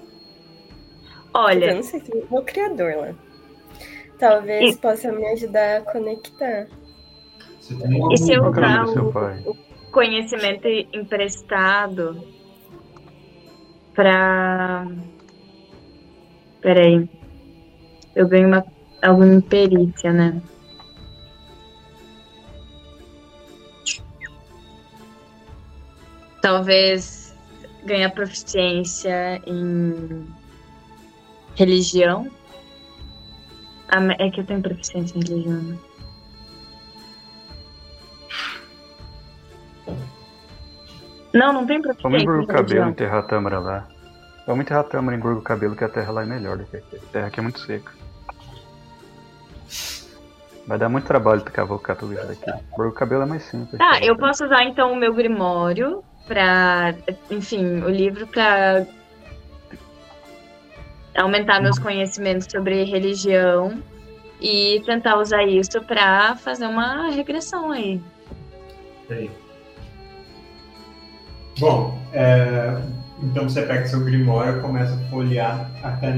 [1.33, 3.15] Olha, não sei se é o meu criador lá.
[4.17, 6.67] Talvez possa me ajudar a conectar.
[7.59, 9.41] Você tem E se eu usar o, pai?
[9.45, 9.55] o
[9.91, 12.21] conhecimento emprestado
[13.93, 14.85] pra.
[16.61, 17.07] Peraí.
[18.15, 18.65] Eu ganho uma,
[19.01, 20.41] alguma perícia, né?
[26.41, 27.35] Talvez
[27.83, 30.27] ganhar proficiência em
[31.55, 32.29] religião.
[34.19, 35.61] É que eu tenho proficiência em religião.
[35.61, 35.77] né?
[41.33, 43.87] Não, não tem proficiência Vamos em Gurgo Cabelo, enterrar a Tâmara lá.
[44.47, 46.77] Vamos enterrar a Tâmara em Gurgo Cabelo, que a terra lá é melhor do que
[46.77, 46.95] aqui.
[46.95, 47.91] A terra aqui é muito seca.
[50.65, 52.51] Vai dar muito trabalho de cavocar tudo isso daqui.
[52.75, 53.77] Gurgo Cabelo é mais simples.
[53.77, 56.95] Tá, eu posso usar então o meu grimório pra.
[57.29, 58.85] Enfim, o livro pra.
[61.15, 63.81] Aumentar meus conhecimentos sobre religião
[64.39, 68.01] e tentar usar isso pra fazer uma regressão aí.
[69.07, 69.29] Sei.
[71.59, 72.81] Bom, é,
[73.21, 76.13] então você pega seu grimório e começa a folhear até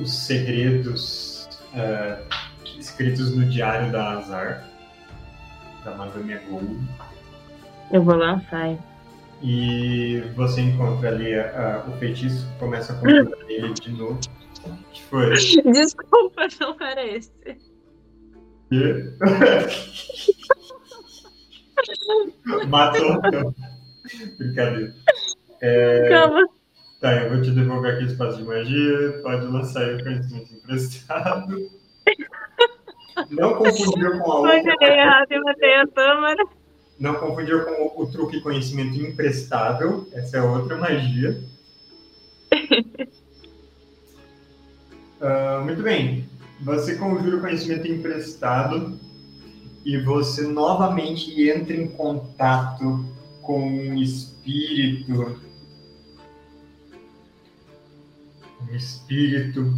[0.00, 2.18] os segredos é,
[2.78, 4.64] escritos no diário da Azar,
[5.84, 6.80] da Madame Gold.
[7.92, 8.76] Eu vou lançar.
[9.42, 14.20] E você encontra ali ah, o feitiço, começa a conjurar ele de novo.
[14.92, 15.32] Que foi?
[15.72, 17.32] Desculpa, não era esse.
[22.68, 23.20] Matou.
[23.24, 23.54] Então.
[24.38, 24.94] Brincadeira.
[25.62, 26.46] É, Calma.
[27.00, 29.20] Tá, eu vou te devolver aqui o espaço de magia.
[29.22, 31.56] Pode lançar aí o conhecimento emprestado.
[33.30, 34.62] Não confundir com a Eu outra.
[34.70, 36.44] joguei errado e matei a Tâmara.
[37.00, 40.06] Não confundir com o, o truque conhecimento emprestável.
[40.12, 41.42] Essa é outra magia.
[45.22, 46.26] Ah, muito bem.
[46.62, 48.98] Você conjura o conhecimento emprestado
[49.84, 53.04] e você novamente entra em contato
[53.42, 55.38] com um espírito.
[58.62, 59.74] Um espírito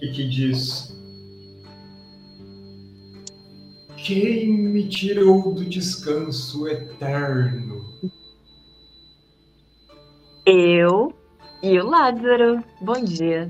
[0.00, 0.96] que te diz:
[4.04, 7.84] Quem me tirou do descanso eterno?
[10.44, 11.14] Eu
[11.62, 12.64] e o Lázaro.
[12.80, 13.48] Bom dia.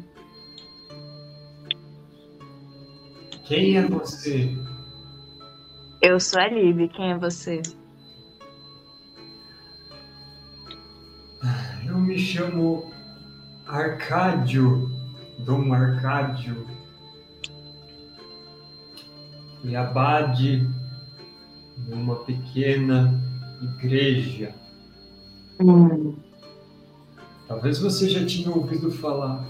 [3.44, 4.54] Quem é você?
[6.02, 6.86] Eu sou a Lib.
[6.90, 7.62] Quem é você?
[11.86, 12.92] Eu me chamo
[13.66, 14.90] Arcádio,
[15.38, 16.71] Dom Arcádio.
[19.64, 20.68] E abade
[21.88, 23.20] numa pequena
[23.62, 24.54] igreja.
[25.60, 26.16] Hum.
[27.46, 29.44] Talvez você já tinha ouvido falar.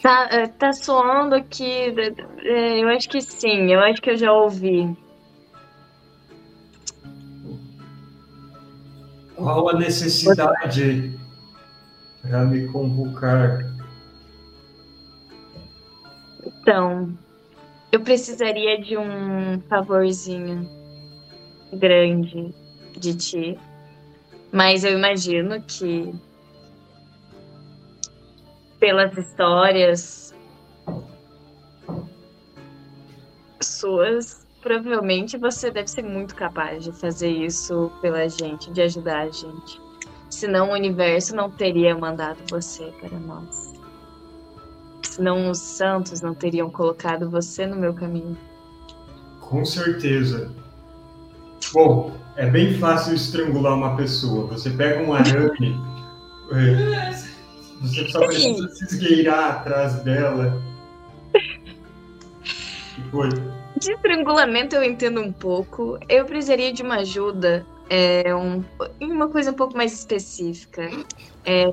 [0.00, 1.92] Tá, é, tá soando aqui.
[2.44, 4.96] é, Eu acho que sim, eu acho que eu já ouvi.
[9.34, 11.18] Qual a necessidade
[12.22, 13.71] para me convocar?
[16.44, 17.16] Então,
[17.90, 20.68] eu precisaria de um favorzinho
[21.72, 22.54] grande
[22.98, 23.58] de ti.
[24.52, 26.12] Mas eu imagino que
[28.78, 30.34] pelas histórias
[33.60, 39.30] suas, provavelmente você deve ser muito capaz de fazer isso pela gente, de ajudar a
[39.30, 39.80] gente.
[40.28, 43.81] Senão o universo não teria mandado você para nós.
[45.12, 48.34] Senão os santos não teriam colocado você no meu caminho.
[49.42, 50.50] Com certeza.
[51.70, 54.46] Bom, é bem fácil estrangular uma pessoa.
[54.46, 55.78] Você pega um arame,
[56.50, 57.12] é,
[57.82, 60.62] você só precisa se esgueirar atrás dela.
[62.94, 63.28] Que foi?
[63.28, 65.98] De estrangulamento eu entendo um pouco.
[66.08, 68.64] Eu precisaria de uma ajuda é, um,
[68.98, 70.90] em uma coisa um pouco mais específica.
[71.44, 71.66] É,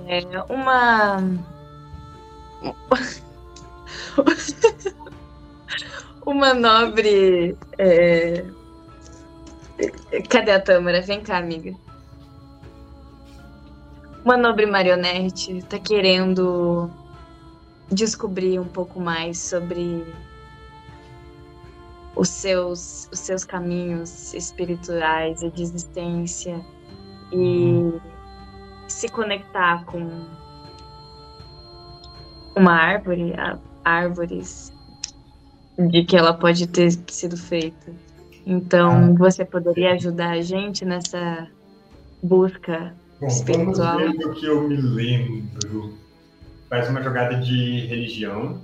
[0.50, 1.24] uma.
[6.26, 7.58] uma nobre.
[7.78, 8.46] é,
[10.30, 11.02] Cadê a Tâmara?
[11.02, 11.74] Vem cá, amiga.
[14.26, 16.90] Uma nobre marionete tá querendo
[17.92, 20.06] descobrir um pouco mais sobre
[22.16, 26.60] os seus, os seus caminhos espirituais e de existência
[27.32, 27.94] e
[28.88, 30.26] se conectar com
[32.56, 34.74] uma árvore, a- árvores
[35.78, 37.92] de que ela pode ter sido feita.
[38.46, 41.48] Então, você poderia ajudar a gente nessa
[42.22, 42.94] busca?
[43.22, 44.00] Bom, Espiritual.
[44.00, 45.94] vamos ver do que eu me lembro.
[46.70, 48.60] Faz uma jogada de religião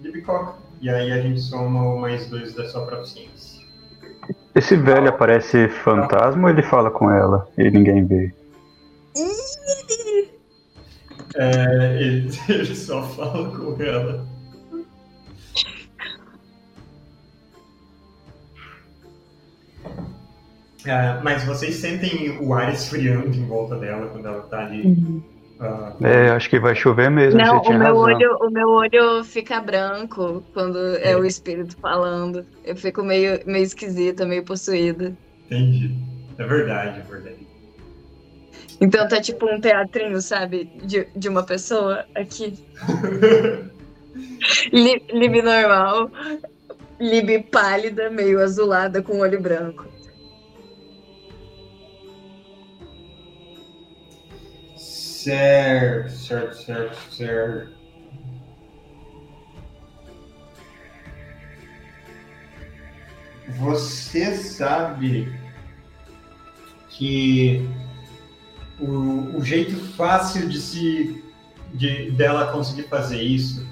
[0.00, 0.54] de bicoca.
[0.80, 3.62] E aí a gente soma o mais dois da sua proficiência.
[4.54, 8.34] Esse velho aparece fantasma ou ele fala com ela e ninguém vê?
[11.36, 14.31] É, ele, ele só fala com ela.
[20.84, 25.22] É, mas vocês sentem o ar esfriando em volta dela quando ela tá ali.
[25.60, 27.96] ah, É, acho que vai chover mesmo, Não, o meu, razão.
[27.98, 32.44] olho, o meu olho fica branco quando é o espírito falando.
[32.64, 35.12] Eu fico meio, meio esquisita, meio possuída.
[35.46, 35.94] entendi.
[36.38, 37.46] É verdade, é verdade.
[38.80, 40.64] Então tá tipo um teatrinho, sabe?
[40.82, 42.58] De, de uma pessoa aqui.
[44.72, 46.10] Li- Lib normal.
[47.00, 49.86] Lib pálida, meio azulada, com olho branco.
[55.22, 57.72] Certo, certo, certo, certo.
[63.60, 65.32] Você sabe
[66.88, 67.68] que
[68.80, 71.24] o, o jeito fácil de se
[71.72, 73.64] de, dela conseguir fazer isso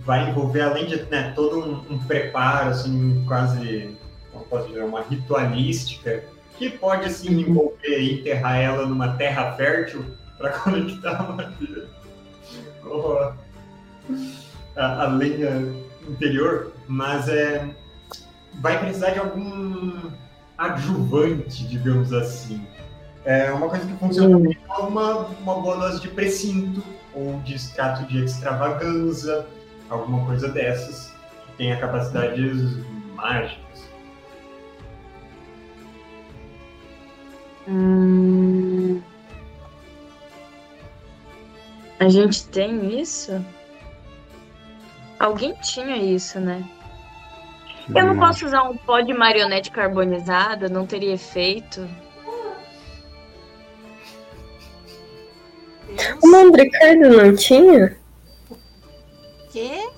[0.00, 3.94] vai envolver além de né, todo um, um preparo assim quase
[4.32, 6.24] como posso dizer uma ritualística
[6.58, 10.04] que pode sim envolver enterrar ela numa terra fértil
[10.38, 11.88] para conectar a madeira
[12.82, 13.34] com a,
[14.76, 15.72] a, a lenha
[16.08, 17.68] interior, mas é,
[18.54, 20.10] vai precisar de algum
[20.56, 22.66] adjuvante, digamos assim.
[23.24, 26.82] É uma coisa que funciona bem é uma, uma boa dose de precinto
[27.12, 29.46] ou de extrato de extravaganza,
[29.90, 31.12] alguma coisa dessas,
[31.46, 32.76] que tenha capacidades
[33.14, 33.65] mágicas.
[37.68, 39.00] Hum...
[41.98, 43.44] A gente tem isso?
[45.18, 46.62] Alguém tinha isso, né?
[47.94, 51.88] Eu não posso usar um pó de marionete carbonizada, não teria efeito.
[56.22, 57.96] O Mandricardo não tinha?
[59.52, 59.88] Quê?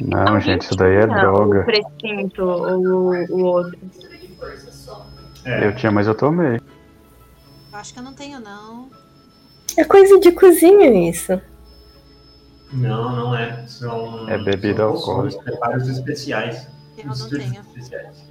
[0.00, 1.60] Não, Alguém gente, isso daí é tinha droga.
[1.60, 3.78] O precinto ou o, o outro.
[5.44, 6.56] É, Eu tinha, mas eu tomei.
[6.56, 8.88] Eu acho que eu não tenho, não.
[9.76, 11.40] É coisa de cozinha isso.
[12.72, 13.66] Não, não é.
[13.66, 15.42] São, É bebida são alcoólica.
[15.42, 16.68] preparos especiais.
[16.96, 17.60] Eu não tenho.
[17.60, 18.24] especiais.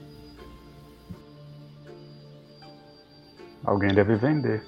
[3.65, 4.63] Alguém deve vender.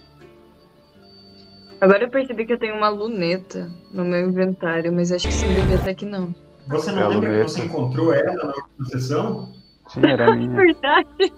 [1.81, 5.53] Agora eu percebi que eu tenho uma luneta no meu inventário, mas acho que não
[5.53, 6.33] devia estar aqui não.
[6.67, 9.53] Você É não a lembra que você encontrou ela na última sessão?
[9.89, 10.49] Sim, era minha.
[10.55, 11.33] Verdade.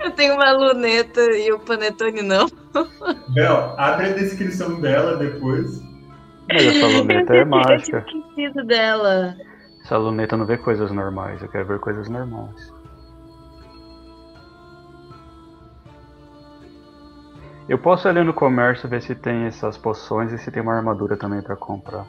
[0.00, 2.46] Eu tenho uma luneta e o panetone não.
[3.28, 5.80] Bel, abre a descrição dela depois
[6.48, 8.04] Mas essa luneta é Eu mágica.
[8.04, 9.34] esquecido dela.
[9.84, 12.72] Essa luneta não vê coisas normais, eu quero ver coisas normais.
[17.68, 20.74] Eu posso ir ali no comércio ver se tem essas poções e se tem uma
[20.76, 22.06] armadura também pra comprar.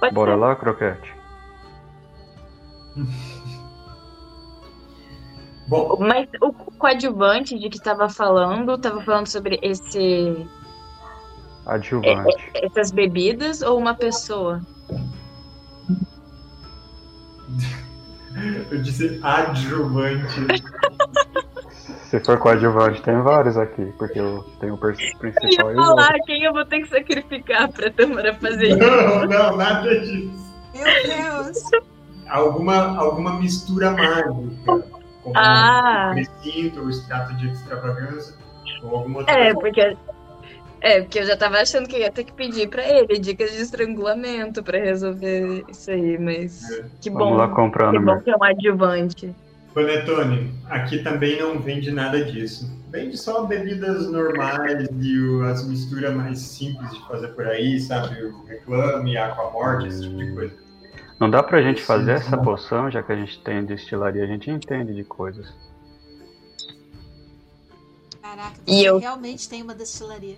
[0.00, 0.36] Pode Bora ser.
[0.36, 1.12] lá, Croquete?
[5.66, 10.46] Bom, Mas o coadjuvante de que tava falando, tava falando sobre esse,
[11.66, 12.50] Adjuvante.
[12.54, 14.60] essas bebidas ou uma pessoa?
[18.70, 20.24] eu disse adjuvante.
[22.04, 26.12] Se for coadjuvante, tem vários aqui, porque eu tenho o pers- Eu principal ia falar
[26.26, 28.78] quem eu vou ter que sacrificar pra Tamara fazer isso.
[28.78, 30.30] Não, não, nada disso.
[30.74, 31.56] Meu Deus!
[32.28, 34.84] Alguma, alguma mistura mágica.
[35.24, 36.10] Como Ah.
[36.10, 38.36] o precinto, o extrato de extravagância,
[38.82, 39.58] ou alguma outra É, coisa.
[39.60, 39.96] porque.
[40.82, 43.50] É, porque eu já tava achando que eu ia ter que pedir pra ele dicas
[43.52, 46.84] de estrangulamento pra resolver isso aí, mas É.
[47.00, 47.34] que Vamos bom.
[47.36, 49.34] lá comprar Que bom que é um adjuvante.
[49.72, 52.70] Panetone, aqui também não vende nada disso.
[52.92, 58.22] Vende só bebidas normais e o- as misturas mais simples de fazer por aí, sabe?
[58.22, 60.54] O reclame, aquamorte, esse tipo de coisa.
[61.24, 64.50] Não dá pra gente fazer essa poção, já que a gente tem destilaria, a gente
[64.50, 65.50] entende de coisas.
[68.20, 70.36] Caraca, E você eu- realmente tem uma destilaria.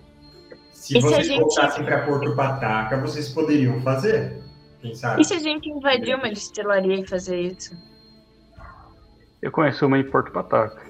[0.71, 4.41] Se E se a vocês gente- voltassem pra Porto Pataca, vocês poderiam fazer.
[4.81, 5.21] Quem sabe?
[5.21, 7.75] E se a gente invadir uma destilaria e fazer isso?
[9.41, 10.86] Eu conheço uma em Porto Pataca.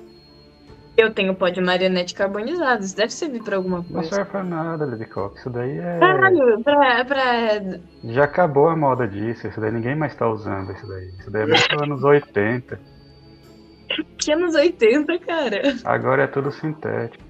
[0.97, 4.09] Eu tenho pó de marionete carbonizado, isso deve servir pra alguma Não coisa.
[4.09, 5.37] serve pra nada, Levicock.
[5.37, 5.99] Isso daí é.
[5.99, 7.61] Caralho, pra, pra.
[8.03, 9.47] Já acabou a moda disso.
[9.47, 10.71] Isso daí ninguém mais tá usando.
[10.71, 11.07] Isso daí.
[11.19, 12.79] Isso daí é muito anos 80.
[14.17, 15.61] Que anos 80, cara.
[15.85, 17.23] Agora é tudo sintético.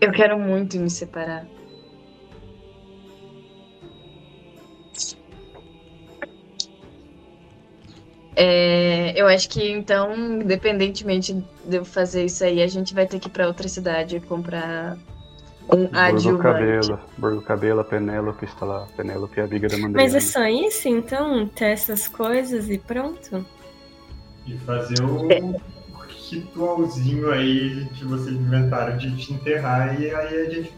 [0.00, 1.46] Eu quero muito me separar.
[8.40, 11.34] É, eu acho que então, independentemente
[11.64, 14.20] de eu fazer isso aí, a gente vai ter que ir pra outra cidade e
[14.20, 14.96] comprar
[15.64, 16.42] um Burgo adjuvante.
[16.42, 17.00] Cabelo.
[17.18, 18.86] Burgo Cabelo, a Penélope está lá.
[18.96, 20.04] Penélope é a amiga da Mandriana.
[20.04, 21.48] Mas é só isso, então?
[21.48, 23.44] Ter essas coisas e pronto?
[24.46, 25.56] E fazer o
[26.30, 30.72] ritualzinho aí que vocês inventaram de te enterrar e aí a gente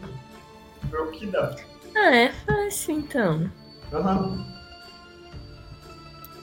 [0.85, 1.55] vê o que dá.
[1.95, 3.51] Ah, é fácil então.
[3.93, 4.60] Aham.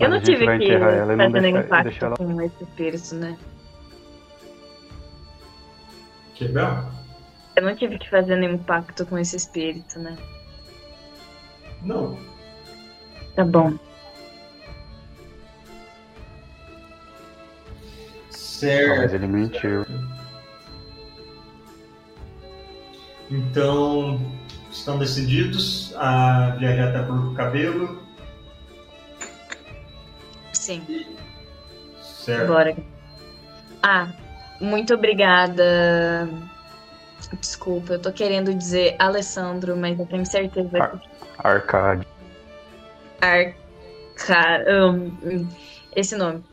[0.01, 1.69] Eu Mas não a gente tive vai que enterrar ela e não fazer nenhum deixar-
[1.69, 3.39] pacto deixar ela- com esse espírito, né?
[6.35, 6.93] Quebrão?
[7.57, 10.17] Eu não tive que fazer nenhum pacto com esse espírito, né?
[11.83, 12.17] Não.
[13.35, 13.77] Tá bom.
[18.31, 18.89] Certo.
[18.91, 19.85] Talvez ele mentiu.
[23.31, 24.21] Então,
[24.71, 28.03] estão decididos a viajar até Burgo Cabelo.
[30.69, 30.85] Sim.
[32.03, 32.47] Certo.
[32.47, 32.77] Bora.
[33.83, 34.13] Ah,
[34.61, 36.29] muito obrigada.
[37.41, 41.09] Desculpa, eu tô querendo dizer Alessandro, mas eu tenho certeza que
[41.39, 42.07] Arcade.
[43.23, 44.65] Arca...
[44.69, 45.49] hum,
[45.97, 46.45] esse nome.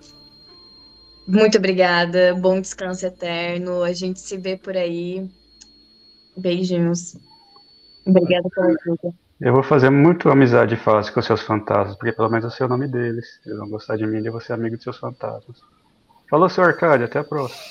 [1.28, 2.34] Muito obrigada.
[2.36, 3.84] Bom descanso eterno.
[3.84, 5.30] A gente se vê por aí.
[6.38, 7.18] Beijinhos.
[8.06, 9.25] Obrigada pela ajuda.
[9.40, 12.70] Eu vou fazer muito amizade fácil com seus fantasmas, porque pelo menos eu sei o
[12.70, 13.42] nome deles.
[13.46, 15.62] Eles vão gostar de mim e eu vou ser amigo de seus fantasmas.
[16.30, 17.62] Falou, seu Arcade, até a próxima.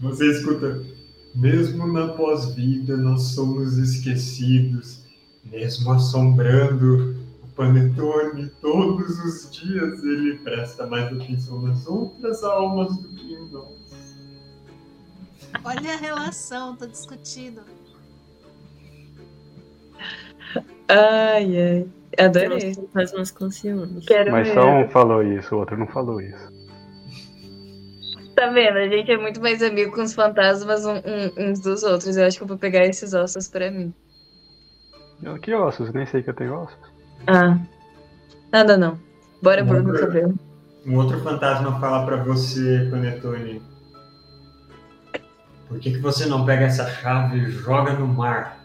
[0.00, 0.82] Você escuta.
[1.34, 5.04] Mesmo na pós-vida, não somos esquecidos.
[5.44, 13.08] Mesmo assombrando o Panetone todos os dias, ele presta mais atenção nas outras almas do
[13.08, 14.16] que em nós.
[15.62, 17.60] Olha a relação, tô discutindo.
[20.88, 21.86] Ai, ai.
[22.18, 22.74] Adorei.
[22.92, 24.04] Faz umas com ciúmes.
[24.06, 24.54] Quero Mas ver.
[24.54, 26.52] só um falou isso, o outro não falou isso.
[28.36, 28.78] Tá vendo?
[28.78, 32.16] A gente é muito mais amigo com os fantasmas um- um- uns dos outros.
[32.16, 33.92] Eu acho que eu vou pegar esses ossos pra mim.
[35.22, 35.92] Eu, que ossos?
[35.92, 36.76] Nem sei que eu tenho ossos.
[37.26, 37.58] Ah.
[38.52, 38.98] Nada não.
[39.42, 40.00] Bora por meu ver.
[40.06, 40.34] cabelo.
[40.86, 43.62] Um outro fantasma fala pra você, Panetone.
[45.68, 48.63] Por que, que você não pega essa chave e joga no mar?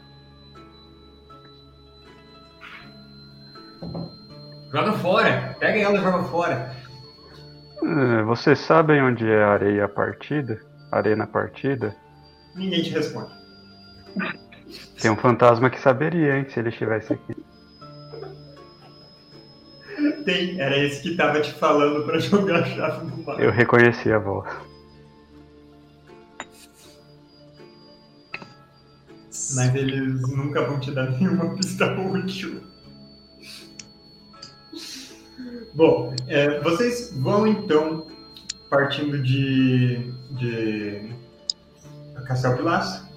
[4.71, 5.55] Joga fora!
[5.59, 6.75] Pega ela e joga fora!
[7.83, 10.59] Eh, Vocês sabem onde é a areia partida?
[10.91, 11.95] Arena partida?
[12.55, 13.31] Ninguém te responde.
[15.01, 17.35] Tem um fantasma que saberia, hein, se ele estivesse aqui.
[20.29, 20.59] acertei.
[20.59, 23.39] Era esse que tava te falando pra jogar a chave no mar.
[23.39, 24.49] Eu reconheci a voz.
[29.55, 32.61] Mas eles nunca vão te dar nenhuma pista útil.
[35.73, 38.07] Bom, é, vocês vão então
[38.69, 41.13] partindo de, de
[42.25, 43.07] Castelo Pilaço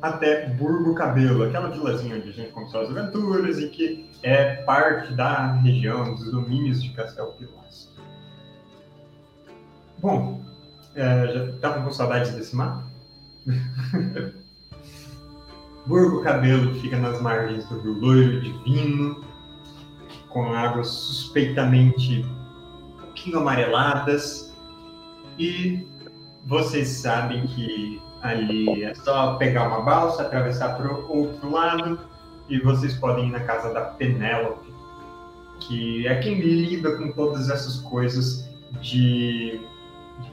[0.00, 5.12] até Burgo Cabelo, aquela vilazinha onde a gente começou as aventuras e que é parte
[5.14, 7.94] da região, dos domínios de Castelo Pilaço.
[9.98, 10.44] Bom,
[10.94, 12.84] é, já estavam com saudades desse mapa?
[15.86, 19.24] Burgo Cabelo que fica nas margens do Rio Loiro Divino,
[20.36, 24.54] com águas suspeitamente um pouquinho amareladas.
[25.38, 25.88] E
[26.44, 31.98] vocês sabem que ali é só pegar uma balsa, atravessar para o outro lado
[32.50, 34.70] e vocês podem ir na casa da Penélope,
[35.60, 38.46] que é quem lida com todas essas coisas
[38.82, 39.58] de,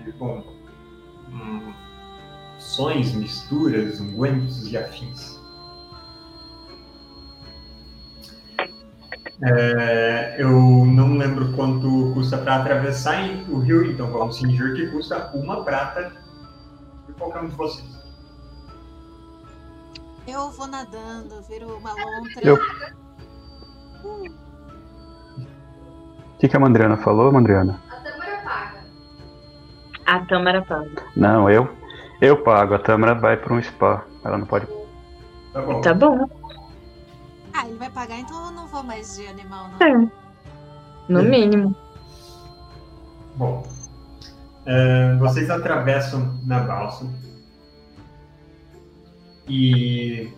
[0.03, 0.43] de bom,
[1.31, 1.71] hum,
[2.59, 5.32] sonhos, misturas, ungüentos e afins.
[9.41, 13.17] É, eu não lembro quanto custa para atravessar
[13.49, 16.11] o rio, então vamos fingir que custa uma prata
[17.07, 17.91] de qualquer um de vocês.
[20.27, 22.41] Eu vou nadando, viro uma lontra.
[22.41, 22.57] Eu-
[26.35, 27.79] O que, que a Mandriana falou, Mandriana?
[27.89, 28.85] A Tâmara paga.
[30.05, 31.03] A Tâmara paga.
[31.15, 31.69] Não, eu.
[32.21, 32.73] Eu pago.
[32.75, 34.05] A Tâmara vai para um spa.
[34.23, 34.67] Ela não pode.
[35.53, 35.81] Tá bom.
[35.81, 36.27] Tá bom.
[37.53, 39.87] Ah, ele vai pagar, então eu não vou mais de animal, não.
[39.87, 40.09] É.
[41.07, 41.23] No É.
[41.23, 41.75] mínimo.
[43.35, 43.63] Bom,
[44.65, 47.05] é, vocês atravessam na balsa
[49.47, 50.31] e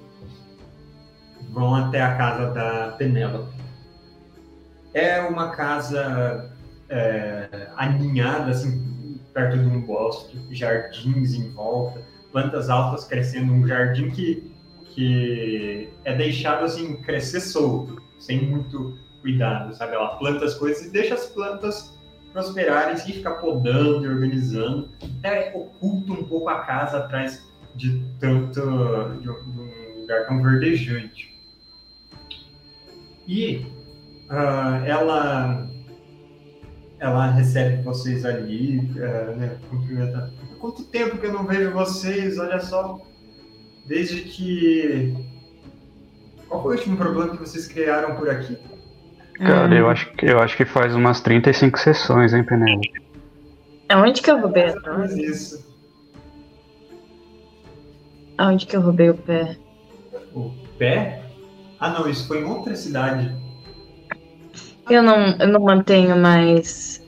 [1.51, 3.53] vão até a casa da Penélope.
[4.93, 6.51] É uma casa
[6.89, 12.01] é, aninhada, assim, perto de um bosque, jardins em volta,
[12.31, 14.54] plantas altas crescendo, um jardim que,
[14.95, 19.93] que é deixado assim crescer solto, sem muito cuidado, sabe?
[19.93, 21.93] Ela planta as coisas e deixa as plantas
[22.31, 24.89] prosperarem sem ficar podando e organizando.
[25.19, 27.45] Até oculta um pouco a casa atrás
[27.75, 28.61] de tanto
[29.21, 31.35] de um lugar tão verdejante.
[33.27, 33.65] E
[34.29, 35.69] ah, ela
[36.99, 40.31] ela recebe vocês ali, ah, né, cumprimenta.
[40.59, 42.39] Quanto tempo que eu não vejo vocês?
[42.39, 43.01] Olha só,
[43.85, 45.13] desde que
[46.47, 48.57] qual foi o último problema que vocês criaram por aqui?
[49.37, 49.73] Cara, Hum.
[49.73, 52.89] eu acho, que- eu acho que faz umas 35 sessões, hein, Penélope?
[53.89, 55.63] Aonde que eu roubei a isso.
[58.37, 59.57] Aonde que eu roubei o pé?
[60.33, 61.21] O pé?
[61.79, 63.33] Ah, não, isso foi em outra cidade.
[64.89, 67.01] Eu não, eu não mantenho mais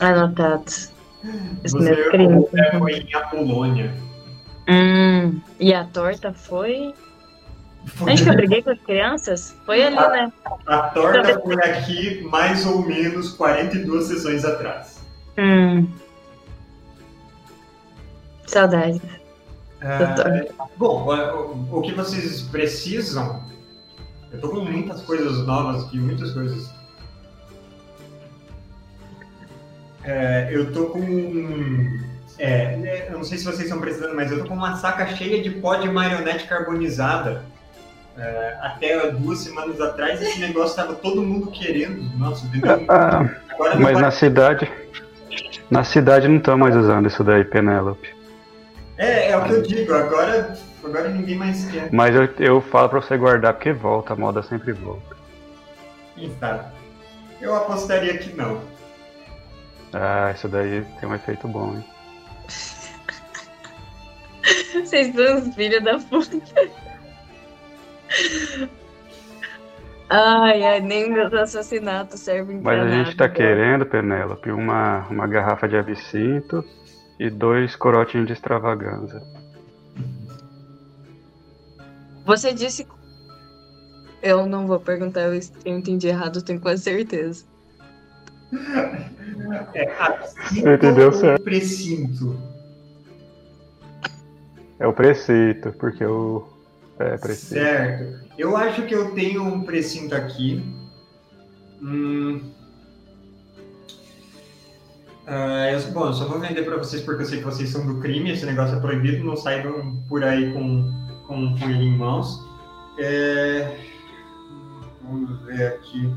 [0.00, 0.90] anotados
[1.64, 2.36] os Você, meus crimes.
[2.38, 3.92] o pé foi em Apolônia.
[4.70, 6.94] Hum, e a torta foi?
[8.00, 9.56] Onde que eu briguei com as crianças?
[9.66, 10.32] Foi ali, né?
[10.66, 15.00] A torta foi aqui mais ou menos 42 sessões atrás.
[15.38, 15.88] Hum.
[18.46, 19.00] Saudades.
[19.82, 23.42] Ah, bom, o, o que vocês precisam?
[24.30, 26.70] Eu tô com muitas coisas novas aqui, muitas coisas.
[30.04, 31.00] É, eu tô com.
[32.40, 35.06] É, né, eu não sei se vocês estão precisando, mas eu tô com uma saca
[35.08, 37.44] cheia de pó de marionete carbonizada.
[38.16, 42.02] É, até duas semanas atrás esse negócio tava todo mundo querendo.
[42.18, 42.82] Nossa, entendeu?
[42.88, 44.72] Ah, Agora mas na cidade.
[45.70, 48.08] Na cidade não estão mais usando isso daí, Penélope.
[48.96, 51.90] É, é o que eu digo, agora, agora ninguém mais quer.
[51.92, 55.14] Mas eu, eu falo pra você guardar porque volta, a moda sempre volta.
[56.40, 56.64] Sabe?
[57.40, 58.60] Eu apostaria que não.
[59.92, 61.84] Ah, isso daí tem um efeito bom, hein?
[64.74, 66.36] Vocês são os filhos da puta.
[70.08, 73.04] Ai, ai, nem meus assassinatos servem pra Mas a nada.
[73.04, 76.64] gente tá querendo, Penélope, uma, uma garrafa de absinto
[77.18, 79.22] e dois corotinhos de extravaganza.
[82.24, 82.86] Você disse.
[84.22, 87.46] Eu não vou perguntar, eu entendi errado, tenho quase certeza.
[89.74, 91.40] É, assim entendeu certo.
[91.40, 92.36] o precinto.
[94.78, 96.46] É o precito, porque o.
[96.98, 97.16] É.
[97.16, 98.28] Certo.
[98.36, 100.62] Eu acho que eu tenho um precinto aqui.
[101.82, 102.40] Hum.
[105.26, 107.86] Ah, eu, bom, eu só vou vender pra vocês porque eu sei que vocês são
[107.86, 110.90] do crime, esse negócio é proibido, não saibam por aí com,
[111.26, 112.44] com, com ele em mãos.
[112.98, 113.76] É,
[115.10, 116.14] Vamos ver aqui.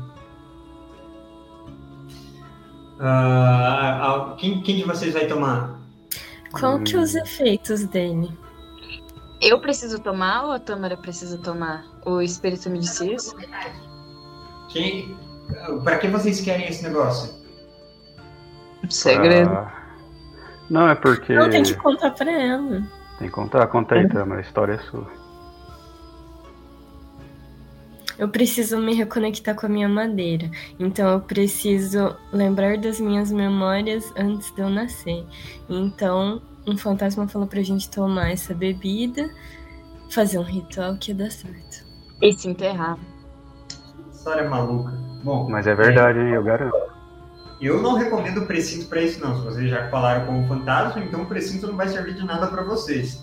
[3.00, 5.78] Ah, quem, quem de vocês vai tomar?
[6.52, 8.30] Qual que é os efeitos dele?
[9.40, 11.84] Eu preciso tomar ou a Tâmara precisa tomar?
[12.06, 13.36] O espírito me disse isso?
[14.68, 15.16] Quem,
[15.82, 17.34] para que vocês querem esse negócio?
[18.88, 19.50] Segredo.
[19.50, 19.72] Ah,
[20.70, 21.34] Não, é porque.
[21.34, 22.82] Não, tem que contar pra ela.
[23.18, 25.06] Tem que contar, conta aí, Tama, a história é sua.
[28.24, 30.50] Eu preciso me reconectar com a minha madeira.
[30.80, 35.26] Então eu preciso lembrar das minhas memórias antes de eu nascer.
[35.68, 39.28] Então, um fantasma falou pra gente tomar essa bebida,
[40.10, 41.84] fazer um ritual que ia dar certo.
[42.22, 42.96] E se enterrar.
[44.10, 44.92] História maluca.
[45.22, 46.30] Bom, Mas é verdade, hein?
[46.30, 46.74] Eu garanto.
[47.60, 49.36] eu não recomendo o precinto para isso, não.
[49.36, 52.46] Se vocês já falaram com o fantasma, então o precinto não vai servir de nada
[52.46, 53.22] para vocês.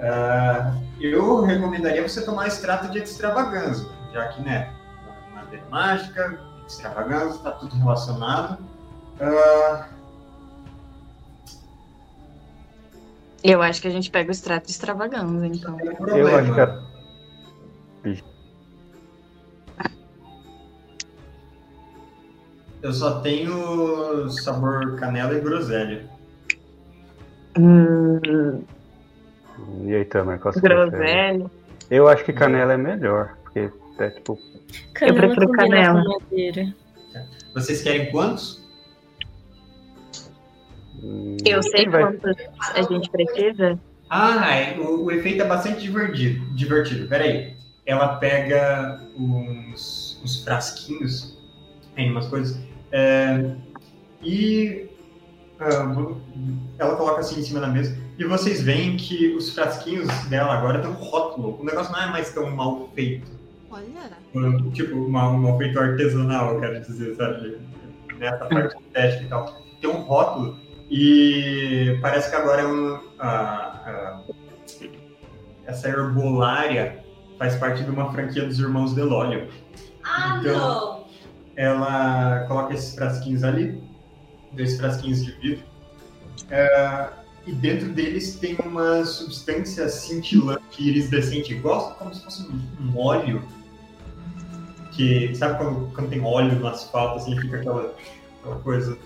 [0.00, 4.72] Ah, eu recomendaria você tomar extrato de extravaganza, já que, né,
[5.34, 8.58] madeira mágica, extravaganza, tá tudo relacionado.
[9.20, 9.88] Ah,
[13.42, 15.76] Eu acho que a gente pega o extrato de extravaganza, então.
[15.76, 16.82] um Eu acho que a-
[22.80, 26.08] Eu só tenho sabor canela e groselha.
[27.58, 28.62] Hum,
[29.84, 31.50] E aí, Tama, qual groselha.
[31.90, 33.70] Eu acho que canela é melhor, porque
[34.04, 34.38] é tipo.
[34.94, 36.04] Canela prefiro combina canela.
[37.54, 38.62] Vocês querem quantos?
[41.02, 42.36] hum, Eu sei quantos
[42.74, 43.78] a gente precisa.
[44.10, 46.44] Ah, é, o, o efeito é bastante divertido.
[46.54, 47.08] divertido.
[47.08, 47.56] Peraí.
[47.86, 51.38] Ela pega uns, uns frasquinhos,
[51.94, 52.60] tem umas coisas,
[52.92, 53.54] é,
[54.22, 54.88] e
[55.58, 55.94] ah,
[56.78, 57.96] ela coloca assim em cima da mesa.
[58.18, 61.60] E vocês veem que os frasquinhos dela agora um rótulo.
[61.60, 63.37] O negócio não é mais tão mal feito.
[63.70, 64.70] Olha.
[64.72, 67.58] Tipo, uma, um feito artesanal, eu quero dizer, sabe?
[68.18, 69.62] Nessa parte teste e tal.
[69.80, 70.58] Tem um rótulo
[70.90, 72.98] e parece que agora é um,
[75.66, 77.04] essa herbolária
[77.38, 79.48] faz parte de uma franquia dos irmãos Delólio.
[80.02, 80.98] Ah, Então- não!
[81.56, 83.82] Ela coloca esses frasquinhos ali,
[84.52, 85.64] dois frasquinhos de vidro,
[86.52, 87.12] ah,
[87.44, 93.42] e dentro deles tem uma substância cintilante, iridescente, igual como se fosse um, um óleo.
[94.98, 97.94] Que, sabe quando, quando tem óleo no asfalto, assim, fica aquela,
[98.40, 98.98] aquela coisa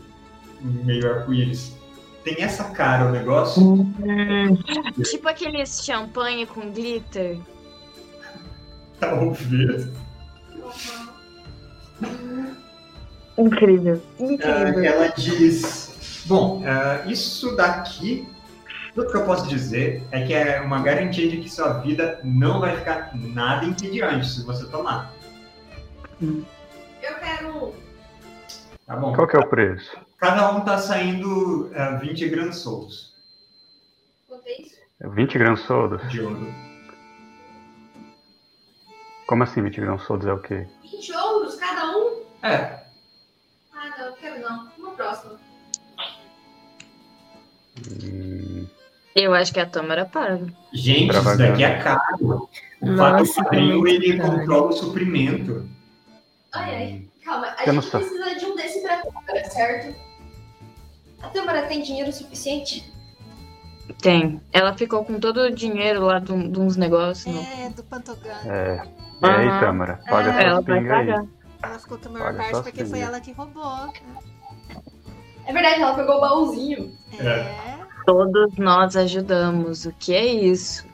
[0.63, 1.77] meio arco-íris?
[2.25, 3.63] Tem essa cara o negócio.
[3.63, 4.57] Hum,
[5.05, 7.39] tipo aqueles champanhe com glitter.
[8.99, 9.87] Talvez.
[13.37, 14.01] Incrível.
[14.19, 14.85] Ah, Incrível.
[14.85, 18.27] ela diz: Bom, ah, isso daqui,
[18.95, 22.61] tudo que eu posso dizer é que é uma garantia de que sua vida não
[22.61, 25.13] vai ficar nada entediante se você tomar.
[26.23, 27.75] Eu quero.
[28.87, 29.13] Tá bom?
[29.15, 29.97] Qual que é o preço?
[30.19, 33.13] Cada um tá saindo ah, 20 gramas soltos
[34.29, 34.77] Quanto é isso?
[35.01, 36.09] 20 gramas soldos?
[36.11, 36.47] de ouro.
[39.27, 40.67] Como assim 20 gramas soldos é o quê?
[40.83, 42.23] 20 ouros cada um?
[42.43, 42.83] É,
[43.75, 44.71] Ah, não, quero não.
[44.79, 45.41] Uma próxima.
[48.05, 48.67] Hum,
[49.15, 50.47] Eu acho que a Tâmara paga.
[50.73, 52.49] gente, isso daqui é caro.
[52.81, 54.31] O Nossa, fato padrinho, muito ele caro.
[54.39, 55.69] controla o suprimento.
[56.53, 57.09] Ai, ai.
[57.25, 58.01] Calma, a Eu não gente sei.
[58.01, 59.95] precisa de um desse pra Tâmara, certo?
[61.23, 62.93] A Tâmara tem dinheiro suficiente?
[64.01, 64.41] Tem.
[64.53, 67.33] Ela ficou com todo o dinheiro lá de, de uns negócios.
[67.35, 67.43] não?
[67.43, 68.31] É, do Pantogan.
[68.47, 68.83] é.
[69.23, 69.61] E aí, Aham.
[69.61, 70.01] Tâmara?
[70.09, 71.07] Paga É, Ela vai pingas aí.
[71.07, 71.27] pagar.
[71.63, 73.93] Ela ficou com a maior Paga parte porque foi ela que roubou.
[75.47, 76.93] É verdade, ela pegou o baúzinho.
[77.21, 77.79] É.
[78.05, 79.87] Todos nós ajudamos.
[79.87, 80.85] O que é isso?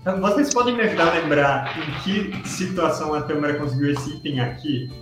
[0.00, 4.40] Então, Vocês podem me ajudar a lembrar em que situação a Tâmara conseguiu esse item
[4.40, 4.92] aqui?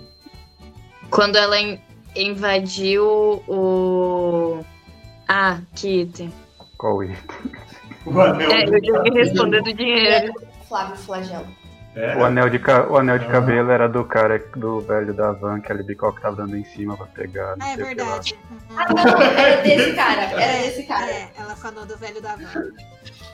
[1.11, 1.79] Quando ela in-
[2.15, 3.05] invadiu
[3.47, 4.63] o.
[5.27, 6.33] Ah, que item.
[6.77, 7.17] Qual item?
[8.05, 8.49] O anel.
[8.51, 10.33] É, eu tive que responder do dinheiro.
[10.67, 11.47] Flávio Flagelo.
[11.93, 13.31] É, O anel de, ca- o anel de Ah.
[13.31, 16.63] cabelo era do cara, do velho da van, que ele bicol que tava dando em
[16.63, 17.57] cima pra pegar.
[17.57, 18.39] não Ah, é verdade.
[18.49, 18.57] Uhum.
[18.77, 20.21] Ah, não, era desse cara.
[20.21, 21.11] Era desse cara.
[21.11, 22.71] É, ela falou do velho da van.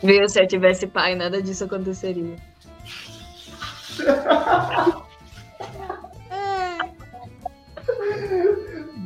[0.03, 0.27] Viu?
[0.27, 2.35] Se eu tivesse pai, nada disso aconteceria.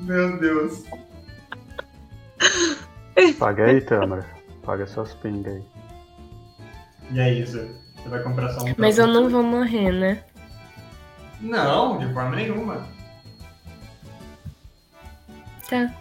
[0.04, 0.84] Meu Deus.
[3.38, 4.26] Paga aí, Tâmara.
[4.64, 5.64] Paga suas pingas aí.
[7.12, 7.68] E aí, Isa?
[7.96, 8.74] Você vai comprar só um?
[8.78, 10.24] Mas eu não vou morrer, né?
[11.40, 12.88] Não, de forma nenhuma.
[15.70, 15.94] Tá.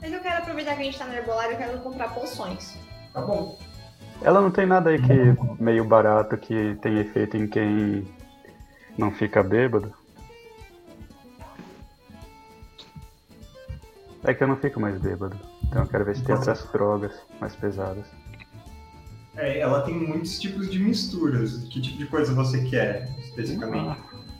[0.00, 2.76] Mas eu quero aproveitar que a gente tá no herbolário, eu quero comprar poções.
[3.12, 3.58] Tá bom.
[4.22, 8.06] Ela não tem nada aí que meio barato que tem efeito em quem
[8.96, 9.92] não fica bêbado?
[14.24, 15.36] É que eu não fico mais bêbado.
[15.64, 18.06] Então eu quero ver se tem outras drogas mais pesadas.
[19.36, 21.64] É, ela tem muitos tipos de misturas.
[21.64, 23.98] Que tipo de coisa você quer, especificamente?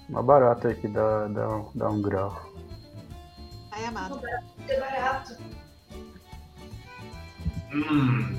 [0.09, 2.52] Uma barata aí que dá, dá, um- dá um grau.
[3.72, 4.20] Ai, amado.
[4.68, 5.36] É barato.
[7.74, 8.36] Hum,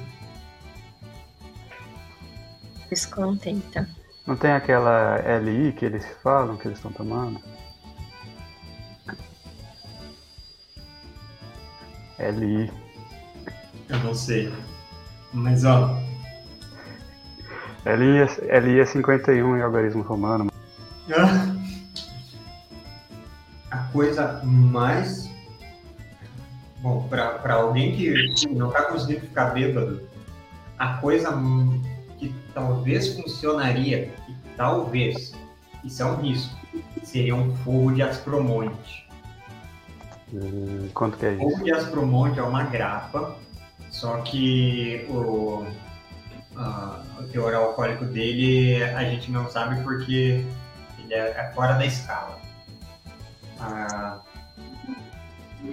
[2.90, 3.90] Descontenta.
[4.28, 7.42] Não tem aquela LI que eles falam que eles estão tomando?
[12.32, 12.72] LI.
[13.90, 14.54] eu não sei.
[15.34, 15.98] Mas ó,
[17.86, 20.50] LI é, LI é 51 em algarismo romano.
[23.70, 25.30] a coisa mais.
[26.80, 28.14] Bom, pra, pra alguém que
[28.50, 30.02] não tá conseguindo ficar bêbado,
[30.78, 31.30] a coisa
[32.18, 35.34] que talvez funcionaria, e talvez,
[35.84, 36.56] isso é um risco,
[37.04, 39.03] seria um fogo de aspromonte.
[40.34, 41.52] Hum, quanto que é O isso?
[41.52, 43.38] fogo de aspromonte é uma grapa,
[43.92, 45.64] só que o,
[47.20, 50.44] o teor alcoólico dele a gente não sabe porque
[51.00, 52.40] ele é, é fora da escala.
[53.60, 54.20] Ah,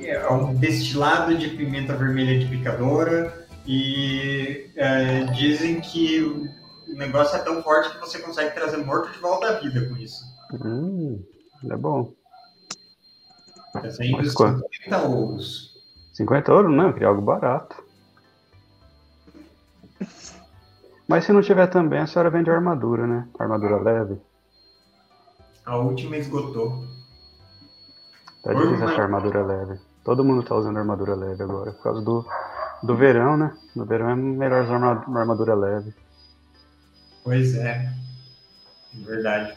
[0.02, 6.48] é um destilado de pimenta vermelha de picadora e é, dizem que o
[6.94, 10.22] negócio é tão forte que você consegue trazer morto de volta à vida com isso.
[10.52, 11.24] Hum,
[11.70, 12.12] é bom.
[13.74, 14.66] Mas quanto?
[14.84, 15.70] 50 ouros.
[16.12, 16.68] 50 ouro?
[16.68, 17.82] Não, queria algo barato.
[21.08, 23.28] Mas se não tiver também, a senhora vende armadura, né?
[23.38, 24.20] Armadura leve.
[25.64, 26.84] A última esgotou.
[28.42, 29.80] Tá difícil achar armadura leve.
[30.04, 31.72] Todo mundo tá usando armadura leve agora.
[31.72, 32.24] Por causa do,
[32.82, 33.56] do verão, né?
[33.74, 35.94] No verão é melhor usar uma, uma armadura leve.
[37.22, 37.92] Pois é.
[38.94, 39.56] É Verdade.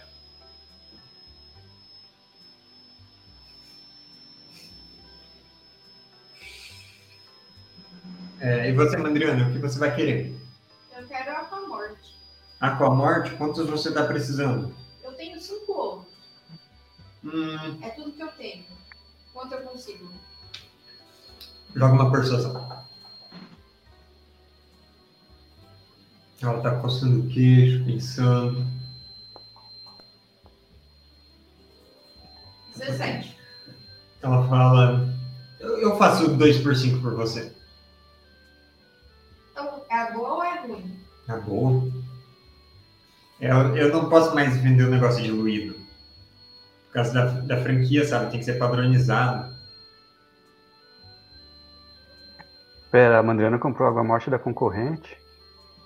[8.44, 10.36] É, e você, Mandriana, o que você vai querer?
[10.98, 12.14] Eu quero a com a morte.
[12.60, 14.76] Aquamorte, quantos você está precisando?
[15.02, 16.08] Eu tenho cinco ovos.
[17.24, 18.66] Hum, É tudo que eu tenho.
[19.34, 20.10] Quanto eu consigo?
[21.76, 22.84] joga uma persuasão.
[26.42, 28.68] Ela tá coçando o queixo, pensando.
[32.76, 33.38] 17.
[34.22, 35.10] Ela fala:
[35.62, 37.54] Eu, eu faço 2 por 5 por você.
[39.94, 41.00] É boa ou é ruim?
[41.28, 41.84] Tá boa.
[43.40, 45.76] Eu, eu não posso mais vender o negócio diluído.
[46.88, 48.32] Por causa da, da franquia, sabe?
[48.32, 49.54] Tem que ser padronizado.
[52.90, 55.16] Pera, a Mandriana comprou água morte da concorrente?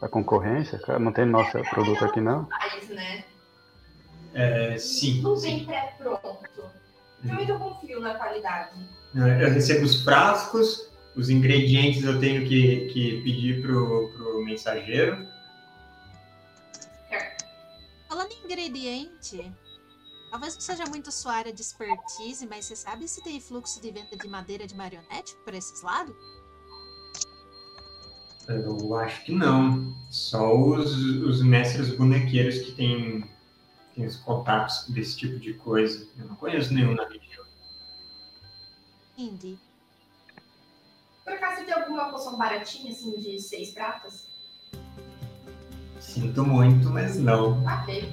[0.02, 0.80] Da concorrência?
[0.80, 2.48] Cara, Não tem nosso produto aqui não?
[2.50, 3.24] Mas, né?
[4.34, 5.22] É, sim.
[5.22, 6.64] Não vem pré-pronto.
[7.26, 8.72] Também eu confio na qualidade.
[9.16, 10.87] É, Eu recebo os frascos,
[11.18, 15.28] os ingredientes eu tenho que, que pedir pro, pro mensageiro.
[18.08, 19.52] Falando em ingrediente,
[20.30, 23.92] talvez não seja muito sua área de expertise, mas você sabe se tem fluxo de
[23.92, 26.16] venda de madeira de marionete por esses lados?
[28.48, 29.94] Eu acho que não.
[30.12, 33.30] Só os, os mestres bonequeiros que têm,
[33.96, 36.08] têm os contatos desse tipo de coisa.
[36.18, 37.44] Eu não conheço nenhum na região.
[39.18, 39.67] Indy.
[41.28, 44.26] Por acaso você tem alguma poção baratinha, assim, de seis pratas?
[46.00, 47.62] Sinto muito, mas não.
[47.66, 48.10] Ok.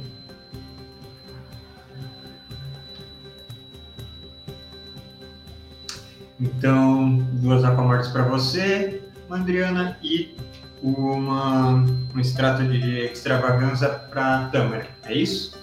[6.41, 10.37] Então, duas aquamortes para você, Mandriana, e
[10.83, 14.89] uma, um extrato de extravaganza para Tamara.
[15.05, 15.57] É isso?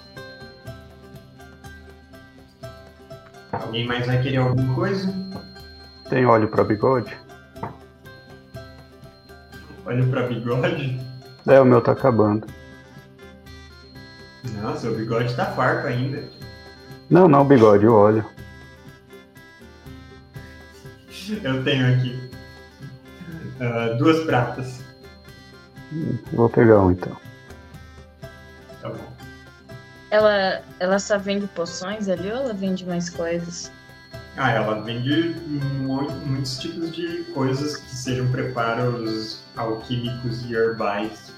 [3.51, 5.13] Alguém mais vai querer alguma coisa?
[6.09, 7.13] Tem óleo pra bigode?
[9.91, 10.97] Olha para bigode.
[11.45, 12.47] É, o meu tá acabando.
[14.61, 16.23] Nossa, o bigode tá farto ainda.
[17.09, 18.25] Não, não, o bigode, o óleo.
[21.43, 22.31] Eu tenho aqui
[23.59, 24.81] ah, duas pratas.
[26.31, 27.17] Vou pegar um então.
[28.81, 29.11] Tá bom.
[30.09, 33.69] Ela, ela só vende poções ali ou ela vende mais coisas?
[34.37, 41.31] Ah, ela vende mu- muitos tipos de coisas que sejam preparos alquímicos e herbais.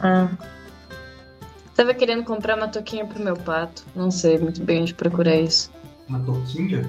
[0.00, 0.28] Ah.
[1.74, 3.84] Tava querendo comprar uma toquinha pro meu pato.
[3.96, 5.72] Não sei muito bem onde procurar isso.
[6.08, 6.88] Uma toquinha?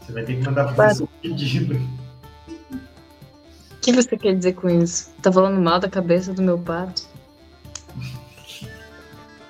[0.00, 1.74] Você vai ter que mandar fazer seu pedido.
[1.76, 5.10] O que você quer dizer com isso?
[5.20, 7.02] Tá falando mal da cabeça do meu pato?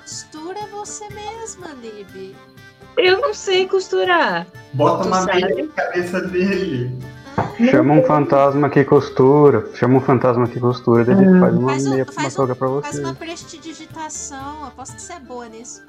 [0.03, 2.35] Costura você mesma, Lib.
[3.03, 4.47] Eu não sei costurar.
[4.75, 6.97] Bota uma meia na cabeça dele.
[7.71, 9.71] Chama um fantasma que costura.
[9.75, 11.41] Chama um fantasma que costura, ele Ah.
[11.41, 13.01] faz uma Faz um- meia, faz uma um- toga pra Faz você.
[13.03, 14.65] uma prestidigitação.
[14.67, 15.83] Aposto que você é boa nisso.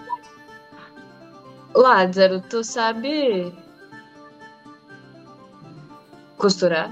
[1.75, 3.53] Lázaro, tu sabe
[6.37, 6.91] costurar?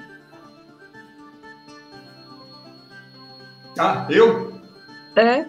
[3.77, 4.53] Ah, eu?
[5.15, 5.45] É?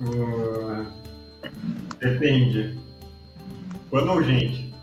[0.00, 0.86] Uh,
[2.02, 2.78] depende.
[3.88, 4.74] Quando ou gente?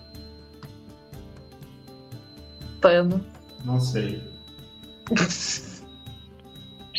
[2.81, 3.23] Pano.
[3.65, 4.23] Não sei.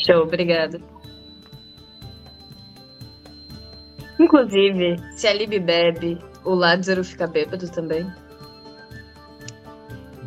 [0.06, 0.80] Show, obrigada.
[4.18, 8.10] Inclusive, se a Lib bebe, o Lázaro fica bêbado também.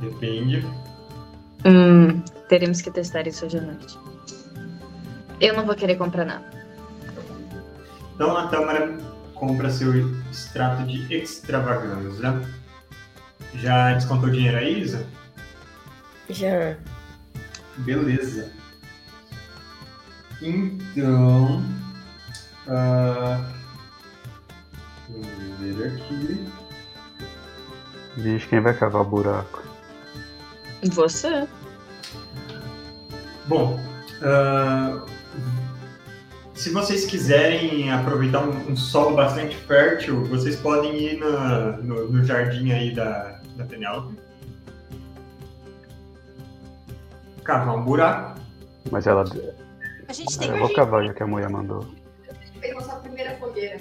[0.02, 0.66] Depende.
[1.66, 3.98] Hum, teremos que testar isso hoje à noite.
[5.40, 6.50] Eu não vou querer comprar nada.
[8.16, 9.13] Então a Tâmara
[9.48, 9.94] compra seu
[10.32, 12.42] extrato de extravagância.
[13.56, 15.06] Já descontou dinheiro aí, Isa?
[16.30, 16.78] Já.
[17.78, 18.52] Beleza.
[20.42, 21.62] Então.
[22.68, 23.52] ah,
[25.10, 26.48] vamos ver aqui.
[28.18, 29.64] Diz quem vai cavar o buraco.
[30.84, 31.48] Você?
[33.48, 33.78] Bom,
[34.22, 35.06] ah,
[36.54, 42.24] se vocês quiserem aproveitar um, um solo bastante fértil, vocês podem ir na- no, no
[42.24, 44.16] jardim aí da, da Penélope.
[47.44, 48.40] Cavar um buraco.
[48.92, 49.24] Mas ela.
[50.08, 51.86] A gente tem Eu vou cavar já que a mulher mandou.
[52.62, 53.80] Fez nossa primeira fogueira.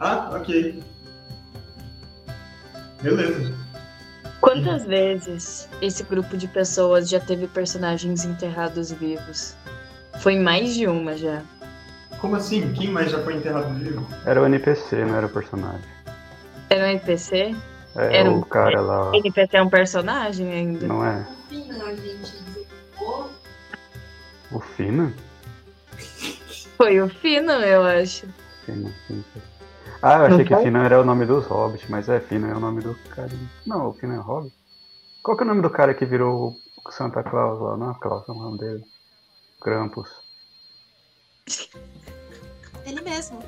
[0.00, 0.82] Ah, ok.
[3.02, 3.54] Beleza.
[4.40, 9.54] Quantas vezes esse grupo de pessoas já teve personagens enterrados vivos?
[10.20, 11.42] Foi mais de uma já.
[12.20, 12.72] Como assim?
[12.72, 14.06] Quem mais já foi enterrado vivo?
[14.24, 15.80] Era o NPC, não era o personagem.
[16.70, 17.54] Era um NPC?
[17.96, 19.10] É Era o um- cara lá.
[19.16, 20.86] NPC é um personagem ainda?
[20.86, 21.26] Não é?
[21.48, 22.38] Fina, a gente.
[24.50, 25.12] O Fina?
[26.76, 28.26] Foi o Fino, eu acho.
[28.64, 29.24] Fina, Fina.
[30.02, 30.56] Ah, eu achei Não que?
[30.56, 33.30] Fina era o nome dos hobbits, mas é Fina é o nome do cara.
[33.66, 34.54] Não, o Fina é hobbit.
[35.22, 36.54] Qual que é o nome do cara que virou
[36.86, 37.76] o Santa Claus lá?
[37.76, 38.84] Não, Claus, não é o nome dele.
[39.60, 40.08] Krampus.
[42.86, 43.38] Ele mesmo.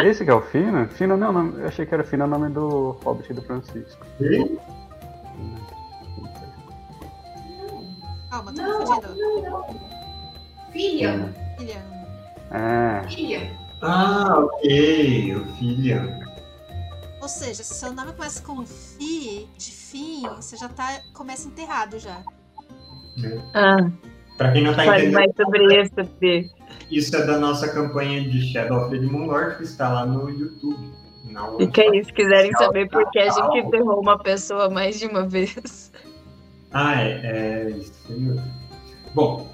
[0.00, 0.86] Esse que é o Fina?
[0.88, 4.06] Fina não, não, eu achei que era Fina o nome do hobbit do Francisco.
[4.20, 4.58] Ei,
[8.30, 9.16] Calma, tô Não, confundindo.
[9.16, 9.80] não, não.
[10.72, 11.82] Filha, Filha.
[12.50, 13.58] É, filha.
[13.82, 15.36] Ah, ok.
[15.36, 16.20] O filha.
[17.20, 21.00] Ou seja, se seu nome começa com fi, de fim, você já tá.
[21.14, 22.22] começa enterrado já.
[23.54, 23.90] Ah,
[24.36, 26.48] Pra quem não tá fale entendendo, mais sobre isso, Fê.
[26.90, 30.28] Isso é da nossa campanha de Shadow of the Demon Lord, que está lá no
[30.30, 30.92] YouTube.
[31.92, 35.92] Aí se quiserem saber por que a gente enterrou uma pessoa mais de uma vez.
[36.72, 37.92] Ah, é, é isso.
[38.10, 38.40] aí.
[39.14, 39.48] Bom,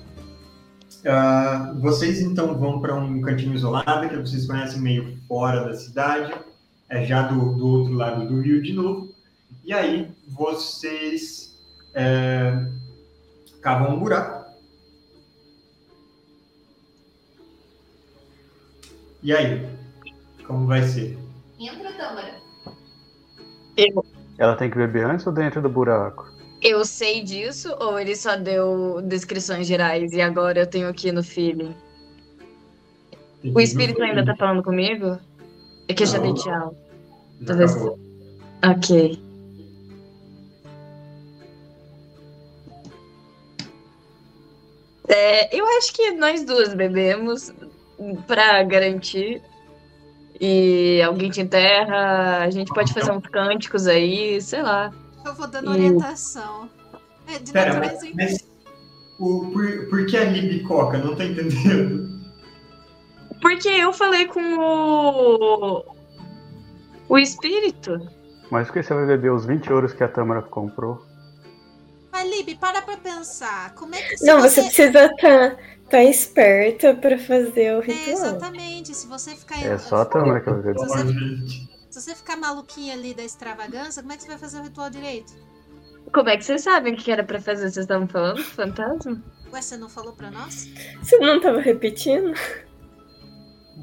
[1.07, 6.35] ah, vocês então vão para um cantinho isolado que vocês conhecem meio fora da cidade,
[6.89, 9.13] é já do, do outro lado do rio de novo.
[9.65, 11.59] E aí vocês
[11.95, 12.67] é,
[13.61, 14.44] cavam um buraco.
[19.25, 19.67] E aí,
[20.47, 21.19] como vai ser?
[21.59, 22.35] Entra, Tâmara.
[23.77, 24.05] Eu,
[24.39, 26.33] ela tem que beber antes ou dentro do buraco?
[26.65, 31.23] eu sei disso ou ele só deu descrições gerais e agora eu tenho aqui no
[31.23, 31.77] feeling?
[33.55, 35.19] O espírito ainda tá falando comigo?
[35.87, 36.75] É que eu já dei tchau.
[37.47, 37.77] Talvez-.
[38.67, 39.23] Ok.
[45.07, 47.53] É, eu acho que nós duas bebemos
[48.27, 49.43] pra garantir.
[50.41, 54.93] E alguém te enterra, a gente pode fazer uns cânticos aí, sei lá.
[55.25, 55.75] Eu vou dando Hum.
[55.75, 56.69] orientação.
[57.33, 58.07] É, de Pera, natureza.
[58.15, 58.51] mas, mas
[59.19, 60.99] o, por, por que a Libicoca?
[60.99, 62.13] Não tô entendendo.
[63.41, 65.85] Porque eu falei com o.
[67.09, 67.97] O espírito.
[68.51, 71.05] Mas por que você vai beber os 20 ouros que a Tâmara comprou?
[72.13, 73.75] Mas, Lib, para pra pensar.
[73.75, 75.57] Como é que se Não, você precisa estar
[75.99, 78.09] tá esperta pra fazer o É, ritual.
[78.17, 78.95] exatamente.
[78.95, 79.65] Se você ficar.
[79.65, 80.51] É só a Tâmara que.
[80.51, 81.69] Você- Ó, gente.
[81.91, 84.91] Se você ficar maluquinha ali da extravagância, como é que você vai fazer o ritual
[84.91, 85.33] direito?
[86.13, 87.63] Como é que vocês sabem o que era pra fazer?
[87.71, 88.43] Vocês estavam falando?
[88.43, 89.23] Fantasma?
[89.53, 90.69] Ué, você não falou pra nós?
[91.01, 92.35] Você não tava repetindo?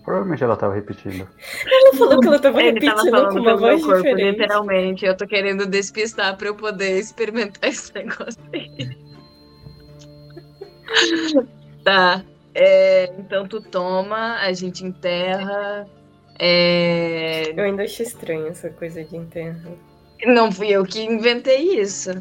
[0.04, 1.28] Provavelmente ela tava repetindo.
[1.66, 3.98] Ela falou que ela tava Ele tava repetindo com falando uma pelo meu voz corpo,
[4.04, 4.32] diferente.
[4.32, 5.06] literalmente.
[5.06, 8.98] Eu tô querendo despistar pra eu poder experimentar esse negócio aí.
[11.84, 12.24] Tá.
[12.54, 15.88] é, então tu toma, a gente enterra.
[16.40, 17.52] É...
[17.56, 19.78] Eu ainda acho estranho essa coisa de enterro.
[20.26, 22.12] Não fui eu que inventei isso.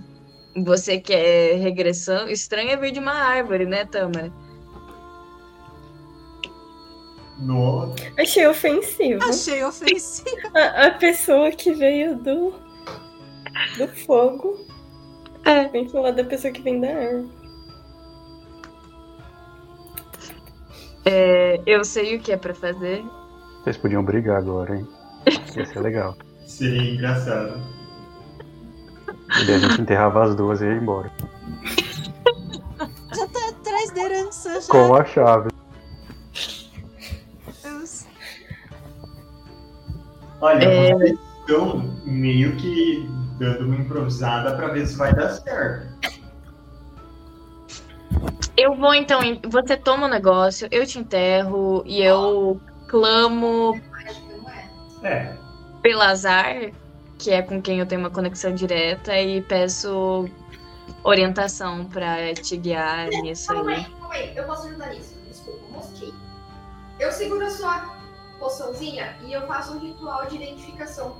[0.65, 2.29] Você quer regressão?
[2.29, 4.33] Estranho é vir de uma árvore, né, Tamara?
[7.39, 7.95] No...
[8.19, 9.23] Achei ofensivo.
[9.25, 10.51] Achei ofensivo.
[10.55, 12.53] A, a pessoa que veio do,
[13.79, 14.59] do fogo
[15.47, 15.69] É.
[15.69, 17.40] vem falar da pessoa que vem da árvore.
[21.05, 23.05] É, eu sei o que é pra fazer.
[23.63, 24.87] Vocês podiam brigar agora, hein?
[25.57, 26.17] Ia ser legal.
[26.47, 27.61] Seria engraçado.
[29.41, 31.11] E daí a gente enterrava as duas e ia embora.
[33.15, 34.67] Já tá atrás da herança, já.
[34.69, 35.51] Com a chave.
[37.63, 38.07] Deus.
[40.41, 40.93] Olha, É.
[40.95, 43.09] vocês estão meio que
[43.39, 46.20] dando uma improvisada pra ver se vai dar certo.
[48.57, 49.21] Eu vou então.
[49.49, 53.81] Você toma o negócio, eu te enterro e eu clamo
[55.03, 55.35] É,
[55.83, 56.71] pelo azar,
[57.19, 60.29] que é com quem eu tenho uma conexão direta, e peço
[61.03, 63.77] orientação pra te guiar nisso Calma aí.
[63.77, 64.37] aí, calma aí.
[64.37, 65.15] Eu posso ajudar nisso.
[65.29, 66.13] Desculpa, mosquei.
[66.99, 67.95] Eu seguro a sua
[68.39, 71.17] poçãozinha e eu faço um ritual de identificação.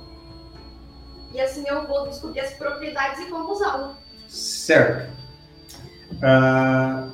[1.33, 3.95] E assim eu vou descobrir as propriedades e como usá-lo.
[4.27, 5.20] certo.
[6.23, 7.09] Ah,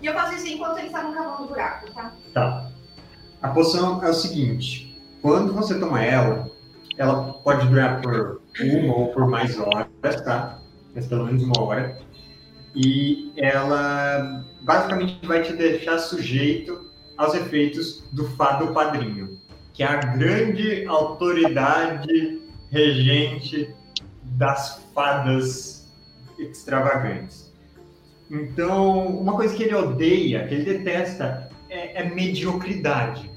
[0.00, 2.12] E eu faço isso enquanto eles estavam cavando o buraco, tá?
[2.34, 2.70] Tá.
[3.40, 6.50] A poção é o seguinte: quando você toma ela,
[6.96, 10.58] ela pode durar por uma ou por mais horas, tá?
[10.94, 11.98] Mas pelo menos uma hora.
[12.74, 19.38] E ela basicamente vai te deixar sujeito aos efeitos do fado padrinho,
[19.72, 22.40] que é a grande autoridade
[22.70, 23.74] regente
[24.22, 25.92] das fadas
[26.38, 27.41] extravagantes.
[28.32, 33.30] Então, uma coisa que ele odeia, que ele detesta, é, é mediocridade.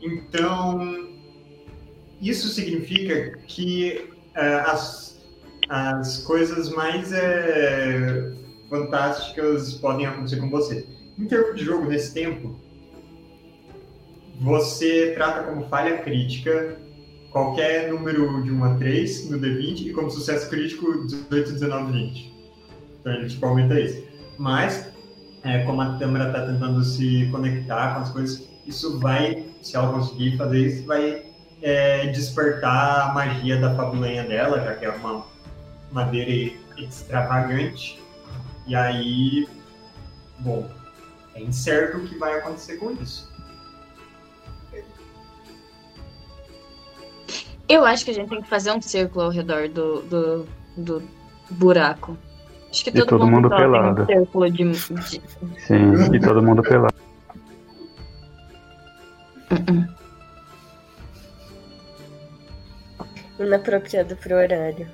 [0.00, 1.08] Então,
[2.22, 5.20] isso significa que é, as,
[5.68, 8.32] as coisas mais é,
[8.70, 10.86] fantásticas podem acontecer com você.
[11.18, 12.54] Em termos de jogo, nesse tempo,
[14.40, 16.78] você trata como falha crítica
[17.32, 22.37] qualquer número de 1 a 3 no D20 e como sucesso crítico 18, 19, 20.
[23.08, 24.06] Então ele tipo aumenta isso.
[24.36, 24.90] Mas,
[25.42, 29.92] é, como a Tâmara está tentando se conectar com as coisas, isso vai, se ela
[29.92, 31.24] conseguir fazer isso, vai
[31.62, 35.24] é, despertar a magia da fabulenha dela, já que é uma
[35.90, 37.98] madeira extravagante.
[38.66, 39.48] E aí,
[40.40, 40.68] bom,
[41.34, 43.26] é incerto o que vai acontecer com isso.
[47.66, 51.02] Eu acho que a gente tem que fazer um círculo ao redor do, do, do
[51.50, 52.16] buraco.
[52.70, 54.02] Acho que E todo, todo mundo só tem pelado.
[54.02, 55.22] um círculo de, de-
[55.66, 56.94] Sim, e todo mundo pelado.
[63.38, 64.88] Inapropriado pro horário.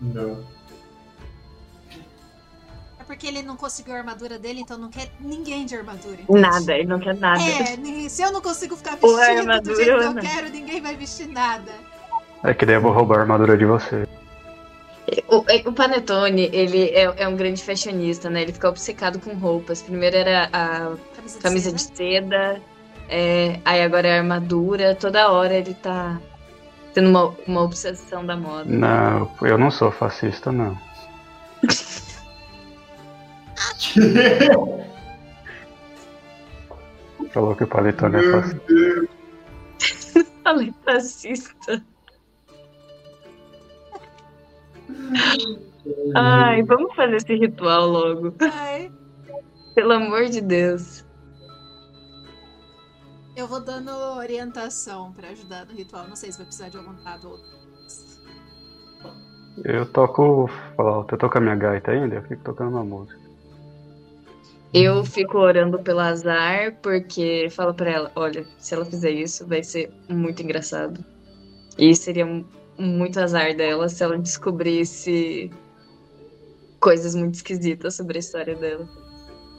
[0.00, 0.44] Não.
[3.00, 6.14] É porque ele não conseguiu a armadura dele, então não quer ninguém de armadura.
[6.22, 6.40] entende?
[6.40, 7.40] Nada, ele não quer nada.
[7.42, 10.22] É, se eu não consigo ficar Porra, vestido do jeito que eu né?
[10.22, 11.72] quero, ninguém vai vestir nada.
[12.44, 14.06] É que daí eu vou roubar a armadura de você.
[15.28, 18.42] O, o Panetone, ele é, é um grande fashionista, né?
[18.42, 19.80] Ele fica obcecado com roupas.
[19.82, 21.76] Primeiro era a Camisa de camisa seda.
[21.76, 22.60] de seda,
[23.08, 24.94] é, aí agora é a armadura.
[24.94, 26.20] Toda hora ele tá
[26.94, 28.64] tendo uma, uma obsessão da moda.
[28.66, 30.76] Não, eu não sou fascista, não.
[37.32, 38.60] Falou que o paletone é fascista.
[38.68, 39.08] Deus.
[40.44, 41.82] Falei fascista.
[46.14, 48.34] Ai, vamos fazer esse ritual logo.
[48.40, 48.90] Ai,
[49.74, 51.04] Pelo amor de Deus.
[53.36, 56.08] eu vou dando orientação pra ajudar no ritual.
[56.08, 57.58] Não sei se vai precisar de algum dado ou outro.
[59.64, 61.14] Eu toco flauta.
[61.14, 63.18] Eu toco a minha gaita ainda, eu fico tocando uma música.
[64.74, 69.62] Eu fico orando pelo azar, porque fala pra ela, olha, se ela fizer isso, vai
[69.64, 71.02] ser muito engraçado.
[71.78, 72.44] E seria um-
[72.78, 75.50] muito azar dela se ela descobrisse
[76.80, 78.88] coisas muito esquisitas sobre a história dela.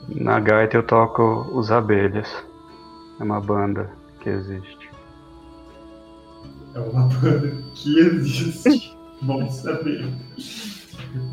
[0.08, 1.24] Na gaita eu toco
[1.54, 2.28] Os Abelhas.
[3.20, 3.92] É uma banda
[4.22, 4.90] que existe.
[6.74, 8.98] É uma banda que existe.
[9.22, 10.08] Bom saber.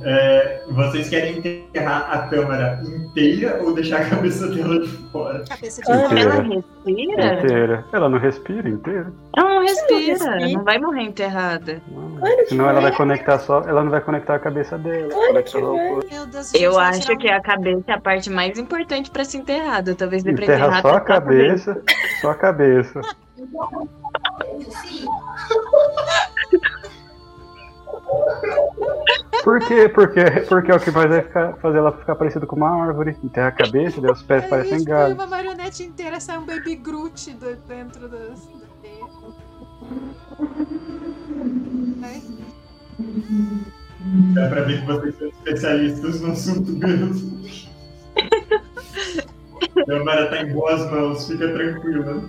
[0.02, 5.44] É, vocês querem enterrar a câmara inteira ou deixar a cabeça dela de fora?
[5.48, 6.20] Cabeça de fora.
[6.20, 6.64] Ela Inteira.
[6.86, 7.34] respira?
[7.34, 7.84] Inteira.
[7.92, 9.12] Ela não respira inteira?
[9.36, 10.48] Ela não respira, respira.
[10.48, 11.82] não vai morrer enterrada.
[11.88, 12.16] Não.
[12.16, 12.96] Claro Senão ela vai.
[12.96, 13.60] conectar só.
[13.62, 15.08] Ela não vai conectar a cabeça dela.
[15.10, 19.38] Claro Deus, Eu vai acho que a cabeça é a parte mais importante pra ser
[19.38, 19.94] enterrada.
[19.94, 21.74] Talvez dê pra Enterra enterrar só a cabeça.
[21.74, 22.20] cabeça.
[22.22, 23.00] Só a cabeça.
[24.70, 25.04] Sim.
[29.46, 29.88] Por quê?
[29.88, 33.16] Porque, porque é o que mais vai ficar- fazer ela ficar parecida com uma árvore.
[33.22, 35.14] Enterra a cabeça, daí os pés Aí, parecem tipo, galho.
[35.14, 38.08] uma marionete inteira sai um baby Groot do- dentro
[38.82, 39.06] teia.
[42.00, 42.22] Vai.
[44.34, 47.46] Dá pra ver que vocês são especialistas no assunto mesmo.
[49.86, 52.20] Câmara tá em boas mãos, fica tranquila.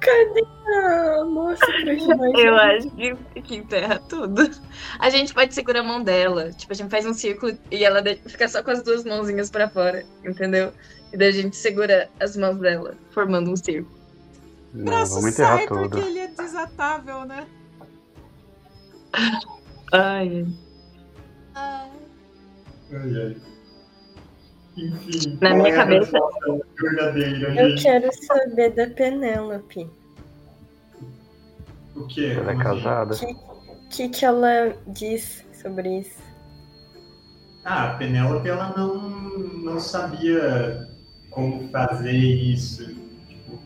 [0.00, 0.44] Cadê
[0.76, 3.12] a moça pra ajudar a Eu gente?
[3.12, 4.50] acho que, que enterra tudo.
[4.98, 6.50] A gente pode segurar a mão dela.
[6.52, 9.68] Tipo, a gente faz um círculo e ela fica só com as duas mãozinhas pra
[9.68, 10.72] fora, entendeu?
[11.12, 13.94] E daí a gente segura as mãos dela, formando um círculo.
[14.72, 15.88] Não, Braço vamos enterrar sai tudo.
[15.90, 17.46] porque ele é desatável, né?
[19.92, 20.46] Ai,
[21.54, 21.90] Ai.
[22.92, 23.36] Ai, ai.
[24.76, 27.82] Enfim, Na minha é cabeça- Eu gente?
[27.82, 29.88] quero saber da Penélope.
[31.94, 32.26] O que?
[32.32, 32.62] Ela é assim?
[32.62, 33.14] casada.
[33.14, 36.18] O que, que ela diz sobre isso?
[37.64, 40.88] Ah, a Penélope ela não, não sabia
[41.30, 42.84] como fazer isso.
[43.28, 43.58] Tipo,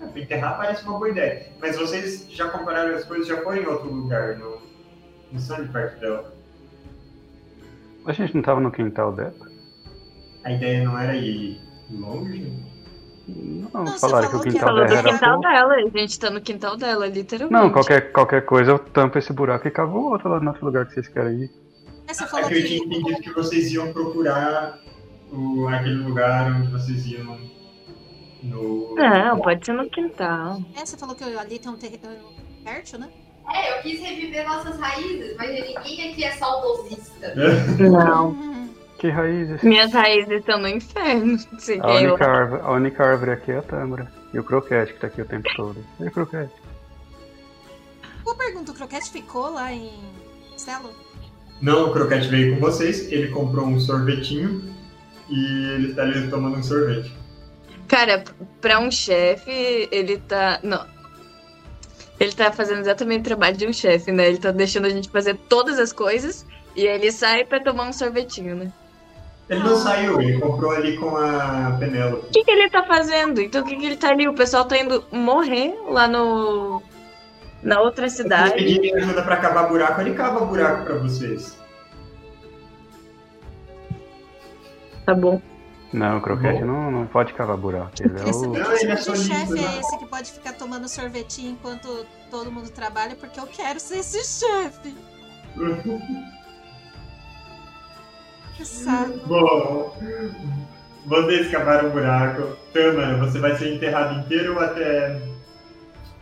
[0.00, 1.48] ah, enterrar parece uma boa ideia.
[1.60, 4.56] Mas vocês já compararam as coisas, já foram em outro lugar, não,
[5.30, 6.32] não são de perto dela.
[8.06, 9.49] A gente não tava no quintal dela?
[10.44, 11.60] A ideia não era ir
[11.90, 12.52] longe?
[13.28, 15.74] Não, Não, você falaram que falou o quintal dela do era quintal dela.
[15.74, 17.62] A gente tá no quintal dela, literalmente.
[17.62, 20.86] Não, qualquer, qualquer coisa eu tampo esse buraco e cavo outro lá no outro lugar
[20.86, 21.50] que vocês querem ir.
[22.08, 22.86] Você É falou que eu tinha que.
[22.86, 24.78] entendido que vocês iam procurar
[25.30, 27.38] o, aquele lugar onde vocês iam
[28.42, 28.94] no.
[28.96, 30.60] Não, pode ser no quintal.
[30.74, 32.18] É, você falou que ali tem um terreno
[32.64, 33.08] fértil, né?
[33.52, 37.34] É, eu quis reviver nossas raízes, mas ninguém aqui é saudosista.
[37.78, 38.59] Não.
[39.00, 39.62] Que raízes?
[39.62, 41.38] Minhas raízes estão no inferno.
[41.80, 44.12] A única, árvore, a única árvore aqui é a tâmara.
[44.34, 45.82] E o croquete que tá aqui o tempo todo.
[45.98, 46.52] E o croquete?
[48.22, 49.90] Boa pergunta, o Croquete ficou lá em
[50.56, 50.94] Stelo?
[51.62, 54.62] Não, o Croquete veio com vocês, ele comprou um sorvetinho
[55.30, 57.10] e ele tá ali tomando um sorvete.
[57.88, 58.22] Cara,
[58.60, 60.60] pra um chefe, ele tá.
[60.62, 60.86] Não.
[62.20, 64.28] Ele tá fazendo exatamente o trabalho de um chefe, né?
[64.28, 66.46] Ele tá deixando a gente fazer todas as coisas
[66.76, 68.70] e ele sai pra tomar um sorvetinho, né?
[69.50, 72.28] Ele não saiu, ele comprou ali com a O Penélope.
[72.32, 73.40] que, que ele tá fazendo?
[73.40, 74.28] Então o que, que ele tá ali?
[74.28, 76.80] O pessoal tá indo morrer lá no.
[77.62, 78.54] Na outra Se cidade.
[78.54, 81.58] pedirem ajuda pra cavar buraco, ele cava buraco pra vocês.
[85.04, 85.42] Tá bom.
[85.92, 86.66] Não, o croquete Bom.
[86.66, 87.90] não, não pode cavar buraco.
[88.00, 88.42] Ele é o.
[88.42, 89.60] Não, que ele é tipo chefe né?
[89.76, 93.98] é esse que pode ficar tomando sorvetinho enquanto todo mundo trabalha, porque eu quero ser
[93.98, 94.94] esse chefe.
[98.64, 99.18] Saco.
[99.26, 99.96] Bom,
[101.06, 102.56] vocês cavaram um buraco.
[102.72, 105.20] Tâmara, você vai ser enterrado inteiro ou até,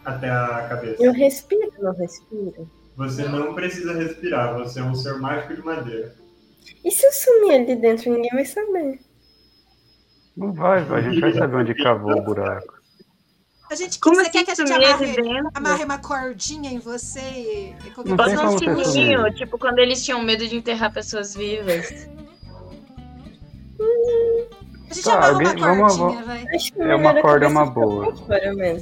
[0.04, 1.02] até a cabeça?
[1.02, 2.70] Eu respiro, não respiro?
[2.96, 6.14] Você não precisa respirar, você é um ser mágico de madeira.
[6.84, 8.98] E se eu sumir ali dentro, ninguém vai saber.
[10.36, 12.77] Não vai, a gente vai saber onde cavou o buraco.
[13.70, 16.78] A gente, Como você assim quer que a gente de amarre, amarre uma cordinha em
[16.78, 18.36] você e, e qualquer Não coisa?
[18.36, 22.08] Bota um sininho, tipo quando eles tinham medo de enterrar pessoas vivas.
[24.90, 26.44] A gente Tá, amarra alguém- uma vamos- vai.
[26.54, 28.14] Acho que É uma corda, é uma boa.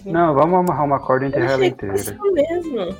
[0.04, 1.96] Não, vamos amarrar uma corda e enterrar ela inteira.
[1.96, 2.96] fosse mesmo.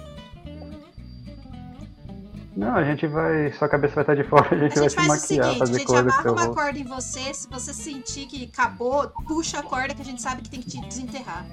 [2.56, 3.52] Não, a gente vai.
[3.52, 5.26] Sua cabeça vai estar de fora, a gente A vai gente se faz o maquiar,
[5.26, 9.08] seguinte, a fazer gente coisa amarra uma corda em você, se você sentir que acabou,
[9.28, 11.44] puxa a corda que a gente sabe que tem que te desenterrar.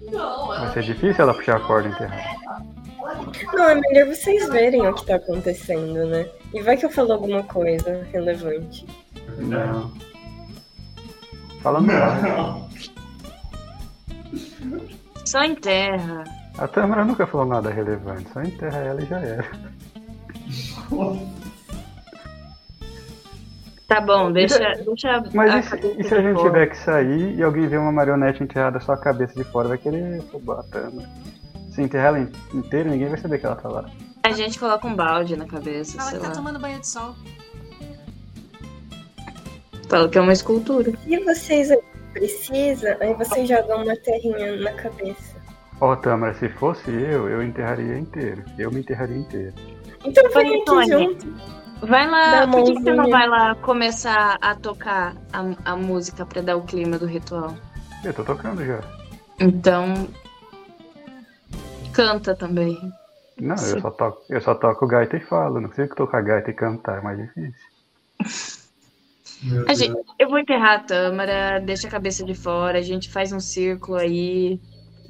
[0.00, 2.36] Não, Vai ser difícil ela puxar a corda e enterrar.
[3.52, 6.30] Não, é melhor vocês verem o que tá acontecendo, né?
[6.54, 8.86] E vai que eu falo alguma coisa relevante.
[9.38, 9.92] Não.
[11.60, 12.22] Fala nada.
[12.22, 12.68] Não.
[15.26, 16.24] Só enterra.
[16.56, 19.50] A Tâmara nunca falou nada relevante, só enterra ela e já era.
[23.86, 27.42] Tá bom, deixa, deixa Mas e se, e se a gente tiver que sair e
[27.42, 31.08] alguém ver uma marionete enterrada só a cabeça de fora, vai querer roubar a Tâmara.
[31.70, 33.88] Se enterrar ela in- inteira, ninguém vai saber que ela tá lá.
[34.22, 36.34] A gente coloca um balde na cabeça, Fala sei que tá lá.
[36.34, 37.14] tomando banho de sol.
[39.88, 40.92] Fala que é uma escultura.
[41.04, 41.70] Se vocês
[42.12, 45.38] precisam, aí vocês jogam uma terrinha na cabeça.
[45.80, 48.44] Ó, Tâmara, se fosse eu, eu enterraria inteiro.
[48.58, 49.54] Eu me enterraria inteiro.
[50.08, 50.90] Então vem aqui Tony.
[50.90, 51.26] junto.
[51.80, 56.42] Vai lá, por que, você não vai lá começar a tocar a, a música pra
[56.42, 57.54] dar o clima do ritual?
[58.04, 58.80] Eu tô tocando já.
[59.38, 60.08] Então.
[61.92, 62.76] Canta também.
[63.40, 63.76] Não, Sim.
[63.76, 65.60] eu só, toco, eu só toco gaita e falo.
[65.60, 67.54] Não consigo tocar gaita e cantar, é mais difícil.
[69.68, 73.32] A gente, eu vou enterrar a Tâmara, deixa a cabeça de fora, a gente faz
[73.32, 74.60] um círculo aí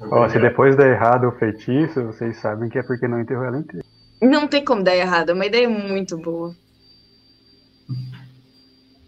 [0.01, 3.57] Ó, se depois der errado o feitiço, vocês sabem que é porque não enterrou ela
[3.57, 3.85] inteira.
[4.21, 6.55] Não tem como dar errado, é uma ideia muito boa.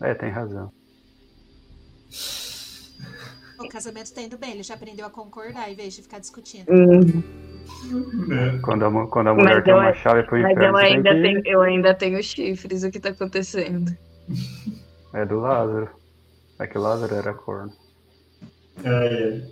[0.02, 0.70] É, tem razão.
[3.60, 6.66] O casamento tá indo bem, ele já aprendeu a concordar em vez de ficar discutindo.
[6.72, 7.22] Hum,
[8.28, 8.60] Né?
[8.64, 10.94] Quando a, quando a mulher Mas tem eu- uma chave pro mas inferno, eu tem
[10.96, 11.22] ainda, que...
[11.22, 13.92] tenho, eu ainda tenho chifres, o que tá acontecendo?
[15.14, 15.90] É do Lázaro.
[16.60, 17.72] É que o Lázaro era corno.
[18.84, 19.44] Ai, ai.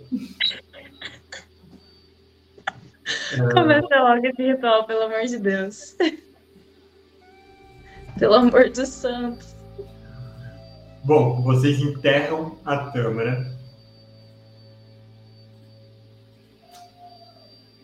[3.52, 5.96] Começa logo esse ritual, pelo amor de Deus.
[8.18, 9.54] pelo amor dos santos.
[11.04, 13.58] Bom, vocês enterram a Tâmara.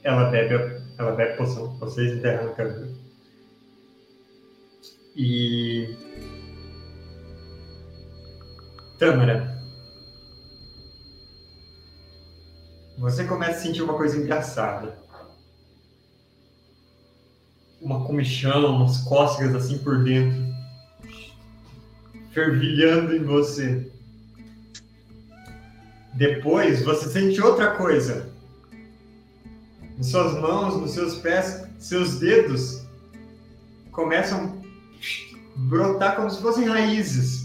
[0.04, 1.76] Ela bebe, a- ela bebe a poção.
[1.78, 2.88] Vocês enterram a Tâmara.
[5.16, 5.96] E.
[8.98, 9.56] Tâmara.
[12.98, 14.96] Você começa a sentir uma coisa engraçada.
[17.86, 20.46] Uma comichão, umas cócegas assim por dentro
[22.36, 23.90] fervilhando em você.
[26.12, 28.28] Depois você sente outra coisa.
[29.96, 32.82] Nas suas mãos, nos seus pés, seus dedos
[33.90, 37.35] começam a brotar como se fossem raízes.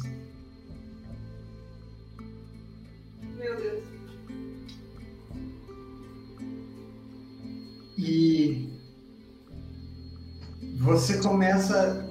[10.91, 12.05] Você começa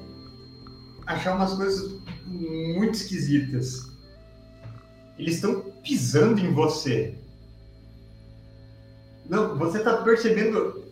[1.07, 3.90] a achar umas coisas muito esquisitas.
[5.19, 7.15] Eles estão pisando em você.
[9.28, 10.82] Não, você está percebendo.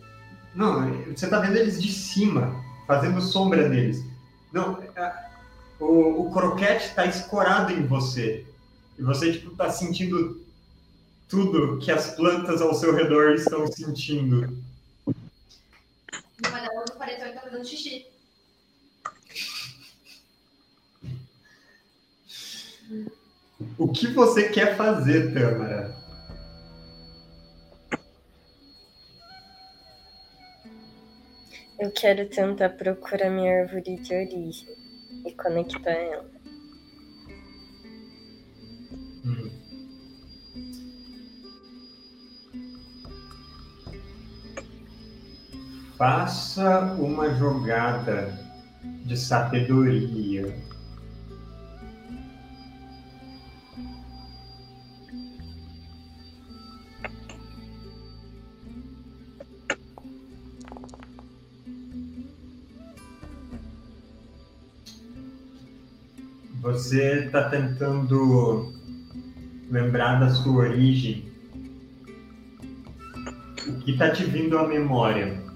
[0.53, 4.03] Não, você está vendo eles de cima, fazendo sombra neles.
[4.53, 4.79] Não,
[5.79, 8.45] o, o croquete está escorado em você.
[8.99, 10.41] E você, tipo, tá sentindo
[11.27, 14.55] tudo que as plantas ao seu redor estão sentindo.
[16.55, 18.07] Apareceu e tá fazendo xixi.
[23.77, 25.95] O que você quer fazer, Tâmara?
[31.79, 34.75] Eu quero tentar procurar minha árvore de origem
[35.25, 36.38] e conectar ela.
[45.99, 48.33] Faça uma jogada
[49.03, 50.55] de sabedoria.
[66.61, 68.71] Você está tentando
[69.69, 71.29] lembrar da sua origem.
[73.67, 75.48] O que está te vindo à memória?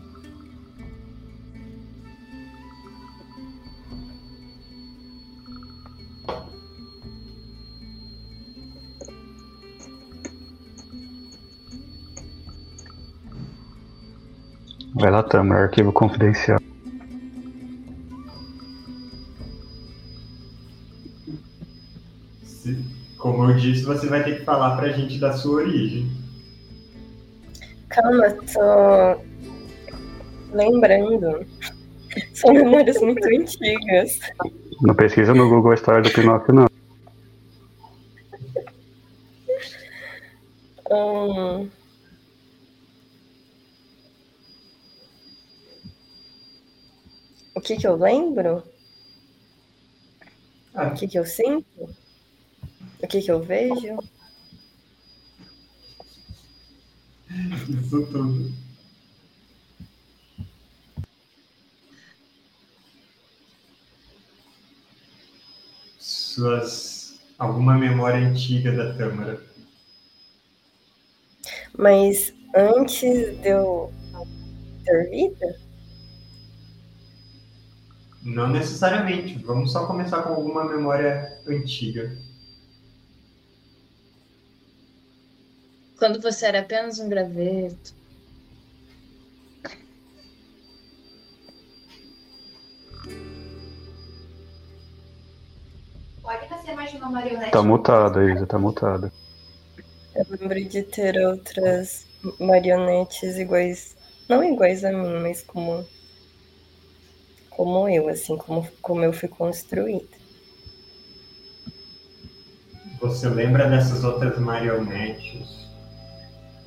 [15.04, 16.58] Vai lá, Tamara, arquivo confidencial.
[22.46, 22.86] Se-
[23.18, 26.10] como eu disse, você vai ter que falar pra gente da sua origem.
[27.90, 29.22] Calma, tô
[30.56, 31.46] lembrando.
[32.34, 34.20] São memórias muito antigas.
[34.84, 36.68] Não pesquisa no Google a história do Pinóquio, não.
[40.90, 41.70] Hum,
[47.56, 48.64] O que que eu lembro?
[50.76, 50.88] Ah.
[50.88, 51.90] O que que eu sinto?
[53.02, 53.98] O que que eu vejo?
[57.70, 58.54] Isso tudo.
[66.00, 67.20] Suas.
[67.38, 69.42] alguma memória antiga da Tâmara.
[71.78, 73.92] Mas antes de eu
[74.86, 75.73] ter vida?
[78.24, 79.38] Não necessariamente.
[79.40, 82.18] Vamos só começar com alguma memória antiga.
[86.00, 87.94] Quando você era apenas um graveto.
[96.22, 97.52] Pode nascer mais de uma marionete.
[97.52, 99.12] Tá mutada, Isa, tá mutada.
[100.16, 102.06] Eu lembro de ter outras
[102.40, 103.96] marionetes iguais.
[104.30, 105.86] Não iguais a mim, mas como.
[107.56, 110.18] Como eu, assim, como, como eu fui construída.
[113.00, 115.70] Você lembra dessas outras marionetes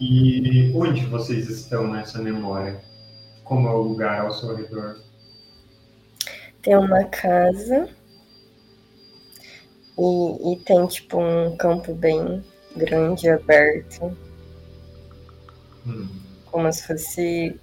[0.00, 2.82] E onde vocês estão nessa memória?
[3.44, 5.00] Como é o lugar ao seu redor?
[6.62, 7.88] Tem uma casa
[9.98, 12.42] e, e tem tipo um campo bem
[12.76, 14.16] grande, aberto,
[15.86, 16.26] Hum.
[16.44, 17.60] como se fosse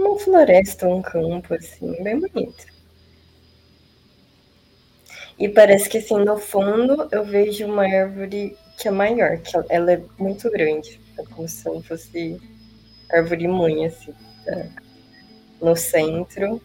[0.00, 2.66] uma floresta, um campo, assim, bem bonito.
[5.38, 9.92] E parece que assim, no fundo eu vejo uma árvore que é maior, que ela
[9.92, 11.00] é muito grande.
[11.18, 12.40] É como se não fosse
[13.10, 14.12] árvore mãe, assim,
[14.44, 14.68] tá?
[15.60, 16.60] no centro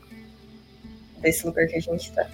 [1.20, 2.30] desse lugar que a gente tá.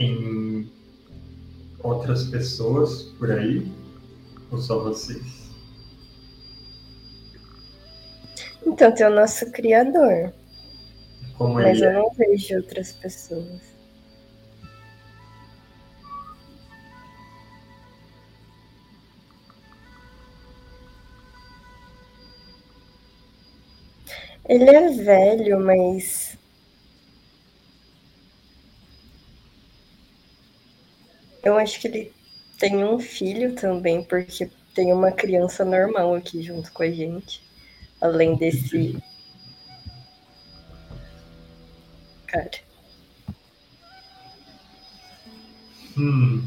[0.00, 0.66] Tem
[1.80, 3.70] outras pessoas por aí?
[4.50, 5.50] Ou só vocês?
[8.64, 10.32] Então tem o nosso criador,
[11.36, 11.92] Como mas eu é?
[11.92, 13.60] não vejo outras pessoas.
[24.48, 26.36] Ele é velho, mas
[31.42, 32.12] eu acho que ele
[32.58, 37.42] tem um filho também, porque tem uma criança normal aqui junto com a gente,
[38.00, 38.98] além desse
[42.26, 42.50] cara.
[45.96, 46.42] Hum.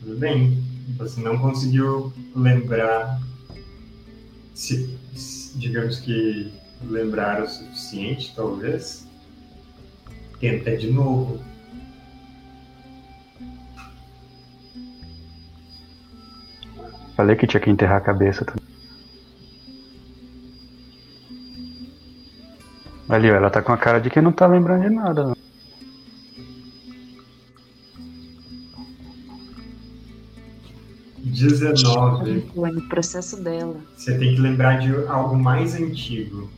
[0.00, 0.62] Tudo bem.
[0.98, 3.20] Você não conseguiu lembrar
[4.54, 4.98] se,
[5.54, 6.52] digamos que
[6.82, 9.06] lembrar o suficiente, talvez.
[10.40, 11.40] Tenta de novo.
[17.16, 18.72] Falei que tinha que enterrar a cabeça também.
[23.08, 25.24] Ali, ela tá com a cara de que não tá lembrando de nada.
[25.24, 25.41] Não.
[31.48, 32.46] Dezenove.
[32.54, 33.76] Foi no processo dela.
[33.96, 36.48] Você tem que lembrar de algo mais antigo.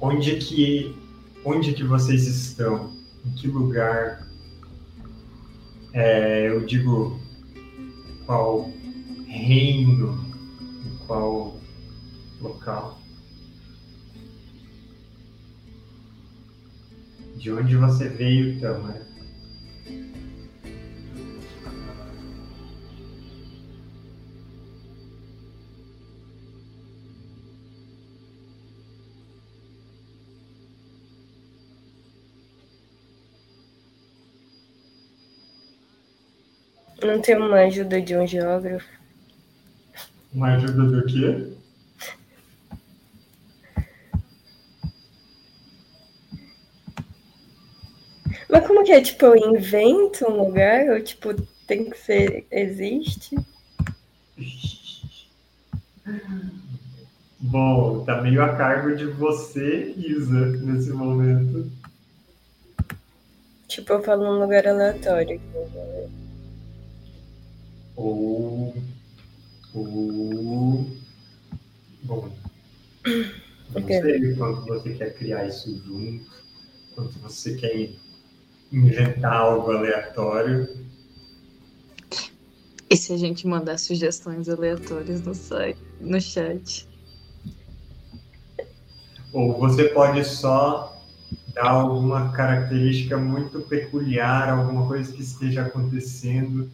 [0.00, 0.94] Onde que,
[1.44, 2.92] onde que vocês estão?
[3.24, 4.26] Em que lugar?
[5.92, 7.18] É, eu digo,
[8.26, 8.70] qual
[9.26, 10.24] reino?
[10.60, 11.58] Em qual
[12.40, 13.00] local?
[17.36, 19.06] De onde você veio, Tamara?
[37.02, 38.88] Não tem uma ajuda de um geógrafo.
[40.32, 41.56] Uma ajuda do quê?
[48.48, 49.00] Mas como que é?
[49.00, 50.88] Tipo, eu invento um lugar?
[50.90, 51.34] Ou tipo,
[51.66, 52.46] tem que ser.
[52.50, 53.36] Existe?
[57.38, 61.70] Bom, tá meio a cargo de você, Isa, nesse momento.
[63.66, 65.40] Tipo, eu falo num lugar aleatório.
[67.96, 68.74] Ou.
[69.74, 70.86] Ou.
[72.02, 72.30] Bom.
[73.74, 76.30] Não sei quanto você quer criar isso junto,
[76.94, 77.90] quanto você quer
[78.72, 80.68] inventar algo aleatório.
[82.88, 86.88] E se a gente mandar sugestões aleatórias no site, no chat?
[89.32, 90.96] Ou você pode só
[91.52, 96.70] dar alguma característica muito peculiar, alguma coisa que esteja acontecendo.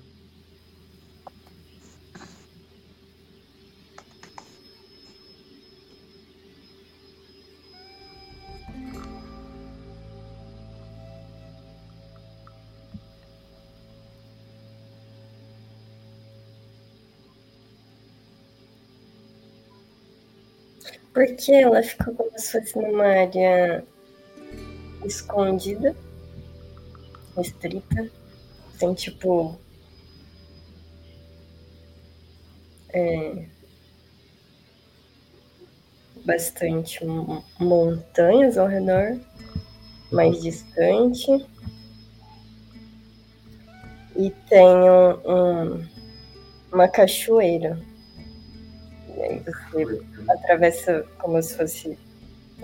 [21.13, 23.85] Porque ela ficou como se fosse numa área
[25.05, 25.95] escondida,
[27.37, 28.11] restrita,
[28.79, 29.59] sem tipo.
[32.95, 33.47] é,
[36.27, 39.19] bastante mo- montanhas ao redor,
[40.11, 41.47] mais distante.
[44.15, 45.31] E tem um-
[45.79, 45.89] um-
[46.71, 47.81] uma cachoeira.
[49.23, 51.99] E aí você atravessa como se fosse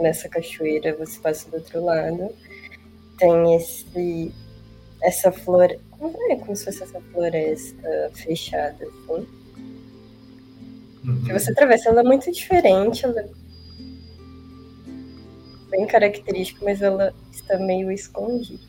[0.01, 2.35] nessa cachoeira, você passa do outro lado.
[3.18, 4.32] Tem esse
[5.01, 9.26] essa flor, é como se fosse essa floresta fechada assim.
[11.05, 11.24] Uhum.
[11.24, 13.28] Que você atravessa, ela é muito diferente, ela é
[15.70, 18.60] bem característica, mas ela está meio escondida.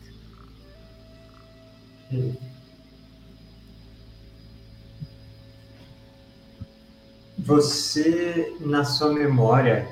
[7.45, 9.87] Você, na sua memória,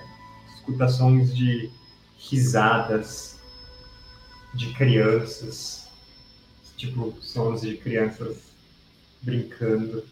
[0.53, 1.71] escuta sons de
[2.17, 3.39] risadas
[4.53, 5.89] de crianças,
[6.75, 8.37] tipo sons de crianças
[9.21, 10.03] brincando.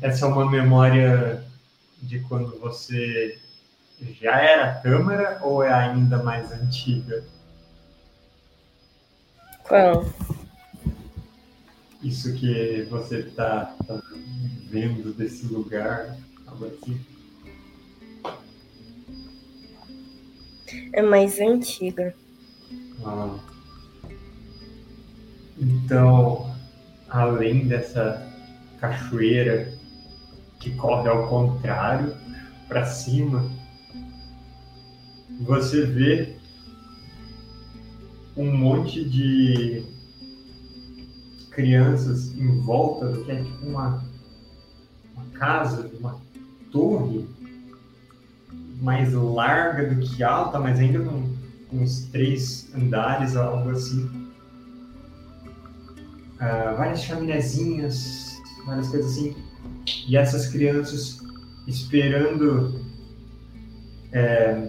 [0.00, 1.44] Essa é uma memória
[2.00, 3.40] de quando você
[4.20, 7.24] já era câmera ou é ainda mais antiga?
[9.68, 10.04] Qual?
[12.02, 14.02] Isso que você está tá
[14.70, 16.16] vendo desse lugar,
[16.46, 17.00] algo assim?
[20.92, 22.14] É mais antiga.
[23.04, 23.38] Ah.
[25.58, 26.54] Então,
[27.08, 28.22] além dessa
[28.78, 29.72] cachoeira
[30.60, 32.14] que corre ao contrário,
[32.68, 33.50] para cima,
[35.40, 36.36] você vê
[38.36, 39.82] um monte de
[41.50, 44.04] crianças em volta do que é tipo uma,
[45.14, 46.20] uma casa, uma
[46.70, 47.26] torre
[48.80, 51.34] mais larga do que alta, mas ainda com
[51.72, 54.08] uns três andares, algo assim.
[56.38, 58.36] Ah, várias chaminézinhas,
[58.66, 59.34] várias coisas assim.
[60.06, 61.18] E essas crianças
[61.66, 62.80] esperando
[64.12, 64.68] é,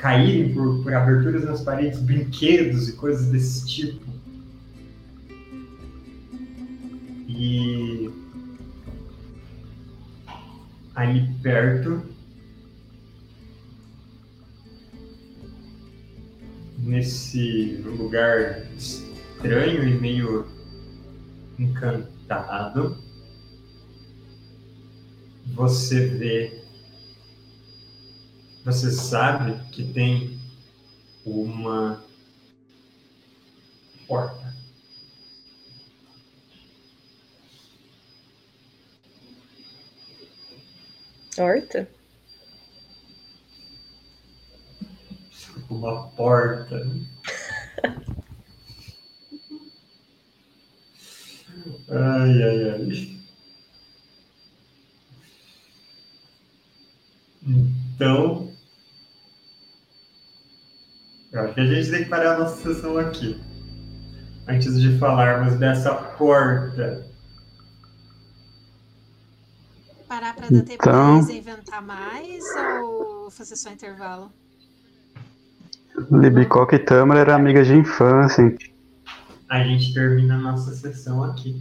[0.00, 4.10] caírem por, por aberturas nas paredes, brinquedos e coisas desse tipo.
[7.28, 8.10] E
[10.94, 12.02] ali perto,
[16.78, 20.46] nesse lugar estranho e meio
[21.58, 22.96] encantado,
[25.54, 26.59] você vê,
[28.64, 30.38] você sabe que tem
[31.24, 32.02] uma
[34.06, 34.54] porta.
[41.38, 41.88] Horta?
[45.70, 46.86] Uma porta.
[51.90, 53.19] Ai, ai, ai.
[57.50, 58.50] Então,
[61.32, 63.40] eu acho que a gente tem que parar a nossa sessão aqui.
[64.48, 67.06] Antes de falarmos dessa porta.
[70.08, 72.42] Parar pra dar tempo Então- eles inventar mais
[72.82, 74.32] ou fazer só intervalo?
[76.10, 78.42] Libicoca e Tâmara eram amigas de infância.
[78.42, 78.56] hein?
[79.48, 81.60] A gente termina a nossa sessão aqui.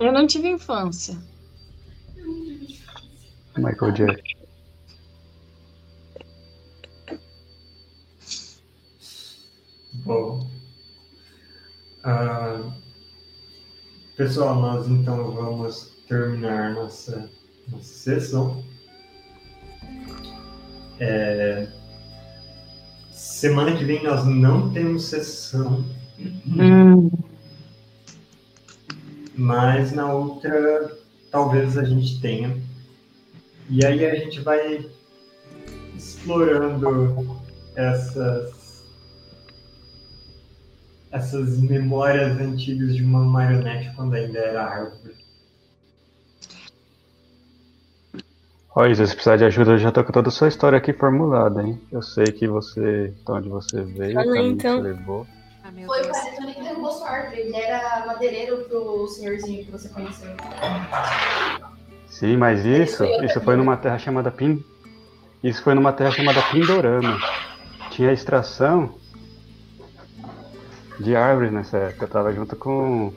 [0.00, 1.16] Eu não tive infância.
[3.58, 4.36] Michael Jackson.
[10.04, 10.46] Bom.
[12.04, 12.60] Ah,
[14.16, 17.28] pessoal, nós então vamos terminar nossa,
[17.68, 18.62] nossa sessão.
[21.00, 21.68] É,
[23.10, 25.84] semana que vem nós não temos sessão,
[26.46, 27.10] Hum,
[29.36, 30.96] mas na outra
[31.30, 32.56] talvez a gente tenha.
[33.68, 34.88] E aí a gente vai
[35.96, 37.36] explorando
[37.74, 38.84] essas
[41.10, 45.14] essas memórias antigas de uma marionete quando ainda era árvore.
[48.74, 50.92] Olha, se você precisar de ajuda, eu já tô com toda a sua história aqui
[50.92, 51.80] formulada, hein?
[51.90, 54.76] Eu sei que você, de onde você veio, o Fala, caminho então.
[54.76, 55.26] você levou.
[55.64, 56.08] Ah, Foi o.
[56.12, 57.40] Paretone que derrubou sua árvore.
[57.40, 60.28] Ele era madeireiro pro senhorzinho que você conheceu.
[62.18, 64.64] Sim, mas isso, Isso foi numa terra chamada Pin...
[65.42, 67.18] Isso foi numa terra chamada Pindorama.
[67.90, 68.94] Tinha extração
[70.98, 72.06] de árvores nessa época.
[72.06, 73.12] Eu tava junto com,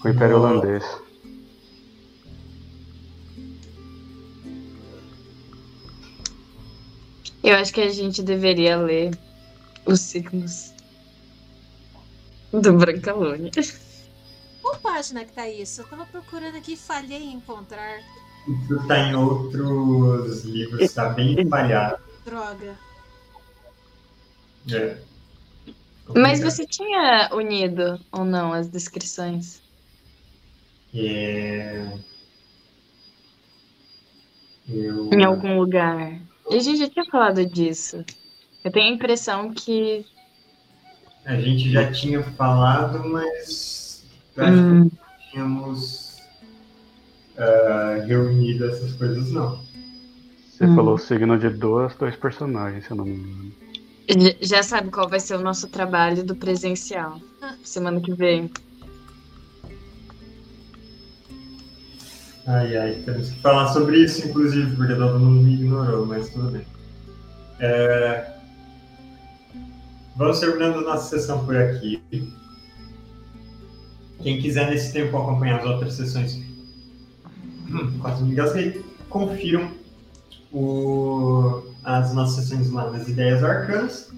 [0.00, 0.54] com o Império Nossa.
[0.54, 1.06] Holandês.
[7.42, 9.16] eu acho que a gente deveria ler
[9.86, 10.74] os signos
[12.52, 13.52] do Brancalone.
[14.66, 15.82] Qual página que tá isso?
[15.82, 18.00] Eu tava procurando aqui e falhei em encontrar.
[18.48, 22.02] Isso está em outros livros, está bem espalhado.
[22.24, 22.76] Droga.
[24.72, 24.98] É.
[26.16, 29.62] Mas você tinha unido ou não as descrições?
[30.92, 31.96] É...
[34.68, 35.10] Eu...
[35.12, 36.20] Em algum lugar.
[36.50, 38.04] E a gente já tinha falado disso.
[38.64, 40.04] Eu tenho a impressão que.
[41.24, 43.85] A gente já tinha falado, mas
[44.36, 46.16] eu acho Hum, que não tínhamos
[47.38, 49.64] ah, reunido essas coisas, não.
[50.50, 50.74] Você Hum.
[50.74, 53.52] falou o signo de duas, dois personagens, se eu não me engano.
[54.40, 57.20] já sabe qual vai ser o nosso trabalho do presencial.
[57.62, 58.50] Semana que vem.
[62.46, 66.50] Ai, ai, temos que falar sobre isso, inclusive, porque todo mundo me ignorou, mas tudo
[66.52, 66.64] bem.
[67.58, 68.32] É,
[70.16, 72.02] Vamos terminando nossa sessão por aqui.
[74.22, 76.40] Quem quiser nesse tempo acompanhar as outras sessões,
[77.68, 79.70] hum, quase me engasguei, confiram
[80.52, 84.10] o- as nossas sessões lá nas Ideias Arcanas.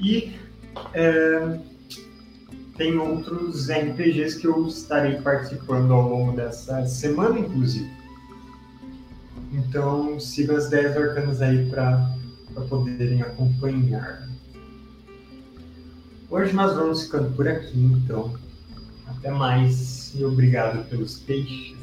[0.00, 0.34] E
[0.94, 1.58] é,
[2.76, 7.90] tem outros RPGs que eu estarei participando ao longo dessa semana, inclusive.
[9.52, 12.14] Então sigam as 10 arcanas aí para
[12.68, 14.27] poderem acompanhar.
[16.30, 18.34] Hoje nós vamos ficando por aqui, então.
[19.06, 21.77] Até mais e obrigado pelos peixes.